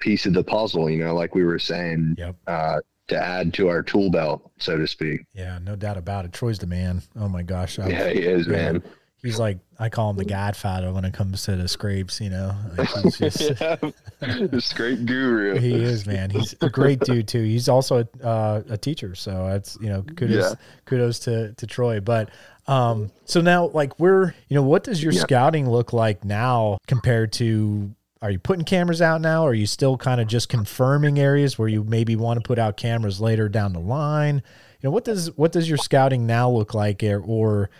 piece 0.00 0.26
of 0.26 0.32
the 0.32 0.42
puzzle, 0.42 0.90
you 0.90 1.04
know, 1.04 1.14
like 1.14 1.34
we 1.34 1.44
were 1.44 1.60
saying, 1.60 2.16
Yep. 2.18 2.36
uh, 2.48 2.80
to 3.12 3.18
add 3.18 3.54
to 3.54 3.68
our 3.68 3.82
tool 3.82 4.10
belt, 4.10 4.50
so 4.58 4.76
to 4.76 4.86
speak. 4.86 5.26
Yeah, 5.34 5.58
no 5.62 5.76
doubt 5.76 5.96
about 5.96 6.24
it. 6.24 6.32
Troy's 6.32 6.58
the 6.58 6.66
man. 6.66 7.02
Oh 7.16 7.28
my 7.28 7.42
gosh. 7.42 7.78
I, 7.78 7.88
yeah, 7.88 8.08
he 8.08 8.20
is, 8.20 8.46
yeah. 8.46 8.52
man. 8.52 8.82
He's 9.22 9.38
like 9.38 9.58
I 9.78 9.88
call 9.88 10.10
him 10.10 10.16
the 10.16 10.24
Godfather 10.24 10.92
when 10.92 11.04
it 11.04 11.14
comes 11.14 11.44
to 11.44 11.54
the 11.54 11.68
scrapes. 11.68 12.20
You 12.20 12.30
know, 12.30 12.56
like 12.76 12.88
just 13.18 13.40
yeah, 13.40 13.76
the 14.20 14.60
scrape 14.60 15.04
guru. 15.06 15.58
he 15.60 15.74
is, 15.74 16.06
man. 16.06 16.28
He's 16.28 16.56
a 16.60 16.68
great 16.68 16.98
dude 17.00 17.28
too. 17.28 17.42
He's 17.42 17.68
also 17.68 18.00
a, 18.00 18.26
uh, 18.26 18.62
a 18.70 18.76
teacher, 18.76 19.14
so 19.14 19.46
that's 19.46 19.78
you 19.80 19.88
know 19.88 20.02
kudos 20.02 20.50
yeah. 20.50 20.54
kudos 20.86 21.20
to 21.20 21.52
to 21.52 21.66
Troy. 21.68 22.00
But 22.00 22.30
um, 22.66 23.12
so 23.24 23.40
now 23.40 23.66
like 23.68 23.98
we're 24.00 24.34
you 24.48 24.56
know 24.56 24.62
what 24.62 24.82
does 24.82 25.00
your 25.00 25.12
yeah. 25.12 25.20
scouting 25.20 25.70
look 25.70 25.92
like 25.92 26.24
now 26.24 26.78
compared 26.88 27.32
to 27.34 27.94
are 28.22 28.30
you 28.30 28.38
putting 28.38 28.64
cameras 28.64 29.02
out 29.02 29.20
now? 29.20 29.44
Are 29.44 29.52
you 29.52 29.66
still 29.66 29.98
kind 29.98 30.20
of 30.20 30.28
just 30.28 30.48
confirming 30.48 31.18
areas 31.18 31.58
where 31.58 31.68
you 31.68 31.82
maybe 31.82 32.14
want 32.14 32.40
to 32.40 32.46
put 32.46 32.56
out 32.56 32.76
cameras 32.76 33.20
later 33.20 33.48
down 33.48 33.72
the 33.72 33.80
line? 33.80 34.36
You 34.80 34.88
know, 34.88 34.90
what 34.92 35.04
does 35.04 35.36
what 35.36 35.50
does 35.50 35.68
your 35.68 35.76
scouting 35.76 36.24
now 36.24 36.48
look 36.48 36.72
like, 36.72 37.02
or, 37.02 37.20
or 37.20 37.70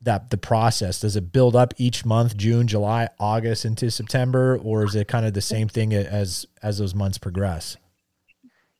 that 0.00 0.30
the 0.30 0.38
process? 0.38 1.00
Does 1.00 1.16
it 1.16 1.32
build 1.32 1.54
up 1.54 1.74
each 1.76 2.06
month, 2.06 2.34
June, 2.38 2.66
July, 2.66 3.10
August 3.18 3.66
into 3.66 3.90
September, 3.90 4.58
or 4.64 4.84
is 4.84 4.94
it 4.94 5.06
kind 5.06 5.26
of 5.26 5.34
the 5.34 5.42
same 5.42 5.68
thing 5.68 5.92
as 5.92 6.46
as 6.62 6.78
those 6.78 6.94
months 6.94 7.18
progress? 7.18 7.76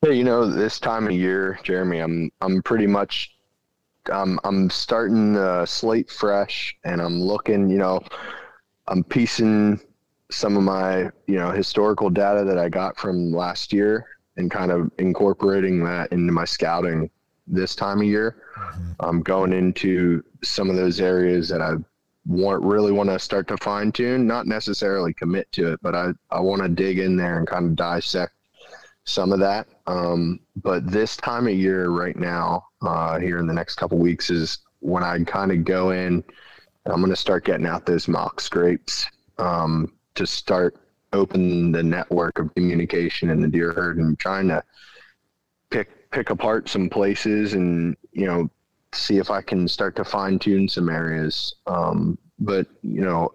Hey, 0.01 0.15
you 0.15 0.23
know, 0.23 0.49
this 0.49 0.79
time 0.79 1.05
of 1.05 1.13
year, 1.13 1.59
Jeremy, 1.61 1.99
I'm 1.99 2.31
I'm 2.41 2.63
pretty 2.63 2.87
much 2.87 3.35
um, 4.11 4.39
I'm 4.43 4.71
starting 4.71 5.33
the 5.33 5.67
slate 5.67 6.09
fresh, 6.09 6.75
and 6.83 6.99
I'm 6.99 7.21
looking. 7.21 7.69
You 7.69 7.77
know, 7.77 8.01
I'm 8.87 9.03
piecing 9.03 9.79
some 10.31 10.57
of 10.57 10.63
my 10.63 11.03
you 11.27 11.35
know 11.35 11.51
historical 11.51 12.09
data 12.09 12.43
that 12.43 12.57
I 12.57 12.69
got 12.69 12.97
from 12.97 13.31
last 13.31 13.71
year 13.73 14.07
and 14.37 14.49
kind 14.49 14.71
of 14.71 14.91
incorporating 14.97 15.83
that 15.83 16.11
into 16.11 16.31
my 16.31 16.45
scouting 16.45 17.09
this 17.47 17.75
time 17.75 17.99
of 17.99 18.05
year. 18.05 18.43
Mm-hmm. 18.57 18.91
I'm 19.01 19.21
going 19.21 19.53
into 19.53 20.23
some 20.43 20.69
of 20.69 20.75
those 20.75 21.01
areas 21.01 21.49
that 21.49 21.61
I 21.61 21.73
want 22.25 22.63
really 22.63 22.91
want 22.91 23.09
to 23.09 23.19
start 23.19 23.47
to 23.47 23.57
fine 23.57 23.91
tune, 23.91 24.27
not 24.27 24.47
necessarily 24.47 25.13
commit 25.13 25.51
to 25.53 25.73
it, 25.73 25.79
but 25.81 25.95
I, 25.95 26.11
I 26.29 26.39
want 26.39 26.61
to 26.61 26.69
dig 26.69 26.99
in 26.99 27.15
there 27.15 27.37
and 27.37 27.47
kind 27.47 27.65
of 27.65 27.75
dissect 27.75 28.33
some 29.03 29.31
of 29.31 29.39
that. 29.39 29.67
Um, 29.87 30.39
but 30.55 30.89
this 30.89 31.17
time 31.17 31.47
of 31.47 31.53
year 31.53 31.89
right 31.89 32.15
now, 32.15 32.65
uh, 32.81 33.19
here 33.19 33.39
in 33.39 33.47
the 33.47 33.53
next 33.53 33.75
couple 33.75 33.97
weeks 33.97 34.29
is 34.29 34.59
when 34.79 35.03
I 35.03 35.23
kind 35.23 35.51
of 35.51 35.65
go 35.65 35.91
in, 35.91 36.23
I'm 36.85 36.99
going 36.99 37.09
to 37.09 37.15
start 37.15 37.45
getting 37.45 37.65
out 37.65 37.85
those 37.85 38.07
mock 38.07 38.39
scrapes. 38.39 39.05
Um, 39.37 39.93
to 40.15 40.27
start 40.27 40.77
open 41.13 41.71
the 41.71 41.83
network 41.83 42.39
of 42.39 42.53
communication 42.55 43.29
in 43.29 43.41
the 43.41 43.47
deer 43.47 43.73
herd 43.73 43.97
and 43.97 44.17
trying 44.17 44.47
to 44.47 44.63
pick 45.69 46.09
pick 46.11 46.29
apart 46.29 46.69
some 46.69 46.89
places 46.89 47.53
and 47.53 47.95
you 48.11 48.25
know 48.25 48.49
see 48.93 49.17
if 49.17 49.29
I 49.29 49.41
can 49.41 49.67
start 49.67 49.95
to 49.95 50.03
fine 50.03 50.37
tune 50.37 50.67
some 50.67 50.89
areas. 50.89 51.55
Um, 51.65 52.17
but 52.39 52.67
you 52.81 53.01
know, 53.01 53.31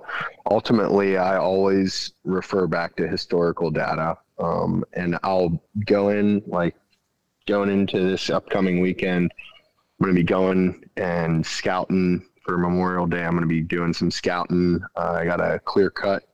ultimately, 0.50 1.16
I 1.16 1.38
always 1.38 2.12
refer 2.24 2.66
back 2.66 2.96
to 2.96 3.08
historical 3.08 3.70
data, 3.70 4.18
um, 4.38 4.84
and 4.94 5.18
I'll 5.22 5.62
go 5.86 6.10
in 6.10 6.42
like 6.46 6.76
going 7.46 7.70
into 7.70 8.00
this 8.00 8.28
upcoming 8.30 8.80
weekend. 8.80 9.32
I'm 9.98 10.04
going 10.04 10.14
to 10.14 10.20
be 10.20 10.26
going 10.26 10.84
and 10.96 11.46
scouting 11.46 12.26
for 12.44 12.58
Memorial 12.58 13.06
Day. 13.06 13.24
I'm 13.24 13.30
going 13.30 13.42
to 13.42 13.46
be 13.46 13.62
doing 13.62 13.94
some 13.94 14.10
scouting. 14.10 14.80
Uh, 14.96 15.12
I 15.20 15.24
got 15.24 15.40
a 15.40 15.58
clear 15.60 15.88
cut 15.88 16.24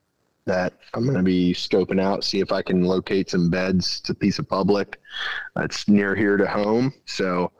that 0.44 0.74
I'm 0.94 1.04
going 1.04 1.16
to 1.16 1.22
be 1.22 1.52
scoping 1.52 2.00
out, 2.00 2.24
see 2.24 2.40
if 2.40 2.52
I 2.52 2.62
can 2.62 2.82
locate 2.82 3.30
some 3.30 3.50
beds. 3.50 4.00
It's 4.00 4.10
a 4.10 4.14
piece 4.14 4.38
of 4.38 4.48
public 4.48 5.00
that's 5.54 5.88
near 5.88 6.14
here 6.14 6.36
to 6.36 6.46
home. 6.46 6.92
So 7.06 7.52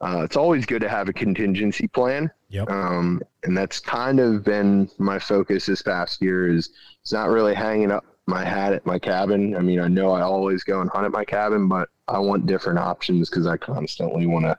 uh, 0.00 0.22
it's 0.24 0.36
always 0.36 0.66
good 0.66 0.80
to 0.82 0.88
have 0.88 1.08
a 1.08 1.12
contingency 1.12 1.88
plan. 1.88 2.30
Yep. 2.48 2.70
Um, 2.70 3.22
and 3.44 3.56
that's 3.56 3.80
kind 3.80 4.20
of 4.20 4.44
been 4.44 4.90
my 4.98 5.18
focus 5.18 5.66
this 5.66 5.82
past 5.82 6.20
year 6.20 6.52
is 6.52 6.70
it's 7.00 7.12
not 7.12 7.28
really 7.28 7.54
hanging 7.54 7.90
up 7.90 8.04
my 8.26 8.44
hat 8.44 8.72
at 8.72 8.84
my 8.84 8.98
cabin. 8.98 9.56
I 9.56 9.60
mean, 9.60 9.80
I 9.80 9.88
know 9.88 10.10
I 10.10 10.22
always 10.22 10.64
go 10.64 10.80
and 10.80 10.90
hunt 10.90 11.06
at 11.06 11.12
my 11.12 11.24
cabin, 11.24 11.68
but 11.68 11.88
I 12.08 12.18
want 12.18 12.46
different 12.46 12.78
options 12.78 13.30
because 13.30 13.46
I 13.46 13.56
constantly 13.56 14.26
want 14.26 14.46
to 14.46 14.58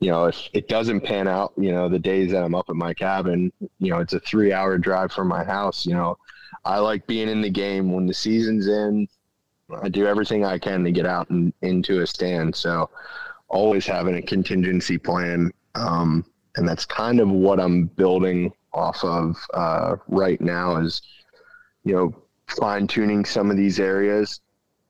you 0.00 0.10
know, 0.10 0.26
if 0.26 0.50
it 0.52 0.68
doesn't 0.68 1.00
pan 1.00 1.28
out, 1.28 1.52
you 1.56 1.72
know, 1.72 1.88
the 1.88 1.98
days 1.98 2.32
that 2.32 2.42
I'm 2.42 2.54
up 2.54 2.68
at 2.68 2.76
my 2.76 2.92
cabin, 2.92 3.50
you 3.78 3.90
know, 3.90 4.00
it's 4.00 4.12
a 4.12 4.20
three 4.20 4.52
hour 4.52 4.76
drive 4.76 5.12
from 5.12 5.28
my 5.28 5.44
house, 5.44 5.86
you 5.86 5.94
know, 5.94 6.18
I 6.64 6.78
like 6.78 7.06
being 7.06 7.28
in 7.28 7.42
the 7.42 7.50
game 7.50 7.92
when 7.92 8.06
the 8.06 8.14
season's 8.14 8.66
in. 8.66 9.08
I 9.82 9.88
do 9.88 10.06
everything 10.06 10.44
I 10.44 10.58
can 10.58 10.84
to 10.84 10.92
get 10.92 11.06
out 11.06 11.30
and 11.30 11.52
into 11.62 12.00
a 12.00 12.06
stand. 12.06 12.54
So 12.54 12.90
always 13.48 13.86
having 13.86 14.16
a 14.16 14.22
contingency 14.22 14.98
plan. 14.98 15.52
Um, 15.74 16.24
and 16.56 16.68
that's 16.68 16.84
kind 16.84 17.20
of 17.20 17.28
what 17.30 17.60
I'm 17.60 17.86
building 17.86 18.52
off 18.72 19.02
of 19.04 19.36
uh, 19.54 19.96
right 20.08 20.40
now 20.40 20.76
is, 20.76 21.02
you 21.84 21.94
know, 21.94 22.14
fine 22.46 22.86
tuning 22.86 23.24
some 23.24 23.50
of 23.50 23.56
these 23.56 23.80
areas 23.80 24.40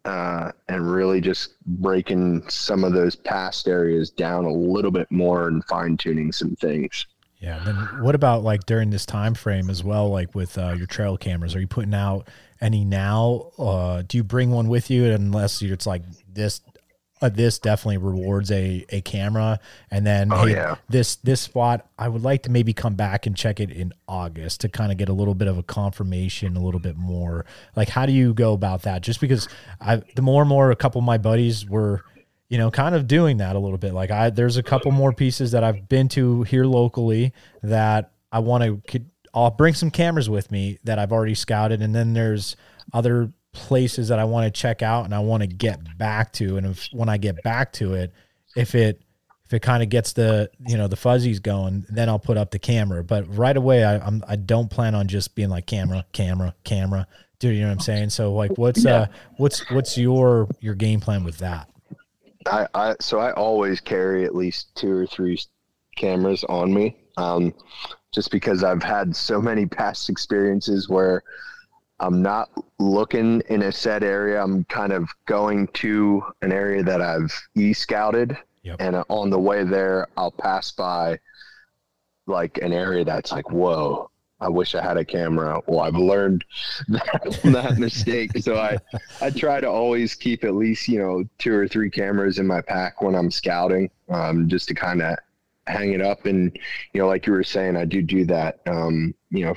uh, 0.04 0.52
and 0.68 0.90
really 0.90 1.20
just 1.20 1.54
breaking 1.64 2.46
some 2.48 2.84
of 2.84 2.92
those 2.92 3.16
past 3.16 3.68
areas 3.68 4.10
down 4.10 4.44
a 4.44 4.52
little 4.52 4.90
bit 4.90 5.10
more 5.10 5.48
and 5.48 5.64
fine 5.64 5.96
tuning 5.96 6.30
some 6.30 6.54
things. 6.56 7.06
Yeah. 7.44 7.62
Then 7.62 7.76
what 8.02 8.14
about 8.14 8.42
like 8.42 8.64
during 8.64 8.88
this 8.88 9.04
time 9.04 9.34
frame 9.34 9.68
as 9.68 9.84
well? 9.84 10.08
Like 10.08 10.34
with 10.34 10.56
uh, 10.56 10.72
your 10.72 10.86
trail 10.86 11.18
cameras, 11.18 11.54
are 11.54 11.60
you 11.60 11.66
putting 11.66 11.92
out 11.92 12.26
any 12.58 12.86
now? 12.86 13.50
Uh, 13.58 14.02
do 14.06 14.16
you 14.16 14.24
bring 14.24 14.50
one 14.50 14.68
with 14.68 14.90
you 14.90 15.04
unless 15.04 15.60
it's 15.60 15.86
like 15.86 16.02
this? 16.32 16.62
Uh, 17.20 17.28
this 17.28 17.58
definitely 17.58 17.98
rewards 17.98 18.50
a, 18.50 18.84
a 18.88 19.00
camera, 19.02 19.60
and 19.90 20.06
then 20.06 20.32
oh, 20.32 20.46
hey, 20.46 20.52
yeah. 20.52 20.76
this 20.88 21.16
this 21.16 21.40
spot 21.42 21.86
I 21.98 22.08
would 22.08 22.22
like 22.22 22.42
to 22.44 22.50
maybe 22.50 22.72
come 22.72 22.94
back 22.94 23.26
and 23.26 23.36
check 23.36 23.60
it 23.60 23.70
in 23.70 23.92
August 24.08 24.62
to 24.62 24.68
kind 24.68 24.90
of 24.90 24.98
get 24.98 25.08
a 25.10 25.12
little 25.12 25.34
bit 25.34 25.46
of 25.46 25.56
a 25.56 25.62
confirmation, 25.62 26.56
a 26.56 26.60
little 26.64 26.80
bit 26.80 26.96
more. 26.96 27.44
Like, 27.76 27.90
how 27.90 28.06
do 28.06 28.12
you 28.12 28.34
go 28.34 28.52
about 28.54 28.82
that? 28.82 29.02
Just 29.02 29.20
because 29.20 29.48
I 29.80 30.02
the 30.16 30.22
more 30.22 30.42
and 30.42 30.48
more 30.48 30.70
a 30.70 30.76
couple 30.76 30.98
of 30.98 31.04
my 31.04 31.18
buddies 31.18 31.68
were 31.68 32.04
you 32.54 32.58
know, 32.58 32.70
kind 32.70 32.94
of 32.94 33.08
doing 33.08 33.38
that 33.38 33.56
a 33.56 33.58
little 33.58 33.78
bit. 33.78 33.94
Like 33.94 34.12
I, 34.12 34.30
there's 34.30 34.58
a 34.58 34.62
couple 34.62 34.92
more 34.92 35.12
pieces 35.12 35.50
that 35.50 35.64
I've 35.64 35.88
been 35.88 36.06
to 36.10 36.44
here 36.44 36.66
locally 36.66 37.32
that 37.64 38.12
I 38.30 38.38
want 38.38 38.62
to. 38.86 39.00
I'll 39.34 39.50
bring 39.50 39.74
some 39.74 39.90
cameras 39.90 40.30
with 40.30 40.52
me 40.52 40.78
that 40.84 41.00
I've 41.00 41.10
already 41.10 41.34
scouted, 41.34 41.82
and 41.82 41.92
then 41.92 42.12
there's 42.12 42.54
other 42.92 43.32
places 43.50 44.06
that 44.06 44.20
I 44.20 44.24
want 44.24 44.46
to 44.46 44.52
check 44.52 44.82
out 44.82 45.04
and 45.04 45.12
I 45.12 45.18
want 45.18 45.42
to 45.42 45.48
get 45.48 45.98
back 45.98 46.32
to. 46.34 46.56
And 46.56 46.66
if 46.66 46.88
when 46.92 47.08
I 47.08 47.16
get 47.16 47.42
back 47.42 47.72
to 47.72 47.94
it, 47.94 48.12
if 48.54 48.76
it 48.76 49.02
if 49.46 49.52
it 49.52 49.60
kind 49.60 49.82
of 49.82 49.88
gets 49.88 50.12
the 50.12 50.48
you 50.64 50.76
know 50.76 50.86
the 50.86 50.94
fuzzies 50.94 51.40
going, 51.40 51.84
then 51.88 52.08
I'll 52.08 52.20
put 52.20 52.36
up 52.36 52.52
the 52.52 52.60
camera. 52.60 53.02
But 53.02 53.36
right 53.36 53.56
away, 53.56 53.82
I 53.82 53.96
I'm, 53.96 54.22
I 54.28 54.36
don't 54.36 54.70
plan 54.70 54.94
on 54.94 55.08
just 55.08 55.34
being 55.34 55.50
like 55.50 55.66
camera, 55.66 56.06
camera, 56.12 56.54
camera. 56.62 57.08
Dude, 57.40 57.56
you 57.56 57.62
know 57.62 57.66
what 57.66 57.72
I'm 57.72 57.80
saying? 57.80 58.10
So 58.10 58.32
like, 58.32 58.56
what's 58.56 58.86
uh, 58.86 59.08
what's 59.38 59.68
what's 59.72 59.98
your 59.98 60.46
your 60.60 60.76
game 60.76 61.00
plan 61.00 61.24
with 61.24 61.38
that? 61.38 61.68
I, 62.46 62.66
I 62.74 62.94
so 63.00 63.18
I 63.18 63.32
always 63.32 63.80
carry 63.80 64.24
at 64.24 64.34
least 64.34 64.74
two 64.74 64.92
or 64.92 65.06
three 65.06 65.38
cameras 65.96 66.44
on 66.44 66.72
me, 66.72 66.96
um, 67.16 67.54
just 68.12 68.30
because 68.30 68.62
I've 68.62 68.82
had 68.82 69.14
so 69.14 69.40
many 69.40 69.66
past 69.80 70.08
experiences 70.08 70.88
where 70.88 71.22
I'm 72.00 72.22
not 72.22 72.50
looking 72.78 73.42
in 73.48 73.62
a 73.62 73.72
set 73.72 74.02
area. 74.02 74.42
I'm 74.42 74.64
kind 74.64 74.92
of 74.92 75.08
going 75.26 75.68
to 75.68 76.22
an 76.42 76.52
area 76.52 76.82
that 76.82 77.00
I've 77.00 77.32
e 77.54 77.72
scouted, 77.72 78.36
yep. 78.62 78.76
and 78.80 79.02
on 79.08 79.30
the 79.30 79.38
way 79.38 79.64
there, 79.64 80.08
I'll 80.16 80.32
pass 80.32 80.72
by 80.72 81.18
like 82.26 82.58
an 82.62 82.72
area 82.72 83.04
that's 83.04 83.32
like, 83.32 83.50
whoa, 83.50 84.10
I 84.44 84.48
wish 84.48 84.74
I 84.74 84.82
had 84.82 84.98
a 84.98 85.04
camera. 85.04 85.58
Well, 85.66 85.80
I've 85.80 85.94
learned 85.94 86.44
that, 86.88 87.40
that 87.44 87.78
mistake. 87.78 88.32
So 88.38 88.56
I, 88.56 88.76
I 89.22 89.30
try 89.30 89.58
to 89.60 89.68
always 89.68 90.14
keep 90.14 90.44
at 90.44 90.54
least, 90.54 90.86
you 90.86 90.98
know, 90.98 91.24
two 91.38 91.54
or 91.54 91.66
three 91.66 91.88
cameras 91.88 92.38
in 92.38 92.46
my 92.46 92.60
pack 92.60 93.00
when 93.00 93.14
I'm 93.14 93.30
scouting, 93.30 93.90
um, 94.10 94.46
just 94.48 94.68
to 94.68 94.74
kind 94.74 95.00
of 95.00 95.16
hang 95.66 95.94
it 95.94 96.02
up. 96.02 96.26
And, 96.26 96.56
you 96.92 97.00
know, 97.00 97.08
like 97.08 97.26
you 97.26 97.32
were 97.32 97.42
saying, 97.42 97.78
I 97.78 97.86
do 97.86 98.02
do 98.02 98.26
that, 98.26 98.60
um, 98.66 99.14
you 99.30 99.46
know, 99.46 99.54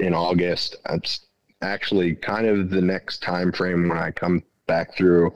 in 0.00 0.14
August. 0.14 0.76
That's 0.84 1.26
actually 1.62 2.16
kind 2.16 2.46
of 2.46 2.70
the 2.70 2.82
next 2.82 3.22
time 3.22 3.52
frame 3.52 3.88
when 3.88 3.98
I 3.98 4.10
come 4.10 4.42
back 4.66 4.96
through, 4.96 5.32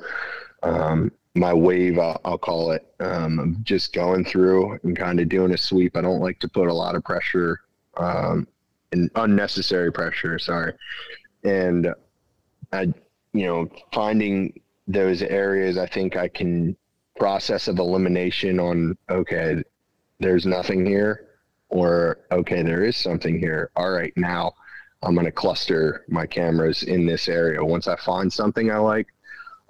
um, 0.65 1.13
my 1.37 1.55
wave, 1.55 2.01
I'll, 2.01 2.21
I'll 2.25 2.39
call 2.39 2.73
it, 2.73 2.85
um, 2.99 3.59
just 3.63 3.93
going 3.93 4.25
through 4.25 4.81
and 4.83 4.97
kind 4.97 5.21
of 5.21 5.29
doing 5.29 5.55
a 5.55 5.59
sweep. 5.59 5.97
I 5.97 6.01
don't 6.01 6.21
like 6.21 6.41
to 6.41 6.49
put 6.49 6.67
a 6.67 6.75
lot 6.75 6.97
of 6.97 7.05
pressure 7.05 7.61
um, 7.99 8.49
and 8.93 9.11
unnecessary 9.15 9.93
pressure. 9.93 10.39
Sorry, 10.39 10.73
and 11.45 11.95
I, 12.73 12.93
you 13.33 13.47
know, 13.47 13.69
finding 13.93 14.61
those 14.87 15.23
areas, 15.23 15.77
I 15.79 15.87
think 15.87 16.17
I 16.17 16.29
can 16.29 16.77
process 17.17 17.69
of 17.69 17.79
elimination 17.79 18.61
on. 18.61 18.97
Okay, 19.11 19.63
there's 20.19 20.47
nothing 20.47 20.87
here, 20.87 21.29
or 21.69 22.21
okay, 22.33 22.63
there 22.63 22.85
is 22.85 22.97
something 22.97 23.39
here. 23.39 23.71
All 23.77 23.91
right, 23.91 24.13
now 24.17 24.55
I'm 25.03 25.15
going 25.15 25.27
to 25.27 25.33
cluster 25.33 26.05
my 26.09 26.27
cameras 26.27 26.83
in 26.83 27.07
this 27.07 27.29
area. 27.29 27.65
Once 27.65 27.87
I 27.87 27.97
find 27.97 28.33
something 28.33 28.71
I 28.71 28.79
like, 28.79 29.07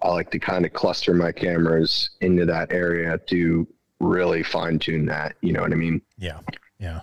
I 0.03 0.09
like 0.09 0.31
to 0.31 0.39
kind 0.39 0.65
of 0.65 0.73
cluster 0.73 1.13
my 1.13 1.33
cameras 1.33 2.11
into 2.21 2.47
that 2.47 2.73
area 2.73 3.19
to 3.27 3.67
really 4.01 4.43
fine 4.43 4.79
tune 4.79 5.07
that. 5.07 5.35
You 5.41 5.53
know 5.53 5.63
what 5.63 5.73
I 5.73 5.77
mean? 5.77 6.01
Yeah. 6.19 6.41
Yeah. 6.79 7.01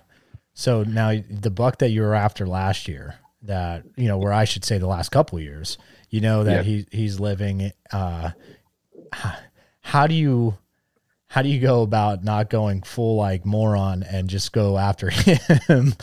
So 0.55 0.83
now 0.83 1.13
the 1.29 1.51
buck 1.51 1.79
that 1.79 1.89
you 1.89 2.01
were 2.01 2.15
after 2.15 2.47
last 2.47 2.87
year, 2.87 3.15
that 3.43 3.83
you 3.97 4.07
know, 4.07 4.17
where 4.17 4.33
I 4.33 4.45
should 4.45 4.63
say 4.63 4.77
the 4.77 4.87
last 4.87 5.09
couple 5.09 5.39
years, 5.39 5.77
you 6.09 6.21
know 6.21 6.45
that 6.45 6.65
yeah. 6.65 6.71
he 6.71 6.87
he's 6.91 7.19
living. 7.19 7.71
Uh, 7.91 8.31
how 9.81 10.07
do 10.07 10.15
you 10.15 10.57
how 11.27 11.41
do 11.41 11.49
you 11.49 11.59
go 11.59 11.81
about 11.81 12.23
not 12.23 12.49
going 12.49 12.81
full 12.81 13.17
like 13.17 13.45
moron 13.45 14.03
and 14.03 14.29
just 14.29 14.53
go 14.53 14.77
after 14.77 15.09
him? 15.11 15.37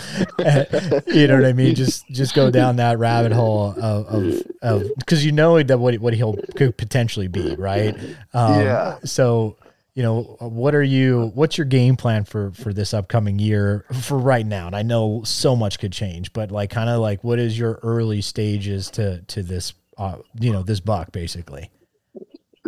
you 1.07 1.26
know 1.26 1.36
what 1.36 1.46
I 1.46 1.55
mean? 1.55 1.74
Just 1.74 2.07
just 2.09 2.34
go 2.34 2.50
down 2.50 2.76
that 2.76 2.98
rabbit 2.98 3.32
hole 3.32 3.74
of 3.80 4.42
of 4.61 4.90
because 4.98 5.24
you 5.24 5.32
know 5.32 5.62
that 5.62 5.78
what 5.78 5.98
what 5.98 6.12
he'll 6.12 6.36
could 6.57 6.76
potentially 6.76 7.28
be, 7.28 7.55
right? 7.57 7.96
Um, 8.34 8.61
yeah. 8.61 8.98
So 9.05 9.57
you 9.95 10.03
know 10.03 10.36
what 10.40 10.74
are 10.74 10.82
you 10.82 11.30
what's 11.34 11.59
your 11.59 11.66
game 11.66 11.97
plan 11.97 12.24
for 12.24 12.51
for 12.53 12.72
this 12.72 12.95
upcoming 12.95 13.38
year 13.38 13.84
for 14.01 14.18
right 14.18 14.47
now 14.47 14.66
and 14.66 14.76
i 14.76 14.82
know 14.82 15.22
so 15.24 15.55
much 15.55 15.78
could 15.78 15.93
change 15.93 16.32
but 16.32 16.51
like 16.51 16.70
kind 16.70 16.88
of 16.88 17.01
like 17.01 17.22
what 17.22 17.38
is 17.38 17.59
your 17.59 17.78
early 17.82 18.20
stages 18.20 18.90
to 18.90 19.20
to 19.22 19.43
this 19.43 19.74
uh, 19.99 20.16
you 20.40 20.51
know 20.51 20.62
this 20.62 20.80
buck 20.80 21.12
basically 21.12 21.70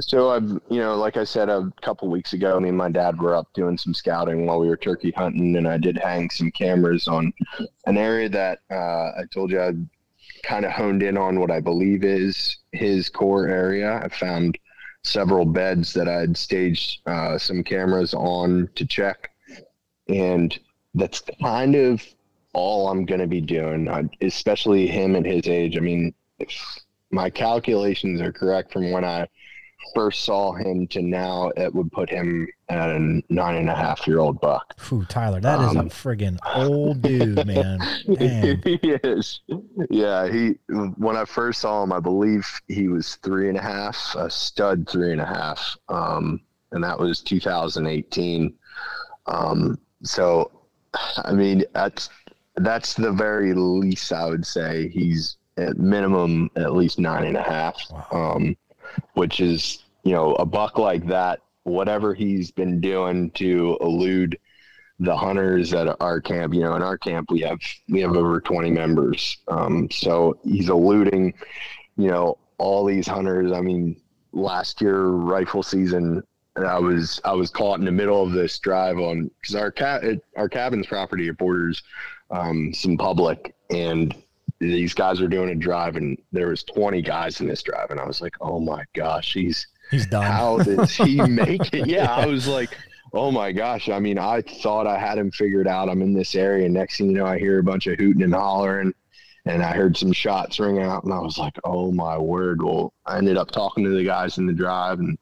so 0.01 0.31
I've, 0.31 0.49
you 0.71 0.81
know, 0.81 0.97
like 0.97 1.17
I 1.17 1.23
said 1.23 1.49
a 1.49 1.71
couple 1.81 2.09
weeks 2.09 2.33
ago, 2.33 2.59
me 2.59 2.71
and 2.71 2.79
my 2.79 2.91
dad 2.91 3.21
were 3.21 3.37
up 3.37 3.47
doing 3.55 3.79
some 3.79 3.95
scouting 3.95 4.45
while 4.45 4.59
we 4.59 4.69
were 4.69 4.77
turkey 4.77 5.13
hunting, 5.13 5.57
and 5.57 5.69
I 5.69 5.79
did 5.79 5.97
hang 5.97 6.31
some 6.31 6.51
cameras 6.51 7.07
on 7.07 7.33
an 7.87 7.97
area 7.97 8.29
that 8.31 8.59
uh, 8.73 8.75
I 9.17 9.23
told 9.33 9.53
you 9.53 9.61
I'd 9.61 9.89
kind 10.43 10.65
of 10.65 10.73
honed 10.73 11.05
in 11.05 11.17
on 11.17 11.39
what 11.39 11.53
I 11.53 11.61
believe 11.61 12.03
is 12.03 12.59
his 12.73 13.09
core 13.09 13.47
area. 13.47 14.01
I 14.03 14.09
found 14.09 14.59
several 15.05 15.45
beds 15.45 15.93
that 15.93 16.09
I'd 16.09 16.37
staged 16.37 17.07
uh, 17.07 17.39
some 17.39 17.63
cameras 17.63 18.15
on 18.15 18.69
to 18.75 18.87
check, 18.87 19.31
and 20.09 20.59
that's 20.95 21.23
kind 21.41 21.75
of 21.77 22.03
all 22.55 22.89
I'm 22.89 23.05
going 23.05 23.21
to 23.21 23.27
be 23.27 23.41
doing, 23.41 23.89
I, 23.89 24.09
especially 24.21 24.87
him 24.87 25.15
at 25.17 25.27
his 25.27 25.47
age. 25.47 25.77
I 25.77 25.81
mean, 25.81 26.15
if 26.39 26.51
my 27.11 27.31
calculations 27.31 28.21
are 28.21 28.33
correct 28.33 28.73
from 28.73 28.91
when 28.91 29.05
I 29.05 29.29
first 29.95 30.25
saw 30.25 30.53
him 30.55 30.87
to 30.89 31.03
now, 31.03 31.51
it 31.57 31.75
would 31.75 31.93
put 31.93 32.11
him 32.11 32.49
at 32.69 32.91
a 32.91 33.23
nine 33.29 33.57
and 33.57 33.69
a 33.69 33.75
half 33.75 34.07
year 34.07 34.19
old 34.19 34.41
buck. 34.41 34.75
Ooh, 34.93 35.05
Tyler, 35.05 35.41
that 35.41 35.59
um, 35.59 35.65
is 35.65 35.77
a 35.77 35.81
um, 35.81 35.91
friggin' 35.91 36.39
old 36.55 37.03
dude, 37.03 37.47
man. 37.47 37.81
he 38.65 38.99
is. 39.05 39.41
Yeah, 39.91 40.31
he. 40.31 40.57
When 40.97 41.17
I 41.17 41.25
first 41.25 41.61
saw 41.61 41.83
him, 41.83 41.93
I 41.93 42.01
believe 42.01 42.47
he 42.69 42.89
was 42.89 43.17
three 43.17 43.49
and 43.49 43.59
a 43.59 43.63
half, 43.63 44.15
a 44.17 44.31
stud 44.31 44.89
three 44.89 45.13
and 45.13 45.21
a 45.21 45.27
half, 45.27 45.77
um, 45.89 46.41
and 46.73 46.83
that 46.83 46.99
was 46.99 47.21
2018. 47.21 48.55
Um, 49.27 49.79
so, 50.03 50.51
I 51.19 51.33
mean, 51.33 51.65
that's 51.73 52.11
that's 52.57 52.95
the 52.95 53.13
very 53.13 53.55
least 53.55 54.13
I 54.13 54.27
would 54.27 54.47
say. 54.47 54.89
He's 54.89 55.37
at 55.57 55.79
minimum 55.79 56.51
at 56.57 56.73
least 56.73 56.99
nine 56.99 57.25
and 57.25 57.37
a 57.37 57.43
half. 57.43 57.81
Wow. 57.91 58.07
Um, 58.13 58.57
which 59.15 59.41
is 59.41 59.85
you 60.05 60.13
know 60.13 60.35
a 60.35 60.47
buck 60.47 60.79
like 60.79 61.07
that 61.07 61.41
whatever 61.65 62.15
he's 62.15 62.51
been 62.51 62.81
doing 62.81 63.31
to 63.33 63.77
elude 63.81 64.39
the 65.01 65.17
hunters 65.17 65.75
at 65.75 66.01
our 66.01 66.21
camp. 66.21 66.55
You 66.55 66.61
know 66.61 66.77
in 66.77 66.83
our 66.83 66.97
camp 66.97 67.31
we 67.31 67.41
have 67.41 67.59
we 67.89 68.01
have 68.01 68.17
over 68.17 68.41
20 68.41 68.71
members. 68.71 69.39
Um, 69.49 69.91
so 69.91 70.39
he's 70.45 70.69
eluding 70.69 71.35
you 71.97 72.09
know 72.09 72.39
all 72.59 72.85
these 72.85 73.07
hunters. 73.07 73.53
I 73.53 73.61
mean 73.61 74.01
last 74.35 74.81
year 74.81 75.07
rifle 75.07 75.63
season 75.63 76.23
i 76.57 76.79
was 76.79 77.21
i 77.25 77.33
was 77.33 77.51
caught 77.51 77.79
in 77.79 77.85
the 77.85 77.93
middle 77.93 78.23
of 78.23 78.33
this 78.33 78.59
drive 78.59 78.99
on 78.99 79.31
because 79.41 79.55
our 79.55 79.71
cat 79.71 80.03
our 80.37 80.49
cabin's 80.49 80.87
property 80.87 81.31
borders 81.31 81.83
um, 82.31 82.73
some 82.75 82.97
public 82.97 83.55
and 83.71 84.15
these 84.59 84.95
guys 84.95 85.21
were 85.21 85.29
doing 85.29 85.51
a 85.51 85.55
drive 85.55 85.97
and 85.97 86.19
there 86.33 86.49
was 86.49 86.65
20 86.65 87.01
guys 87.03 87.41
in 87.41 87.47
this 87.47 87.63
drive 87.63 87.91
and 87.91 88.01
i 88.01 88.07
was 88.07 88.21
like 88.21 88.35
oh 88.41 88.59
my 88.59 88.85
gosh 88.95 89.35
he's 89.35 89.67
he's 89.95 90.07
done. 90.07 90.25
How 90.25 90.59
does 90.59 90.95
he 90.95 91.21
make 91.29 91.73
it? 91.73 91.87
Yeah 91.87 92.13
i 92.15 92.27
was 92.27 92.47
like 92.47 92.77
oh 93.13 93.31
my 93.31 93.53
gosh. 93.53 93.89
I 93.89 94.01
mean 94.01 94.19
i 94.19 94.43
thought 94.43 94.87
i 94.87 94.99
had 94.99 95.19
him 95.19 95.31
figured 95.31 95.69
out. 95.69 95.89
I'm 95.89 96.03
in 96.03 96.15
this 96.15 96.35
area. 96.35 96.69
Next 96.69 96.99
thing 96.99 97.11
you 97.11 97.17
know 97.17 97.27
i 97.27 97.39
hear 97.39 97.59
a 97.59 97.63
bunch 97.63 97.87
of 97.87 97.99
hooting 97.99 98.23
and 98.23 98.35
hollering 98.35 98.93
and 99.47 99.63
i 99.63 99.73
heard 99.73 99.97
some 99.97 100.13
shots 100.13 100.59
ring 100.59 100.79
out 100.81 101.05
and 101.05 101.13
i 101.13 101.19
was 101.19 101.39
like 101.39 101.55
oh 101.65 101.93
my 101.93 102.19
word. 102.19 102.63
Well 102.63 102.93
i 103.07 103.19
ended 103.19 103.37
up 103.37 103.51
talking 103.51 103.85
to 103.85 103.91
the 103.91 104.05
guys 104.05 104.39
in 104.39 104.47
the 104.47 104.53
drive 104.53 104.99
and 104.99 105.17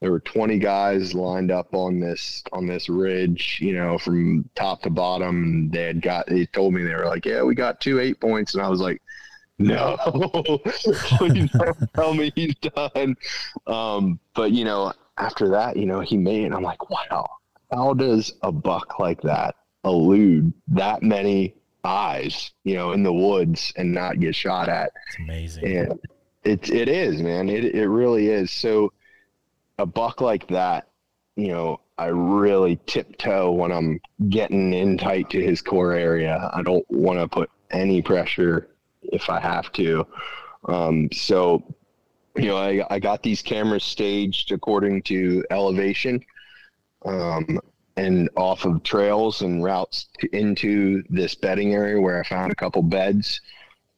there 0.00 0.12
were 0.12 0.20
20 0.20 0.58
guys 0.58 1.12
lined 1.12 1.50
up 1.50 1.74
on 1.74 1.98
this 1.98 2.42
on 2.52 2.66
this 2.66 2.88
ridge 2.88 3.58
you 3.60 3.74
know 3.74 3.98
from 3.98 4.48
top 4.54 4.82
to 4.82 4.90
bottom 4.90 5.42
and 5.42 5.72
they 5.72 5.82
had 5.82 6.00
got 6.00 6.26
they 6.28 6.46
told 6.46 6.72
me 6.72 6.82
they 6.82 6.94
were 6.94 7.06
like 7.06 7.26
yeah 7.26 7.42
we 7.42 7.54
got 7.54 7.80
two 7.80 7.98
eight 8.00 8.20
points 8.20 8.54
and 8.54 8.62
i 8.62 8.68
was 8.68 8.80
like 8.80 9.02
no. 9.58 9.96
Please 10.64 11.50
don't 11.50 11.94
tell 11.94 12.14
me 12.14 12.32
he's 12.34 12.54
done. 12.56 13.16
Um, 13.66 14.20
but 14.34 14.52
you 14.52 14.64
know 14.64 14.92
after 15.18 15.48
that 15.48 15.76
you 15.76 15.84
know 15.84 15.98
he 15.98 16.16
made 16.16 16.44
it 16.44 16.52
i'm 16.52 16.62
like 16.62 16.88
wow 16.90 17.26
how 17.72 17.92
does 17.92 18.32
a 18.42 18.52
buck 18.52 19.00
like 19.00 19.20
that 19.22 19.56
elude 19.84 20.52
that 20.68 21.02
many 21.02 21.54
eyes 21.84 22.50
you 22.64 22.74
know 22.74 22.92
in 22.92 23.02
the 23.02 23.12
woods 23.12 23.72
and 23.76 23.92
not 23.92 24.20
get 24.20 24.34
shot 24.34 24.68
at? 24.68 24.92
It's 25.08 25.18
amazing. 25.18 25.76
And 25.76 26.00
it, 26.44 26.70
it 26.70 26.88
is 26.88 27.22
man. 27.22 27.48
It, 27.48 27.74
it 27.74 27.88
really 27.88 28.28
is. 28.28 28.50
So 28.50 28.92
a 29.78 29.86
buck 29.86 30.20
like 30.20 30.46
that, 30.48 30.88
you 31.36 31.48
know, 31.48 31.80
I 31.98 32.06
really 32.06 32.78
tiptoe 32.86 33.52
when 33.52 33.72
I'm 33.72 34.00
getting 34.28 34.72
in 34.72 34.98
tight 34.98 35.30
to 35.30 35.42
his 35.42 35.62
core 35.62 35.92
area. 35.92 36.50
I 36.52 36.62
don't 36.62 36.88
want 36.90 37.18
to 37.18 37.28
put 37.28 37.50
any 37.70 38.02
pressure 38.02 38.68
if 39.02 39.30
I 39.30 39.40
have 39.40 39.72
to. 39.72 40.06
Um, 40.66 41.08
so, 41.12 41.62
you 42.36 42.46
know, 42.46 42.56
I, 42.56 42.84
I 42.90 42.98
got 42.98 43.22
these 43.22 43.42
cameras 43.42 43.84
staged 43.84 44.52
according 44.52 45.02
to 45.02 45.44
elevation 45.50 46.24
um, 47.04 47.60
and 47.96 48.28
off 48.36 48.64
of 48.64 48.82
trails 48.82 49.42
and 49.42 49.62
routes 49.64 50.08
to, 50.20 50.36
into 50.36 51.02
this 51.10 51.34
bedding 51.34 51.74
area 51.74 52.00
where 52.00 52.20
I 52.20 52.26
found 52.26 52.52
a 52.52 52.56
couple 52.56 52.82
beds. 52.82 53.40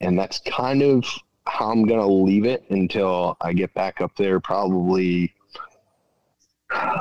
And 0.00 0.18
that's 0.18 0.40
kind 0.40 0.82
of 0.82 1.04
how 1.46 1.70
I'm 1.70 1.86
going 1.86 2.00
to 2.00 2.06
leave 2.06 2.44
it 2.44 2.64
until 2.70 3.36
I 3.40 3.52
get 3.52 3.74
back 3.74 4.00
up 4.00 4.16
there, 4.16 4.40
probably 4.40 5.34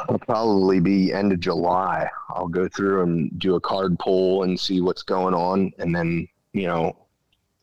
It'll 0.04 0.20
probably 0.20 0.80
be 0.80 1.14
end 1.14 1.32
of 1.32 1.40
July. 1.40 2.10
I'll 2.30 2.48
go 2.48 2.68
through 2.68 3.04
and 3.04 3.40
do 3.40 3.56
a 3.56 3.62
card 3.62 4.00
pull 4.00 4.44
and 4.44 4.60
see 4.60 4.82
what's 4.82 5.04
going 5.04 5.34
on, 5.34 5.72
and 5.78 5.96
then 5.96 6.28
you 6.54 6.68
know, 6.68 6.96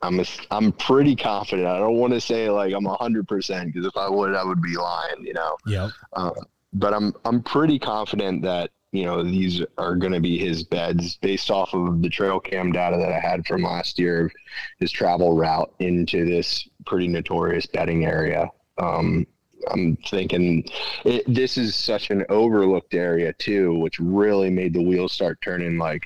I'm 0.01 0.19
a, 0.19 0.25
I'm 0.51 0.71
pretty 0.73 1.15
confident. 1.15 1.67
I 1.67 1.79
don't 1.79 1.97
want 1.97 2.13
to 2.13 2.21
say 2.21 2.49
like 2.49 2.73
I'm 2.73 2.85
hundred 2.85 3.27
percent 3.27 3.73
because 3.73 3.85
if 3.85 3.97
I 3.97 4.09
would, 4.09 4.35
I 4.35 4.43
would 4.43 4.61
be 4.61 4.75
lying. 4.75 5.25
You 5.25 5.33
know. 5.33 5.57
Yeah. 5.65 5.89
Uh, 6.13 6.31
but 6.73 6.93
I'm 6.93 7.13
I'm 7.25 7.41
pretty 7.41 7.79
confident 7.79 8.43
that 8.43 8.71
you 8.91 9.05
know 9.05 9.23
these 9.23 9.63
are 9.77 9.95
going 9.95 10.13
to 10.13 10.19
be 10.19 10.37
his 10.37 10.63
beds 10.63 11.17
based 11.17 11.49
off 11.49 11.73
of 11.73 12.01
the 12.01 12.09
trail 12.09 12.39
cam 12.39 12.71
data 12.71 12.97
that 12.97 13.11
I 13.11 13.19
had 13.19 13.45
from 13.45 13.63
last 13.63 13.97
year, 13.97 14.31
his 14.79 14.91
travel 14.91 15.35
route 15.35 15.73
into 15.79 16.25
this 16.25 16.67
pretty 16.85 17.07
notorious 17.07 17.65
bedding 17.65 18.05
area. 18.05 18.49
Um, 18.77 19.25
I'm 19.71 19.97
thinking 20.07 20.63
it, 21.03 21.23
this 21.27 21.57
is 21.57 21.75
such 21.75 22.11
an 22.11 22.23
overlooked 22.29 22.93
area 22.93 23.33
too, 23.33 23.77
which 23.79 23.99
really 23.99 24.49
made 24.49 24.73
the 24.73 24.83
wheels 24.83 25.13
start 25.13 25.39
turning. 25.41 25.77
Like 25.77 26.03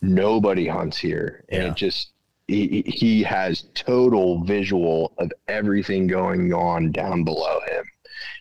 nobody 0.00 0.68
hunts 0.68 0.96
here, 0.96 1.44
and 1.48 1.62
yeah. 1.64 1.70
it 1.70 1.74
just 1.74 2.12
he, 2.48 2.82
he 2.86 3.22
has 3.22 3.66
total 3.74 4.44
visual 4.44 5.12
of 5.18 5.32
everything 5.48 6.06
going 6.06 6.52
on 6.52 6.92
down 6.92 7.24
below 7.24 7.60
him. 7.68 7.84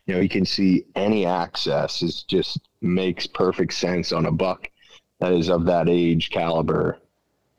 You 0.05 0.15
know, 0.15 0.21
he 0.21 0.29
can 0.29 0.45
see 0.45 0.85
any 0.95 1.25
access. 1.25 2.01
It 2.01 2.23
just 2.27 2.59
makes 2.81 3.25
perfect 3.25 3.73
sense 3.73 4.11
on 4.11 4.27
a 4.27 4.31
buck 4.31 4.69
that 5.19 5.33
is 5.33 5.49
of 5.49 5.65
that 5.65 5.89
age 5.89 6.29
caliber 6.29 6.99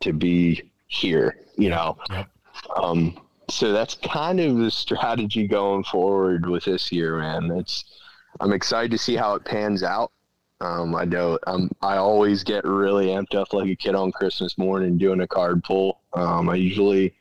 to 0.00 0.12
be 0.12 0.70
here. 0.86 1.40
You 1.56 1.70
know, 1.70 1.98
yep. 2.10 2.28
um, 2.76 3.18
so 3.50 3.72
that's 3.72 3.94
kind 3.94 4.40
of 4.40 4.58
the 4.58 4.70
strategy 4.70 5.48
going 5.48 5.84
forward 5.84 6.48
with 6.48 6.64
this 6.64 6.92
year, 6.92 7.18
man. 7.18 7.50
It's 7.52 7.84
I'm 8.40 8.52
excited 8.52 8.90
to 8.90 8.98
see 8.98 9.16
how 9.16 9.34
it 9.34 9.44
pans 9.44 9.82
out. 9.82 10.12
Um, 10.60 10.94
I 10.94 11.04
know 11.04 11.38
um, 11.46 11.70
I 11.82 11.96
always 11.96 12.42
get 12.42 12.64
really 12.64 13.08
amped 13.08 13.34
up 13.34 13.52
like 13.52 13.68
a 13.68 13.76
kid 13.76 13.94
on 13.94 14.12
Christmas 14.12 14.56
morning 14.56 14.96
doing 14.96 15.20
a 15.20 15.28
card 15.28 15.62
pull. 15.62 16.00
Um, 16.14 16.48
I 16.48 16.54
usually, 16.54 17.14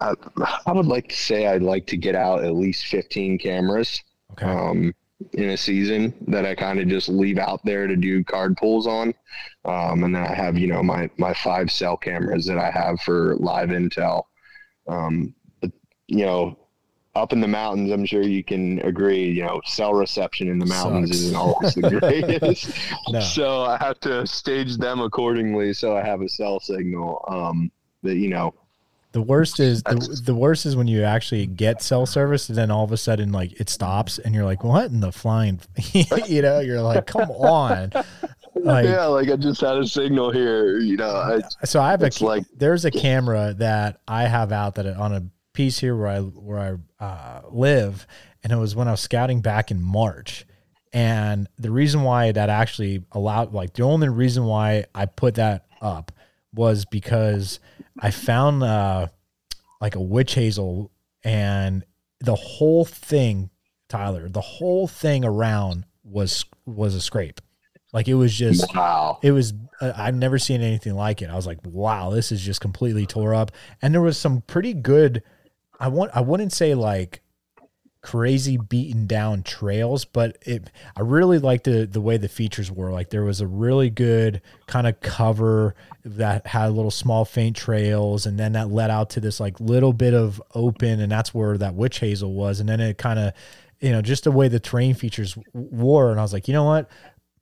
I, 0.00 0.14
I, 0.66 0.72
would 0.72 0.86
like 0.86 1.08
to 1.08 1.16
say 1.16 1.46
I'd 1.46 1.62
like 1.62 1.86
to 1.88 1.96
get 1.96 2.16
out 2.16 2.44
at 2.44 2.54
least 2.54 2.86
15 2.86 3.38
cameras 3.38 4.02
okay. 4.32 4.46
um, 4.46 4.92
in 5.34 5.50
a 5.50 5.56
season 5.56 6.12
that 6.26 6.44
I 6.44 6.56
kind 6.56 6.80
of 6.80 6.88
just 6.88 7.08
leave 7.08 7.38
out 7.38 7.64
there 7.64 7.86
to 7.86 7.94
do 7.94 8.24
card 8.24 8.56
pulls 8.56 8.88
on. 8.88 9.14
Um, 9.64 10.02
and 10.02 10.14
then 10.14 10.24
I 10.24 10.34
have, 10.34 10.58
you 10.58 10.66
know, 10.66 10.82
my, 10.82 11.08
my 11.18 11.32
five 11.34 11.70
cell 11.70 11.96
cameras 11.96 12.44
that 12.46 12.58
I 12.58 12.72
have 12.72 13.00
for 13.02 13.36
live 13.36 13.68
intel. 13.68 14.24
Um, 14.88 15.32
but, 15.60 15.70
you 16.08 16.26
know, 16.26 16.58
up 17.14 17.32
in 17.32 17.40
the 17.40 17.48
mountains, 17.48 17.90
I'm 17.90 18.06
sure 18.06 18.22
you 18.22 18.42
can 18.42 18.78
agree, 18.80 19.28
you 19.30 19.42
know, 19.44 19.60
cell 19.66 19.92
reception 19.92 20.48
in 20.48 20.58
the 20.58 20.66
mountains 20.66 21.10
Sucks. 21.10 21.20
isn't 21.20 21.36
always 21.36 21.74
the 21.74 21.90
greatest. 22.00 22.70
No. 23.08 23.20
So 23.20 23.62
I 23.64 23.76
have 23.78 24.00
to 24.00 24.26
stage 24.26 24.78
them 24.78 25.00
accordingly 25.00 25.74
so 25.74 25.96
I 25.96 26.02
have 26.02 26.22
a 26.22 26.28
cell 26.28 26.58
signal. 26.60 27.22
Um, 27.28 27.70
that, 28.02 28.16
you 28.16 28.28
know, 28.30 28.54
The 29.12 29.20
worst 29.22 29.60
is 29.60 29.82
the, 29.82 30.22
the 30.24 30.34
worst 30.34 30.64
is 30.64 30.74
when 30.74 30.88
you 30.88 31.02
actually 31.04 31.46
get 31.46 31.82
cell 31.82 32.06
service 32.06 32.48
and 32.48 32.56
then 32.56 32.70
all 32.70 32.82
of 32.84 32.92
a 32.92 32.96
sudden 32.96 33.30
like 33.30 33.60
it 33.60 33.68
stops 33.68 34.18
and 34.18 34.34
you're 34.34 34.44
like, 34.46 34.64
what 34.64 34.86
in 34.86 35.00
the 35.00 35.12
flying? 35.12 35.60
you 35.92 36.40
know, 36.42 36.60
you're 36.60 36.80
like, 36.82 37.06
come 37.06 37.30
on. 37.30 37.92
Like, 38.54 38.84
yeah, 38.84 39.06
like 39.06 39.28
I 39.30 39.36
just 39.36 39.62
had 39.62 39.78
a 39.78 39.86
signal 39.86 40.30
here, 40.30 40.78
you 40.78 40.96
know, 40.98 41.08
I, 41.10 41.40
so 41.64 41.80
I 41.80 41.90
have 41.90 42.02
a 42.02 42.10
like- 42.20 42.44
there's 42.54 42.84
a 42.84 42.90
camera 42.90 43.54
that 43.58 44.00
I 44.06 44.24
have 44.24 44.52
out 44.52 44.74
that 44.74 44.86
on 44.86 45.12
a 45.14 45.24
piece 45.52 45.78
here 45.78 45.96
where 45.96 46.08
I 46.08 46.20
where 46.20 46.80
I 47.00 47.04
uh, 47.04 47.42
live, 47.50 48.06
and 48.42 48.52
it 48.52 48.56
was 48.56 48.74
when 48.74 48.88
I 48.88 48.92
was 48.92 49.00
scouting 49.00 49.40
back 49.40 49.70
in 49.70 49.82
March. 49.82 50.46
And 50.92 51.48
the 51.58 51.70
reason 51.70 52.02
why 52.02 52.32
that 52.32 52.50
actually 52.50 53.02
allowed, 53.12 53.54
like, 53.54 53.72
the 53.72 53.82
only 53.82 54.10
reason 54.10 54.44
why 54.44 54.84
I 54.94 55.06
put 55.06 55.36
that 55.36 55.64
up 55.80 56.12
was 56.54 56.84
because 56.84 57.60
I 57.98 58.10
found 58.10 58.62
uh, 58.62 59.06
like 59.80 59.94
a 59.94 60.02
witch 60.02 60.34
hazel, 60.34 60.90
and 61.24 61.84
the 62.20 62.34
whole 62.34 62.84
thing, 62.84 63.50
Tyler, 63.88 64.28
the 64.28 64.40
whole 64.40 64.86
thing 64.86 65.24
around 65.24 65.86
was 66.04 66.44
was 66.66 66.94
a 66.94 67.00
scrape. 67.00 67.40
Like 67.92 68.08
it 68.08 68.14
was 68.14 68.34
just 68.34 68.74
wow. 68.74 69.18
it 69.22 69.32
was 69.32 69.52
uh, 69.80 69.92
I've 69.94 70.14
never 70.14 70.38
seen 70.38 70.62
anything 70.62 70.94
like 70.94 71.20
it. 71.20 71.28
I 71.28 71.34
was 71.36 71.46
like, 71.46 71.58
wow, 71.64 72.10
this 72.10 72.32
is 72.32 72.40
just 72.40 72.60
completely 72.60 73.06
tore 73.06 73.34
up. 73.34 73.52
And 73.82 73.92
there 73.92 74.00
was 74.00 74.16
some 74.16 74.40
pretty 74.42 74.72
good 74.72 75.22
I 75.82 75.88
want 75.88 76.12
I 76.14 76.20
wouldn't 76.20 76.52
say 76.52 76.74
like 76.74 77.22
crazy 78.02 78.56
beaten 78.56 79.06
down 79.08 79.42
trails, 79.42 80.04
but 80.04 80.38
it 80.42 80.70
I 80.96 81.00
really 81.00 81.40
liked 81.40 81.64
the 81.64 81.86
the 81.86 82.00
way 82.00 82.16
the 82.18 82.28
features 82.28 82.70
were. 82.70 82.92
Like 82.92 83.10
there 83.10 83.24
was 83.24 83.40
a 83.40 83.48
really 83.48 83.90
good 83.90 84.42
kind 84.66 84.86
of 84.86 85.00
cover 85.00 85.74
that 86.04 86.46
had 86.46 86.70
little 86.70 86.92
small 86.92 87.24
faint 87.24 87.56
trails 87.56 88.26
and 88.26 88.38
then 88.38 88.52
that 88.52 88.70
led 88.70 88.90
out 88.90 89.10
to 89.10 89.20
this 89.20 89.40
like 89.40 89.58
little 89.58 89.92
bit 89.92 90.14
of 90.14 90.40
open 90.54 91.00
and 91.00 91.10
that's 91.10 91.34
where 91.34 91.58
that 91.58 91.74
witch 91.74 91.98
hazel 91.98 92.32
was 92.32 92.60
and 92.60 92.68
then 92.68 92.80
it 92.80 92.96
kind 92.96 93.18
of 93.18 93.32
you 93.80 93.90
know 93.90 94.02
just 94.02 94.22
the 94.22 94.30
way 94.30 94.46
the 94.46 94.60
terrain 94.60 94.94
features 94.94 95.34
w- 95.34 95.68
were 95.72 96.12
and 96.12 96.20
I 96.20 96.22
was 96.22 96.32
like, 96.32 96.46
you 96.46 96.54
know 96.54 96.64
what? 96.64 96.88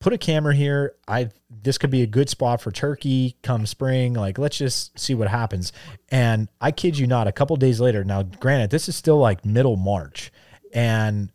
Put 0.01 0.13
a 0.13 0.19
camera 0.19 0.55
here. 0.55 0.95
I 1.07 1.29
this 1.63 1.79
could 1.79 1.91
be 1.91 2.03
a 2.03 2.07
good 2.07 2.29
spot 2.29 2.61
for 2.61 2.73
turkey 2.73 3.37
come 3.43 3.67
spring. 3.67 4.15
Like 4.15 4.39
let's 4.39 4.59
just 4.59 4.99
see 4.99 5.15
what 5.15 5.29
happens. 5.29 5.73
And 6.11 6.49
I 6.61 6.73
kid 6.73 6.99
you 6.99 7.07
not, 7.07 7.29
a 7.29 7.33
couple 7.33 7.55
days 7.57 7.81
later. 7.81 8.03
Now, 8.03 8.23
granted, 8.23 8.71
this 8.71 8.89
is 8.89 8.97
still 8.97 9.19
like 9.19 9.45
middle 9.45 9.77
March, 9.77 10.33
and 10.73 11.31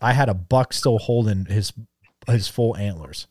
I 0.00 0.12
had 0.12 0.28
a 0.28 0.34
buck 0.34 0.72
still 0.72 0.98
holding 0.98 1.44
his 1.44 1.72
his 2.26 2.48
full 2.48 2.76
antlers 2.76 3.28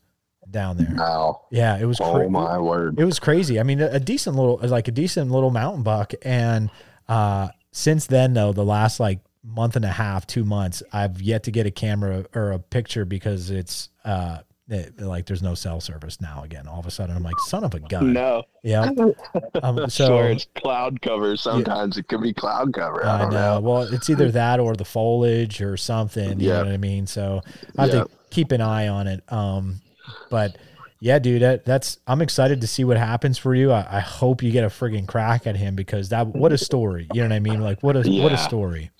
down 0.50 0.76
there. 0.78 0.94
Wow. 0.96 1.42
Yeah, 1.50 1.76
it 1.78 1.84
was. 1.84 2.00
Oh 2.00 2.14
cra- 2.14 2.30
my 2.30 2.58
word. 2.58 2.98
it 2.98 3.04
was 3.04 3.18
crazy. 3.18 3.60
I 3.60 3.62
mean, 3.64 3.80
a, 3.80 3.88
a 3.88 4.00
decent 4.00 4.36
little, 4.36 4.58
like 4.62 4.88
a 4.88 4.92
decent 4.92 5.30
little 5.30 5.50
mountain 5.50 5.82
buck. 5.82 6.12
And 6.22 6.70
uh, 7.08 7.48
since 7.72 8.06
then, 8.06 8.34
though, 8.34 8.52
the 8.52 8.64
last 8.64 9.00
like 9.00 9.20
month 9.42 9.76
and 9.76 9.84
a 9.84 9.90
half, 9.90 10.26
two 10.26 10.44
months, 10.44 10.82
I've 10.92 11.20
yet 11.20 11.44
to 11.44 11.50
get 11.50 11.66
a 11.66 11.70
camera 11.70 12.26
or 12.34 12.52
a 12.52 12.58
picture 12.58 13.04
because 13.04 13.50
it's 13.50 13.90
uh, 14.04 14.38
it, 14.68 15.00
like 15.00 15.26
there's 15.26 15.42
no 15.42 15.54
cell 15.54 15.80
service 15.80 16.20
now. 16.20 16.42
Again, 16.42 16.66
all 16.66 16.80
of 16.80 16.86
a 16.86 16.90
sudden, 16.90 17.16
I'm 17.16 17.22
like, 17.22 17.38
son 17.40 17.62
of 17.64 17.74
a 17.74 17.80
gun. 17.80 18.12
No. 18.12 18.42
Yeah. 18.62 18.90
Um, 19.62 19.78
I 19.84 19.86
so 19.88 20.06
sure, 20.06 20.28
it's 20.30 20.46
cloud 20.56 21.00
cover. 21.00 21.36
Sometimes 21.36 21.96
it 21.98 22.08
could 22.08 22.20
be 22.22 22.34
cloud 22.34 22.72
cover. 22.74 23.04
I 23.04 23.16
I 23.16 23.18
don't 23.18 23.30
know. 23.32 23.54
know. 23.54 23.60
Well, 23.60 23.82
it's 23.82 24.10
either 24.10 24.30
that 24.32 24.60
or 24.60 24.74
the 24.76 24.84
foliage 24.84 25.60
or 25.62 25.76
something. 25.76 26.40
You 26.40 26.48
Yeah. 26.48 26.58
know 26.58 26.64
what 26.64 26.72
I 26.74 26.76
mean? 26.78 27.06
So 27.06 27.42
I 27.78 27.82
have 27.82 27.90
Yeah. 27.90 28.02
to 28.04 28.08
keep 28.30 28.52
an 28.52 28.60
eye 28.60 28.88
on 28.88 29.06
it. 29.06 29.22
Um, 29.32 29.80
but 30.28 30.58
yeah, 31.00 31.18
dude, 31.18 31.42
that, 31.42 31.64
that's 31.64 31.98
I'm 32.06 32.20
excited 32.22 32.60
to 32.60 32.66
see 32.66 32.84
what 32.84 32.96
happens 32.96 33.38
for 33.38 33.54
you. 33.54 33.70
I, 33.72 33.86
I 33.98 34.00
hope 34.00 34.42
you 34.42 34.50
get 34.50 34.64
a 34.64 34.68
friggin' 34.68 35.06
crack 35.06 35.46
at 35.46 35.56
him 35.56 35.76
because 35.76 36.08
that 36.10 36.26
what 36.26 36.52
a 36.52 36.58
story. 36.58 37.08
You 37.12 37.22
know 37.22 37.28
what 37.28 37.36
I 37.36 37.40
mean? 37.40 37.60
Like 37.60 37.82
what 37.82 37.96
a 37.96 38.02
what 38.10 38.32
a 38.32 38.36
story. 38.38 38.90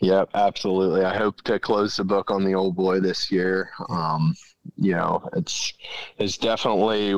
Yep, 0.00 0.30
absolutely. 0.34 1.04
I 1.04 1.16
hope 1.16 1.42
to 1.42 1.58
close 1.58 1.96
the 1.96 2.04
book 2.04 2.30
on 2.30 2.44
the 2.44 2.54
old 2.54 2.76
boy 2.76 3.00
this 3.00 3.30
year. 3.30 3.70
Um, 3.88 4.34
you 4.76 4.92
know, 4.92 5.28
it's 5.34 5.72
it's 6.18 6.38
definitely 6.38 7.14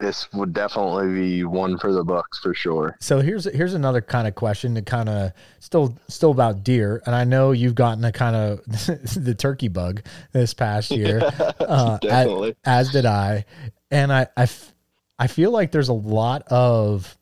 this 0.00 0.32
would 0.32 0.52
definitely 0.52 1.12
be 1.12 1.44
one 1.44 1.76
for 1.76 1.92
the 1.92 2.04
books 2.04 2.38
for 2.38 2.54
sure. 2.54 2.96
So 3.00 3.20
here's 3.20 3.44
here's 3.44 3.74
another 3.74 4.00
kind 4.00 4.28
of 4.28 4.34
question 4.34 4.74
to 4.76 4.82
kind 4.82 5.08
of 5.08 5.32
still 5.58 5.98
still 6.08 6.30
about 6.30 6.62
deer, 6.62 7.02
and 7.06 7.14
I 7.14 7.24
know 7.24 7.52
you've 7.52 7.74
gotten 7.74 8.04
a 8.04 8.12
kind 8.12 8.36
of 8.36 8.64
the 8.66 9.34
turkey 9.36 9.68
bug 9.68 10.02
this 10.32 10.54
past 10.54 10.90
year, 10.90 11.20
uh, 11.60 11.94
as, 11.94 12.00
Definitely. 12.00 12.56
as 12.64 12.90
did 12.90 13.06
I, 13.06 13.44
and 13.90 14.12
I 14.12 14.28
I, 14.36 14.42
f- 14.42 14.72
I 15.18 15.26
feel 15.26 15.50
like 15.50 15.72
there's 15.72 15.88
a 15.88 15.94
lot 15.94 16.42
of 16.48 17.16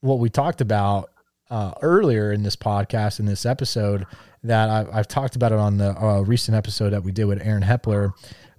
what 0.00 0.18
we 0.18 0.30
talked 0.30 0.60
about 0.60 1.10
uh, 1.50 1.74
earlier 1.82 2.32
in 2.32 2.42
this 2.42 2.56
podcast 2.56 3.20
in 3.20 3.26
this 3.26 3.46
episode 3.46 4.06
that 4.42 4.68
I, 4.68 4.86
I've 4.92 5.08
talked 5.08 5.36
about 5.36 5.52
it 5.52 5.58
on 5.58 5.76
the 5.76 5.90
uh, 6.00 6.20
recent 6.22 6.56
episode 6.56 6.90
that 6.90 7.04
we 7.04 7.12
did 7.12 7.26
with 7.26 7.40
Aaron 7.46 7.62
Hepler 7.62 8.12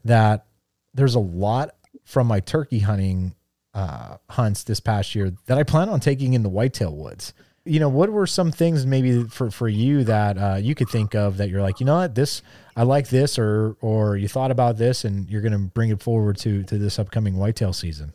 that 0.05 0.45
there's 0.93 1.15
a 1.15 1.19
lot 1.19 1.71
from 2.05 2.27
my 2.27 2.39
turkey 2.39 2.79
hunting 2.79 3.35
uh, 3.73 4.17
hunts 4.29 4.63
this 4.63 4.79
past 4.79 5.15
year 5.15 5.33
that 5.45 5.57
I 5.57 5.63
plan 5.63 5.89
on 5.89 5.99
taking 5.99 6.33
in 6.33 6.43
the 6.43 6.49
whitetail 6.49 6.95
woods. 6.95 7.33
You 7.63 7.79
know, 7.79 7.89
what 7.89 8.09
were 8.09 8.25
some 8.25 8.51
things 8.51 8.85
maybe 8.85 9.23
for 9.25 9.51
for 9.51 9.69
you 9.69 10.03
that 10.05 10.37
uh, 10.37 10.55
you 10.59 10.73
could 10.73 10.89
think 10.89 11.13
of 11.13 11.37
that 11.37 11.49
you're 11.49 11.61
like, 11.61 11.79
you 11.79 11.85
know 11.85 11.97
what, 11.97 12.15
this 12.15 12.41
I 12.75 12.83
like 12.83 13.09
this, 13.09 13.37
or 13.37 13.77
or 13.81 14.17
you 14.17 14.27
thought 14.27 14.49
about 14.51 14.77
this, 14.77 15.05
and 15.05 15.29
you're 15.29 15.41
going 15.43 15.51
to 15.51 15.59
bring 15.59 15.89
it 15.91 16.01
forward 16.01 16.37
to 16.37 16.63
to 16.63 16.77
this 16.79 16.97
upcoming 16.97 17.37
whitetail 17.37 17.71
season. 17.71 18.13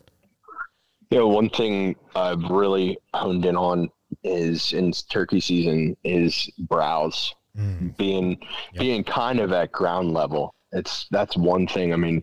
You 1.11 1.19
know, 1.19 1.27
one 1.29 1.49
thing 1.49 1.95
I've 2.15 2.43
really 2.43 2.97
honed 3.13 3.45
in 3.45 3.55
on 3.55 3.89
is 4.25 4.73
in 4.73 4.91
turkey 4.91 5.39
season 5.39 5.95
is 6.03 6.49
browse 6.59 7.33
Mm. 7.57 7.97
being 7.97 8.29
Yep. 8.73 8.79
being 8.79 9.03
kind 9.03 9.39
of 9.39 9.51
at 9.51 9.71
ground 9.71 10.13
level. 10.13 10.53
It's 10.71 11.07
that's 11.11 11.37
one 11.37 11.67
thing. 11.67 11.93
I 11.93 11.95
mean, 11.95 12.21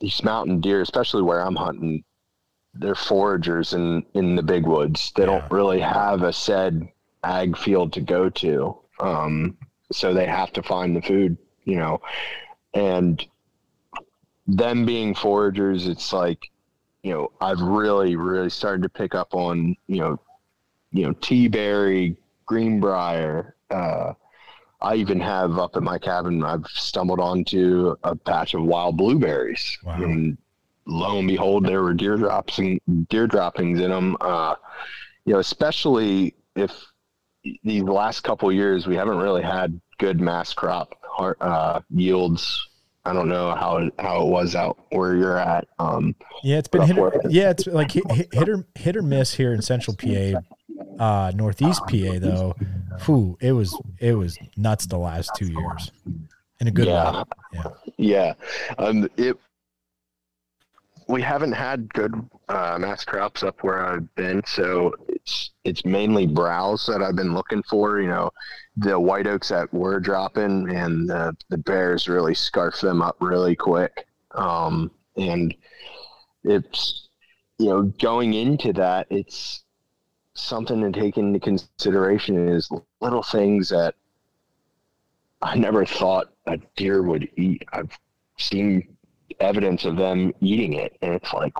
these 0.00 0.22
mountain 0.22 0.60
deer, 0.60 0.82
especially 0.82 1.22
where 1.22 1.40
I'm 1.40 1.56
hunting, 1.56 2.04
they're 2.74 2.94
foragers 2.94 3.72
in 3.74 4.04
in 4.14 4.36
the 4.36 4.42
big 4.42 4.66
woods. 4.66 5.12
They 5.16 5.22
Yeah. 5.22 5.40
don't 5.40 5.50
really 5.50 5.80
have 5.80 6.22
a 6.22 6.32
said 6.32 6.88
ag 7.24 7.56
field 7.56 7.92
to 7.94 8.00
go 8.00 8.28
to, 8.30 8.76
um, 9.00 9.56
so 9.90 10.12
they 10.12 10.26
have 10.26 10.52
to 10.52 10.62
find 10.62 10.94
the 10.94 11.02
food, 11.02 11.36
you 11.64 11.76
know, 11.76 12.00
and 12.74 13.24
them 14.46 14.84
being 14.86 15.14
foragers, 15.14 15.88
it's 15.88 16.12
like, 16.12 16.50
you 17.02 17.12
know, 17.12 17.32
I've 17.40 17.60
really 17.60 18.16
really 18.16 18.50
started 18.50 18.82
to 18.82 18.88
pick 18.88 19.14
up 19.14 19.34
on, 19.34 19.76
you 19.86 19.98
know, 19.98 20.20
you 20.92 21.06
know, 21.06 21.12
tea 21.14 21.48
berry, 21.48 22.16
greenbrier. 22.44 23.56
Uh, 23.70 24.12
I 24.80 24.96
even 24.96 25.20
have 25.20 25.58
up 25.58 25.76
at 25.76 25.82
my 25.82 25.98
cabin, 25.98 26.44
I've 26.44 26.66
stumbled 26.66 27.20
onto 27.20 27.96
a 28.04 28.14
patch 28.14 28.54
of 28.54 28.62
wild 28.62 28.96
blueberries. 28.96 29.78
Wow. 29.82 30.02
And 30.02 30.38
lo 30.86 31.18
and 31.18 31.28
behold, 31.28 31.64
there 31.66 31.82
were 31.82 31.94
deer 31.94 32.16
drops 32.16 32.58
and 32.58 32.80
deer 33.08 33.26
droppings 33.26 33.80
in 33.80 33.90
them. 33.90 34.16
Uh, 34.20 34.54
you 35.24 35.32
know, 35.32 35.38
especially 35.38 36.34
if 36.54 36.72
these 37.62 37.82
last 37.82 38.20
couple 38.20 38.50
years 38.52 38.86
we 38.86 38.96
haven't 38.96 39.18
really 39.18 39.42
had 39.42 39.80
good 39.98 40.20
mass 40.20 40.52
crop 40.52 40.94
uh, 41.40 41.80
yields. 41.90 42.68
I 43.04 43.12
don't 43.12 43.28
know 43.28 43.54
how 43.54 43.76
it, 43.76 43.94
how 44.00 44.22
it 44.22 44.28
was 44.28 44.56
out 44.56 44.78
where 44.90 45.14
you're 45.14 45.38
at. 45.38 45.68
Um, 45.78 46.14
Yeah, 46.42 46.58
it's 46.58 46.68
been 46.68 46.82
hit 46.82 46.98
or, 46.98 47.20
yeah, 47.28 47.50
it's 47.50 47.66
like 47.66 47.92
hit, 47.92 48.04
hit 48.34 48.48
or 48.48 48.66
hit 48.74 48.96
or 48.96 49.02
miss 49.02 49.32
here 49.34 49.52
in 49.52 49.62
Central 49.62 49.96
PA, 49.96 50.40
uh, 50.98 51.32
Northeast 51.34 51.80
PA 51.82 52.18
though. 52.18 52.54
Whew, 53.04 53.36
it 53.40 53.52
was 53.52 53.78
it 54.00 54.14
was 54.14 54.38
nuts 54.56 54.86
the 54.86 54.98
last 54.98 55.34
two 55.34 55.46
years, 55.46 55.90
in 56.60 56.68
a 56.68 56.70
good 56.70 56.86
Yeah. 56.86 57.12
way. 57.12 57.24
Yeah, 57.52 57.64
Yeah, 57.98 58.32
um, 58.78 59.08
it. 59.16 59.36
We 61.08 61.22
haven't 61.22 61.52
had 61.52 61.92
good 61.94 62.14
uh, 62.48 62.78
mass 62.80 63.04
crops 63.04 63.44
up 63.44 63.62
where 63.62 63.86
I've 63.86 64.12
been, 64.16 64.42
so 64.44 64.92
it's 65.08 65.50
it's 65.62 65.84
mainly 65.84 66.26
browse 66.26 66.84
that 66.86 67.00
I've 67.00 67.14
been 67.14 67.32
looking 67.32 67.62
for. 67.62 68.00
You 68.00 68.08
know, 68.08 68.30
the 68.76 68.98
white 68.98 69.28
oaks 69.28 69.50
that 69.50 69.72
were 69.72 70.00
dropping, 70.00 70.68
and 70.74 71.08
the 71.08 71.36
the 71.48 71.58
bears 71.58 72.08
really 72.08 72.34
scarf 72.34 72.80
them 72.80 73.02
up 73.02 73.16
really 73.20 73.54
quick. 73.54 74.06
Um, 74.32 74.90
and 75.16 75.54
it's 76.42 77.08
you 77.58 77.66
know 77.66 77.82
going 78.00 78.34
into 78.34 78.72
that, 78.72 79.06
it's 79.10 79.62
something 80.36 80.80
to 80.80 80.98
take 80.98 81.18
into 81.18 81.40
consideration 81.40 82.48
is 82.48 82.70
little 83.00 83.22
things 83.22 83.68
that 83.70 83.94
I 85.42 85.56
never 85.56 85.84
thought 85.84 86.32
a 86.46 86.58
deer 86.76 87.02
would 87.02 87.28
eat. 87.36 87.64
I've 87.72 87.98
seen 88.38 88.96
evidence 89.40 89.84
of 89.84 89.96
them 89.96 90.32
eating 90.40 90.74
it, 90.74 90.96
and 91.02 91.14
it's 91.14 91.32
like, 91.32 91.54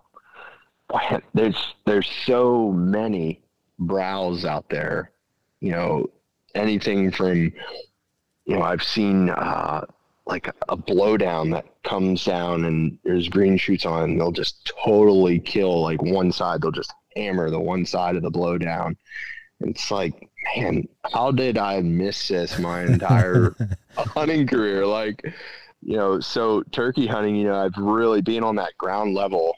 what? 0.89 1.23
There's 1.35 1.75
there's 1.85 2.09
so 2.27 2.71
many 2.73 3.41
browse 3.79 4.45
out 4.45 4.69
there, 4.71 5.11
you 5.61 5.73
know, 5.73 6.09
anything 6.55 7.11
from, 7.11 7.53
you 8.45 8.57
know, 8.57 8.63
I've 8.63 8.83
seen 8.83 9.31
uh, 9.31 9.85
like 10.27 10.49
a 10.69 10.77
blowdown 10.77 11.53
that 11.53 11.67
comes 11.83 12.25
down 12.25 12.65
and 12.65 12.99
there's 13.05 13.29
green 13.29 13.57
shoots 13.57 13.85
on, 13.85 14.05
and 14.05 14.21
they'll 14.21 14.33
just 14.33 14.71
totally 14.85 15.39
kill 15.39 15.83
like 15.83 16.01
one 16.03 16.33
side. 16.33 16.63
They'll 16.63 16.73
just 16.73 16.93
hammer 17.17 17.51
the 17.51 17.61
one 17.61 17.87
side 17.87 18.17
of 18.17 18.23
the 18.23 18.31
blowdown. 18.31 18.97
It's 19.61 19.91
like, 19.91 20.29
man, 20.57 20.87
how 21.13 21.31
did 21.31 21.57
I 21.57 21.81
miss 21.81 22.29
this 22.29 22.59
my 22.59 22.83
entire 22.83 23.55
hunting 23.97 24.47
career? 24.47 24.87
Like, 24.87 25.23
you 25.83 25.97
know, 25.97 26.21
so 26.21 26.63
turkey 26.73 27.07
hunting, 27.07 27.37
you 27.37 27.45
know, 27.45 27.65
I've 27.65 27.77
really 27.77 28.21
been 28.21 28.45
on 28.45 28.57
that 28.57 28.77
ground 28.77 29.15
level, 29.15 29.57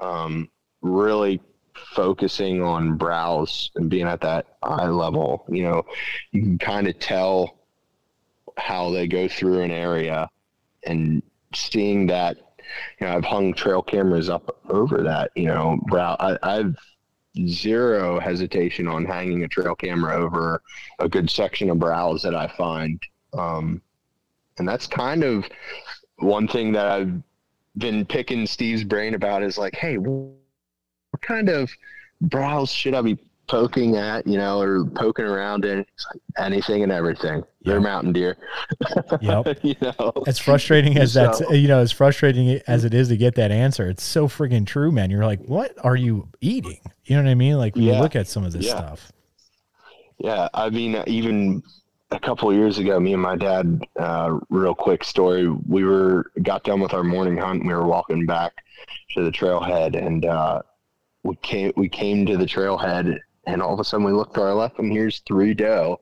um, 0.00 0.50
really 0.82 1.40
focusing 1.74 2.62
on 2.62 2.96
browse 2.96 3.70
and 3.76 3.88
being 3.88 4.06
at 4.06 4.20
that 4.20 4.46
eye 4.62 4.88
level. 4.88 5.46
You 5.48 5.62
know, 5.62 5.86
you 6.32 6.42
can 6.42 6.58
kind 6.58 6.86
of 6.86 6.98
tell 6.98 7.58
how 8.58 8.90
they 8.90 9.06
go 9.06 9.28
through 9.28 9.62
an 9.62 9.70
area 9.70 10.28
and 10.84 11.22
seeing 11.54 12.06
that 12.06 12.36
you 13.00 13.06
know 13.06 13.16
i've 13.16 13.24
hung 13.24 13.54
trail 13.54 13.82
cameras 13.82 14.28
up 14.28 14.58
over 14.68 15.02
that 15.02 15.30
you 15.34 15.46
know 15.46 15.78
brow 15.86 16.16
I, 16.18 16.36
i've 16.42 16.76
zero 17.46 18.18
hesitation 18.18 18.88
on 18.88 19.04
hanging 19.04 19.44
a 19.44 19.48
trail 19.48 19.74
camera 19.74 20.16
over 20.16 20.62
a 20.98 21.08
good 21.08 21.30
section 21.30 21.70
of 21.70 21.78
browse 21.78 22.22
that 22.22 22.34
i 22.34 22.48
find. 22.48 23.00
Um, 23.32 23.82
and 24.58 24.66
that's 24.66 24.86
kind 24.86 25.22
of 25.22 25.44
one 26.18 26.48
thing 26.48 26.72
that 26.72 26.86
i've 26.86 27.12
been 27.76 28.04
picking 28.04 28.46
steve's 28.46 28.82
brain 28.82 29.14
about 29.14 29.42
is 29.42 29.56
like 29.56 29.76
hey 29.76 29.98
what 29.98 30.34
kind 31.20 31.48
of 31.48 31.70
browse 32.22 32.72
should 32.72 32.94
i 32.94 33.02
be 33.02 33.18
poking 33.48 33.96
at, 33.96 34.26
you 34.26 34.38
know, 34.38 34.60
or 34.60 34.84
poking 34.84 35.24
around 35.24 35.64
in 35.64 35.84
anything 36.36 36.82
and 36.82 36.92
everything. 36.92 37.42
They're 37.62 37.80
mountain 37.80 38.12
deer. 38.12 38.36
Yep. 39.20 39.58
you 39.62 39.74
know, 39.80 40.12
as 40.26 40.38
frustrating 40.38 40.96
as 40.98 41.12
so, 41.12 41.20
that's, 41.20 41.40
you 41.50 41.66
know, 41.66 41.80
as 41.80 41.90
frustrating 41.92 42.60
as 42.66 42.84
it 42.84 42.94
is 42.94 43.08
to 43.08 43.16
get 43.16 43.34
that 43.34 43.50
answer, 43.50 43.88
it's 43.88 44.02
so 44.02 44.28
friggin' 44.28 44.66
true, 44.66 44.92
man. 44.92 45.10
You're 45.10 45.24
like, 45.24 45.42
what 45.44 45.74
are 45.82 45.96
you 45.96 46.28
eating? 46.40 46.80
You 47.04 47.16
know 47.16 47.22
what 47.24 47.30
I 47.30 47.34
mean? 47.34 47.56
Like 47.56 47.74
when 47.74 47.84
yeah. 47.84 47.96
you 47.96 48.00
look 48.00 48.14
at 48.14 48.28
some 48.28 48.44
of 48.44 48.52
this 48.52 48.66
yeah. 48.66 48.76
stuff. 48.76 49.12
Yeah. 50.18 50.48
I 50.54 50.70
mean, 50.70 51.02
even 51.06 51.62
a 52.10 52.18
couple 52.18 52.52
years 52.52 52.78
ago, 52.78 52.98
me 52.98 53.12
and 53.12 53.22
my 53.22 53.36
dad, 53.36 53.82
uh, 53.98 54.38
real 54.48 54.74
quick 54.74 55.04
story. 55.04 55.48
We 55.48 55.84
were 55.84 56.30
got 56.42 56.64
done 56.64 56.80
with 56.80 56.94
our 56.94 57.04
morning 57.04 57.36
hunt. 57.36 57.60
And 57.60 57.68
we 57.68 57.74
were 57.74 57.86
walking 57.86 58.26
back 58.26 58.52
to 59.14 59.24
the 59.24 59.30
trailhead, 59.30 59.96
and 59.96 60.24
uh, 60.24 60.62
we 61.22 61.36
came 61.36 61.72
we 61.76 61.88
came 61.88 62.26
to 62.26 62.36
the 62.36 62.46
trailhead, 62.46 63.18
and 63.48 63.62
all 63.62 63.72
of 63.72 63.80
a 63.80 63.84
sudden 63.84 64.04
we 64.04 64.12
look 64.12 64.34
to 64.34 64.42
our 64.42 64.54
left 64.54 64.78
and 64.78 64.92
here's 64.92 65.20
three 65.20 65.54
doe. 65.54 66.00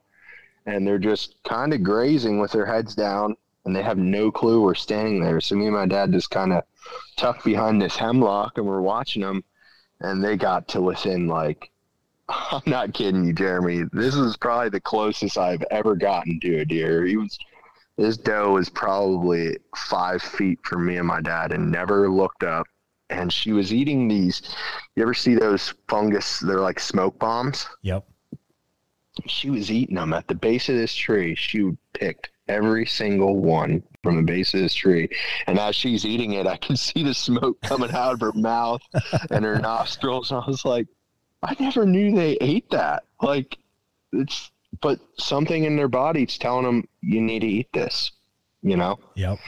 And 0.67 0.85
they're 0.85 0.99
just 0.99 1.37
kind 1.45 1.73
of 1.73 1.85
grazing 1.85 2.41
with 2.41 2.51
their 2.51 2.67
heads 2.67 2.97
down 2.97 3.37
and 3.65 3.75
they 3.75 3.83
have 3.83 3.99
no 3.99 4.33
clue 4.33 4.61
we're 4.61 4.75
standing 4.75 5.23
there. 5.23 5.41
So 5.41 5.55
me 5.55 5.67
and 5.67 5.77
my 5.77 5.87
dad 5.87 6.11
just 6.11 6.31
kind 6.31 6.53
of 6.53 6.65
tucked 7.17 7.45
behind 7.45 7.81
this 7.81 7.97
hemlock 7.97 8.59
and 8.59 8.67
we're 8.67 8.81
watching 8.81 9.23
them 9.23 9.45
and 10.01 10.23
they 10.23 10.37
got 10.37 10.67
to 10.69 10.81
within 10.81 11.29
like 11.29 11.71
i'm 12.29 12.63
not 12.67 12.93
kidding 12.93 13.25
you 13.25 13.33
jeremy. 13.33 13.85
This 13.93 14.17
is 14.17 14.37
probably 14.37 14.71
the 14.71 14.81
closest 14.81 15.39
i've 15.39 15.63
ever 15.71 15.95
gotten 15.95 16.41
to 16.41 16.59
a 16.59 16.65
deer. 16.65 17.05
He 17.07 17.17
was 17.17 17.39
this 17.97 18.17
doe 18.17 18.55
was 18.55 18.69
probably 18.69 19.57
five 19.77 20.21
feet 20.21 20.59
from 20.65 20.85
me 20.85 20.97
and 20.97 21.07
my 21.07 21.21
dad 21.21 21.53
and 21.53 21.71
never 21.71 22.11
looked 22.11 22.43
up 22.43 22.67
and 23.11 23.33
she 23.33 23.53
was 23.53 23.73
eating 23.73 24.09
these. 24.09 24.43
You 24.95 25.03
ever 25.03 25.15
see 25.15 25.35
those 25.35 25.75
fungus? 25.89 26.41
They're 26.41 26.61
like 26.61 26.81
smoke 26.81 27.19
bombs. 27.19 27.67
Yep. 27.83 28.07
She 29.27 29.51
was 29.51 29.71
eating 29.71 29.97
them 29.97 30.13
at 30.13 30.29
the 30.29 30.35
base 30.35 30.69
of 30.69 30.77
this 30.77 30.95
tree. 30.95 31.35
She 31.35 31.71
picked 31.95 32.31
every 32.49 32.87
single 32.87 33.37
one 33.37 33.83
from 34.03 34.17
the 34.17 34.23
base 34.23 34.55
of 34.55 34.61
this 34.61 34.75
tree. 34.75 35.09
And 35.47 35.59
as 35.59 35.75
she's 35.75 36.05
eating 36.05 36.35
it, 36.35 36.47
I 36.47 36.57
can 36.57 36.77
see 36.77 37.03
the 37.03 37.15
smoke 37.15 37.61
coming 37.63 37.93
out 37.93 38.13
of 38.13 38.21
her 38.21 38.33
mouth 38.33 38.83
and 39.31 39.45
her 39.45 39.59
nostrils. 39.59 40.33
I 40.33 40.43
was 40.47 40.65
like, 40.65 40.87
I 41.43 41.57
never 41.59 41.87
knew 41.87 42.15
they 42.15 42.37
ate 42.41 42.69
that. 42.71 43.05
Like, 43.23 43.57
it's, 44.13 44.51
but 44.81 44.99
something 45.19 45.65
in 45.65 45.77
their 45.77 45.89
body's 45.89 46.39
telling 46.39 46.65
them, 46.65 46.89
you 47.01 47.21
need 47.21 47.41
to 47.41 47.47
eat 47.47 47.69
this, 47.73 48.13
you 48.63 48.77
know? 48.77 48.99
Yep. 49.15 49.39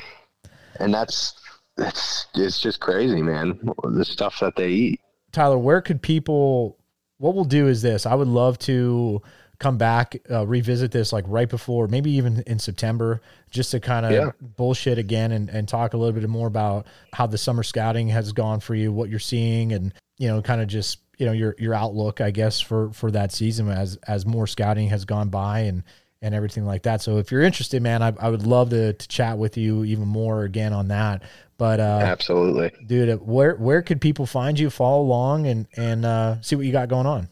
And 0.81 0.95
that's, 0.95 1.35
it's 1.79 2.27
it's 2.35 2.61
just 2.61 2.81
crazy, 2.81 3.23
man. 3.23 3.59
The 3.85 4.05
stuff 4.05 4.41
that 4.41 4.57
they 4.57 4.69
eat. 4.69 5.01
Tyler, 5.33 5.59
where 5.59 5.81
could 5.81 6.03
people? 6.03 6.77
What 7.19 7.35
we'll 7.35 7.45
do 7.45 7.67
is 7.67 7.83
this. 7.83 8.07
I 8.07 8.15
would 8.15 8.29
love 8.29 8.59
to 8.61 9.23
come 9.59 9.77
back, 9.77 10.17
uh, 10.31 10.47
revisit 10.47 10.93
this 10.93 11.13
like 11.13 11.25
right 11.27 11.49
before, 11.49 11.89
maybe 11.89 12.13
even 12.13 12.43
in 12.47 12.59
September, 12.59 13.21
just 13.51 13.73
to 13.73 13.81
kind 13.81 14.07
of 14.07 14.13
yeah. 14.13 14.31
bullshit 14.57 14.99
again 14.99 15.33
and, 15.33 15.49
and 15.49 15.67
talk 15.67 15.95
a 15.95 15.97
little 15.97 16.19
bit 16.19 16.29
more 16.29 16.47
about 16.47 16.87
how 17.13 17.27
the 17.27 17.39
summer 17.39 17.65
scouting 17.65 18.09
has 18.09 18.33
gone 18.33 18.61
for 18.61 18.77
you, 18.77 18.93
what 18.93 19.11
you're 19.11 19.19
seeing, 19.19 19.73
and 19.73 19.93
you 20.19 20.29
know, 20.29 20.41
kind 20.43 20.61
of 20.61 20.69
just 20.69 21.01
you 21.19 21.27
know 21.27 21.33
your 21.33 21.55
your 21.59 21.75
outlook, 21.75 22.21
I 22.21 22.31
guess, 22.31 22.61
for 22.61 22.93
for 22.93 23.11
that 23.11 23.33
season 23.33 23.69
as 23.69 23.97
as 24.07 24.25
more 24.27 24.47
scouting 24.47 24.89
has 24.89 25.05
gone 25.05 25.29
by 25.29 25.61
and 25.61 25.83
and 26.23 26.35
everything 26.35 26.65
like 26.65 26.83
that. 26.83 27.01
So 27.01 27.19
if 27.19 27.31
you're 27.31 27.43
interested, 27.43 27.83
man, 27.83 28.03
I, 28.03 28.13
I 28.19 28.29
would 28.29 28.45
love 28.45 28.71
to, 28.71 28.93
to 28.93 29.09
chat 29.09 29.39
with 29.39 29.57
you 29.57 29.85
even 29.85 30.09
more 30.09 30.43
again 30.43 30.73
on 30.73 30.89
that. 30.89 31.23
But 31.59 31.81
uh, 31.81 32.01
absolutely, 32.03 32.73
dude, 32.87 33.11
uh, 33.11 33.17
where 33.17 33.57
where 33.57 33.83
could 33.83 34.01
people 34.01 34.25
find 34.25 34.59
you? 34.59 34.71
Follow 34.71 35.03
along 35.03 35.47
and 35.47 35.67
and 35.77 36.05
uh, 36.07 36.41
see 36.41 36.57
what 36.57 36.65
you 36.65 36.73
got 36.73 36.89
going 36.89 37.07
on. 37.07 37.29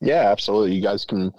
Yeah, 0.00 0.30
absolutely. 0.30 0.74
You 0.74 0.82
guys 0.82 1.04
can 1.04 1.30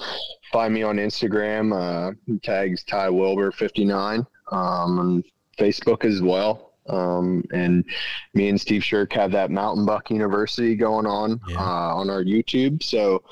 find 0.53 0.73
me 0.73 0.83
on 0.83 0.97
Instagram. 0.97 1.73
Uh, 1.73 2.13
tags 2.43 2.83
Ty 2.83 3.09
Wilbur 3.09 3.51
fifty 3.51 3.83
nine. 3.83 4.25
Um, 4.51 4.99
and 4.99 5.23
Facebook 5.57 6.03
as 6.03 6.21
well. 6.21 6.73
Um, 6.87 7.43
and 7.53 7.85
me 8.33 8.49
and 8.49 8.59
Steve 8.59 8.81
Sherk 8.81 9.13
have 9.13 9.31
that 9.31 9.49
Mountain 9.49 9.85
Buck 9.85 10.09
University 10.09 10.75
going 10.75 11.05
on 11.05 11.39
yeah. 11.47 11.57
uh, 11.57 11.95
on 11.95 12.09
our 12.09 12.23
YouTube. 12.23 12.83
So, 12.83 13.23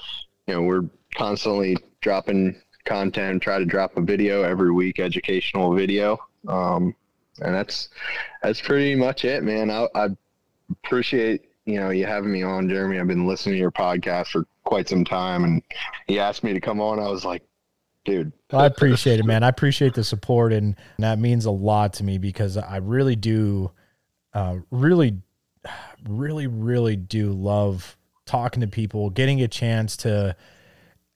you 0.47 0.53
know, 0.53 0.61
we're 0.61 0.85
constantly 1.15 1.75
dropping 2.01 2.55
content. 2.85 3.41
Try 3.41 3.59
to 3.59 3.65
drop 3.65 3.97
a 3.97 4.01
video 4.01 4.43
every 4.43 4.71
week, 4.71 4.99
educational 4.99 5.75
video. 5.75 6.17
Um, 6.47 6.95
and 7.41 7.53
that's 7.53 7.89
that's 8.41 8.61
pretty 8.61 8.95
much 8.95 9.25
it, 9.25 9.43
man. 9.43 9.69
I, 9.69 9.87
I 9.95 10.07
appreciate 10.83 11.49
you 11.65 11.79
know 11.79 11.89
you 11.89 12.05
having 12.05 12.31
me 12.31 12.43
on, 12.43 12.69
Jeremy. 12.69 12.99
I've 12.99 13.07
been 13.07 13.27
listening 13.27 13.55
to 13.55 13.59
your 13.59 13.71
podcast 13.71 14.27
for 14.27 14.45
quite 14.63 14.87
some 14.89 15.05
time, 15.05 15.43
and 15.43 15.63
he 16.07 16.19
asked 16.19 16.43
me 16.43 16.53
to 16.53 16.61
come 16.61 16.79
on. 16.79 16.99
I 16.99 17.09
was 17.09 17.25
like, 17.25 17.43
dude. 18.05 18.31
I 18.51 18.65
appreciate 18.65 19.19
it, 19.19 19.25
man. 19.25 19.43
I 19.43 19.49
appreciate 19.49 19.93
the 19.93 20.03
support, 20.03 20.53
and 20.53 20.75
that 20.97 21.19
means 21.19 21.45
a 21.45 21.51
lot 21.51 21.93
to 21.95 22.03
me 22.03 22.17
because 22.17 22.57
I 22.57 22.77
really 22.77 23.15
do, 23.15 23.71
uh, 24.33 24.57
really, 24.71 25.17
really, 26.07 26.47
really 26.47 26.95
do 26.95 27.31
love 27.31 27.97
talking 28.25 28.61
to 28.61 28.67
people, 28.67 29.09
getting 29.09 29.41
a 29.41 29.47
chance 29.47 29.97
to 29.97 30.35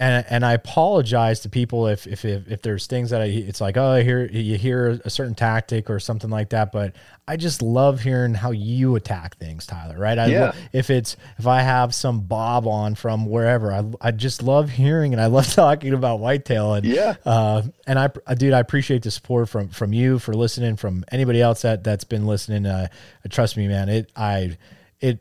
and 0.04 0.26
and 0.30 0.45
I 0.45 0.54
apologize 0.54 1.39
to 1.41 1.49
people 1.49 1.88
if 1.88 2.06
if 2.06 2.26
if, 2.26 2.51
if 2.51 2.62
there's 2.62 2.88
things 2.88 3.12
that 3.12 3.21
I, 3.21 3.25
it's 3.25 3.62
like 3.62 3.78
oh 3.78 4.01
hear 4.04 4.25
you 4.25 4.58
hear 4.58 5.00
a 5.05 5.09
certain 5.09 5.34
tactic 5.34 5.89
or 5.89 6.00
something 6.00 6.30
like 6.30 6.50
that, 6.50 6.74
but 6.74 6.93
I 7.25 7.38
just 7.38 7.62
love 7.62 8.01
hearing 8.01 8.34
how 8.34 8.51
you 8.51 8.97
attack 8.97 9.38
things, 9.38 9.66
Tyler. 9.66 9.97
Right? 9.97 10.20
I 10.20 10.25
yeah. 10.25 10.51
if 10.74 10.89
it's 10.89 11.16
if 11.38 11.47
I 11.47 11.62
have 11.62 11.96
some 11.96 12.21
Bob 12.21 12.67
on 12.67 12.96
from 12.96 13.28
wherever, 13.28 13.71
I 13.71 13.86
I 14.01 14.12
just 14.12 14.43
love 14.43 14.70
hearing 14.70 15.13
and 15.13 15.21
I 15.21 15.28
love 15.28 15.47
talking 15.54 15.93
about 15.93 16.20
whitetail 16.20 16.74
and 16.74 16.86
yeah. 16.86 17.16
Uh, 17.25 17.62
and 17.88 17.97
I 17.97 18.09
dude, 18.36 18.54
I 18.54 18.59
appreciate 18.59 19.04
the 19.04 19.12
support 19.12 19.47
from 19.47 19.70
from 19.70 19.93
you 19.93 20.20
for 20.20 20.34
listening, 20.34 20.75
from 20.75 21.05
anybody 21.13 21.42
else 21.42 21.62
that 21.62 21.84
that's 21.86 22.04
been 22.04 22.25
listening. 22.25 22.66
Uh, 22.66 22.89
trust 23.30 23.55
me, 23.55 23.70
man. 23.70 23.88
It 23.88 24.12
I 24.17 24.58
it 25.00 25.20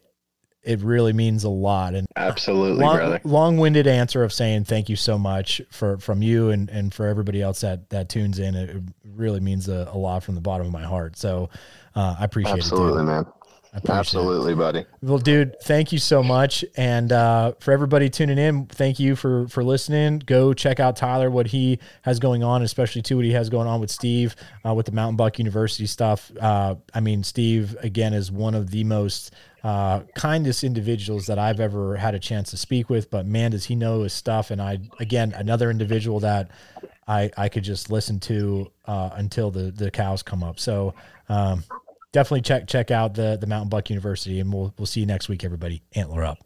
it 0.63 0.81
really 0.81 1.13
means 1.13 1.45
a 1.45 1.49
lot. 1.49 1.95
And 1.95 2.07
absolutely, 2.17 2.85
long, 2.85 2.97
brother. 2.97 3.21
Long-winded 3.25 3.87
answer 3.87 4.23
of 4.23 4.33
saying 4.33 4.65
thank 4.65 4.89
you 4.89 4.97
so 4.97 5.19
much 5.19 5.61
for 5.71 5.99
from 5.99 6.23
you 6.23 6.51
and 6.51 6.69
and 6.71 6.93
for 6.93 7.07
everybody 7.07 7.43
else 7.43 7.61
that 7.61 7.91
that 7.91 8.09
tunes 8.09 8.39
in. 8.39 8.55
It, 8.55 8.83
really 9.15 9.41
means 9.41 9.69
a, 9.69 9.89
a 9.93 9.99
lot 9.99 10.23
from 10.23 10.35
the 10.35 10.41
bottom 10.41 10.67
of 10.67 10.73
my 10.73 10.85
heart. 10.85 11.17
So 11.17 11.51
uh, 11.95 12.17
I 12.19 12.25
appreciate 12.25 12.53
absolutely, 12.59 13.03
it. 13.03 13.09
Absolutely, 13.09 13.13
man. 13.13 13.27
Absolutely, 13.89 14.55
buddy. 14.55 14.85
Well, 15.01 15.17
dude, 15.17 15.59
thank 15.63 15.93
you 15.93 15.99
so 15.99 16.23
much. 16.23 16.63
And 16.77 17.11
uh, 17.11 17.53
for 17.59 17.73
everybody 17.73 18.11
tuning 18.11 18.37
in, 18.37 18.67
thank 18.67 19.01
you 19.01 19.17
for 19.17 19.49
for 19.49 19.65
listening. 19.65 20.19
Go 20.19 20.53
check 20.53 20.79
out 20.79 20.95
Tyler, 20.95 21.31
what 21.31 21.47
he 21.47 21.79
has 22.03 22.19
going 22.19 22.45
on, 22.45 22.61
especially 22.63 23.01
too 23.01 23.17
what 23.17 23.25
he 23.25 23.33
has 23.33 23.49
going 23.49 23.67
on 23.67 23.81
with 23.81 23.91
Steve 23.91 24.37
uh, 24.67 24.75
with 24.75 24.85
the 24.85 24.93
Mountain 24.93 25.17
Buck 25.17 25.39
University 25.39 25.87
stuff. 25.87 26.31
Uh, 26.39 26.75
I 26.93 27.01
mean, 27.01 27.25
Steve 27.25 27.75
again 27.81 28.13
is 28.13 28.31
one 28.31 28.55
of 28.55 28.71
the 28.71 28.85
most 28.85 29.33
uh, 29.63 30.01
kindest 30.15 30.65
individuals 30.65 31.27
that 31.27 31.39
I've 31.39 31.61
ever 31.61 31.97
had 31.97 32.15
a 32.15 32.19
chance 32.19 32.51
to 32.51 32.57
speak 32.57 32.91
with. 32.91 33.11
But 33.11 33.27
man, 33.27 33.53
does 33.53 33.67
he 33.67 33.75
know 33.75 34.03
his 34.03 34.13
stuff! 34.13 34.51
And 34.51 34.61
I 34.61 34.79
again 34.99 35.33
another 35.37 35.71
individual 35.71 36.21
that 36.21 36.51
I 37.07 37.31
I 37.37 37.49
could 37.49 37.65
just 37.65 37.91
listen 37.91 38.21
to 38.21 38.71
uh, 38.87 39.11
until 39.15 39.51
the 39.51 39.71
the 39.71 39.91
cows 39.91 40.23
come 40.23 40.43
up. 40.43 40.59
So. 40.59 40.95
Um, 41.29 41.65
definitely 42.13 42.43
check 42.43 42.67
check 42.67 42.91
out 42.91 43.15
the 43.15 43.39
the 43.41 43.47
Mountain 43.47 43.71
Buck 43.71 43.89
University, 43.89 44.39
and 44.41 44.53
we'll 44.53 44.75
we'll 44.77 44.87
see 44.87 45.01
you 45.01 45.07
next 45.07 45.31
week, 45.31 45.45
everybody. 45.45 45.83
Antler 45.95 46.25
up. 46.25 46.39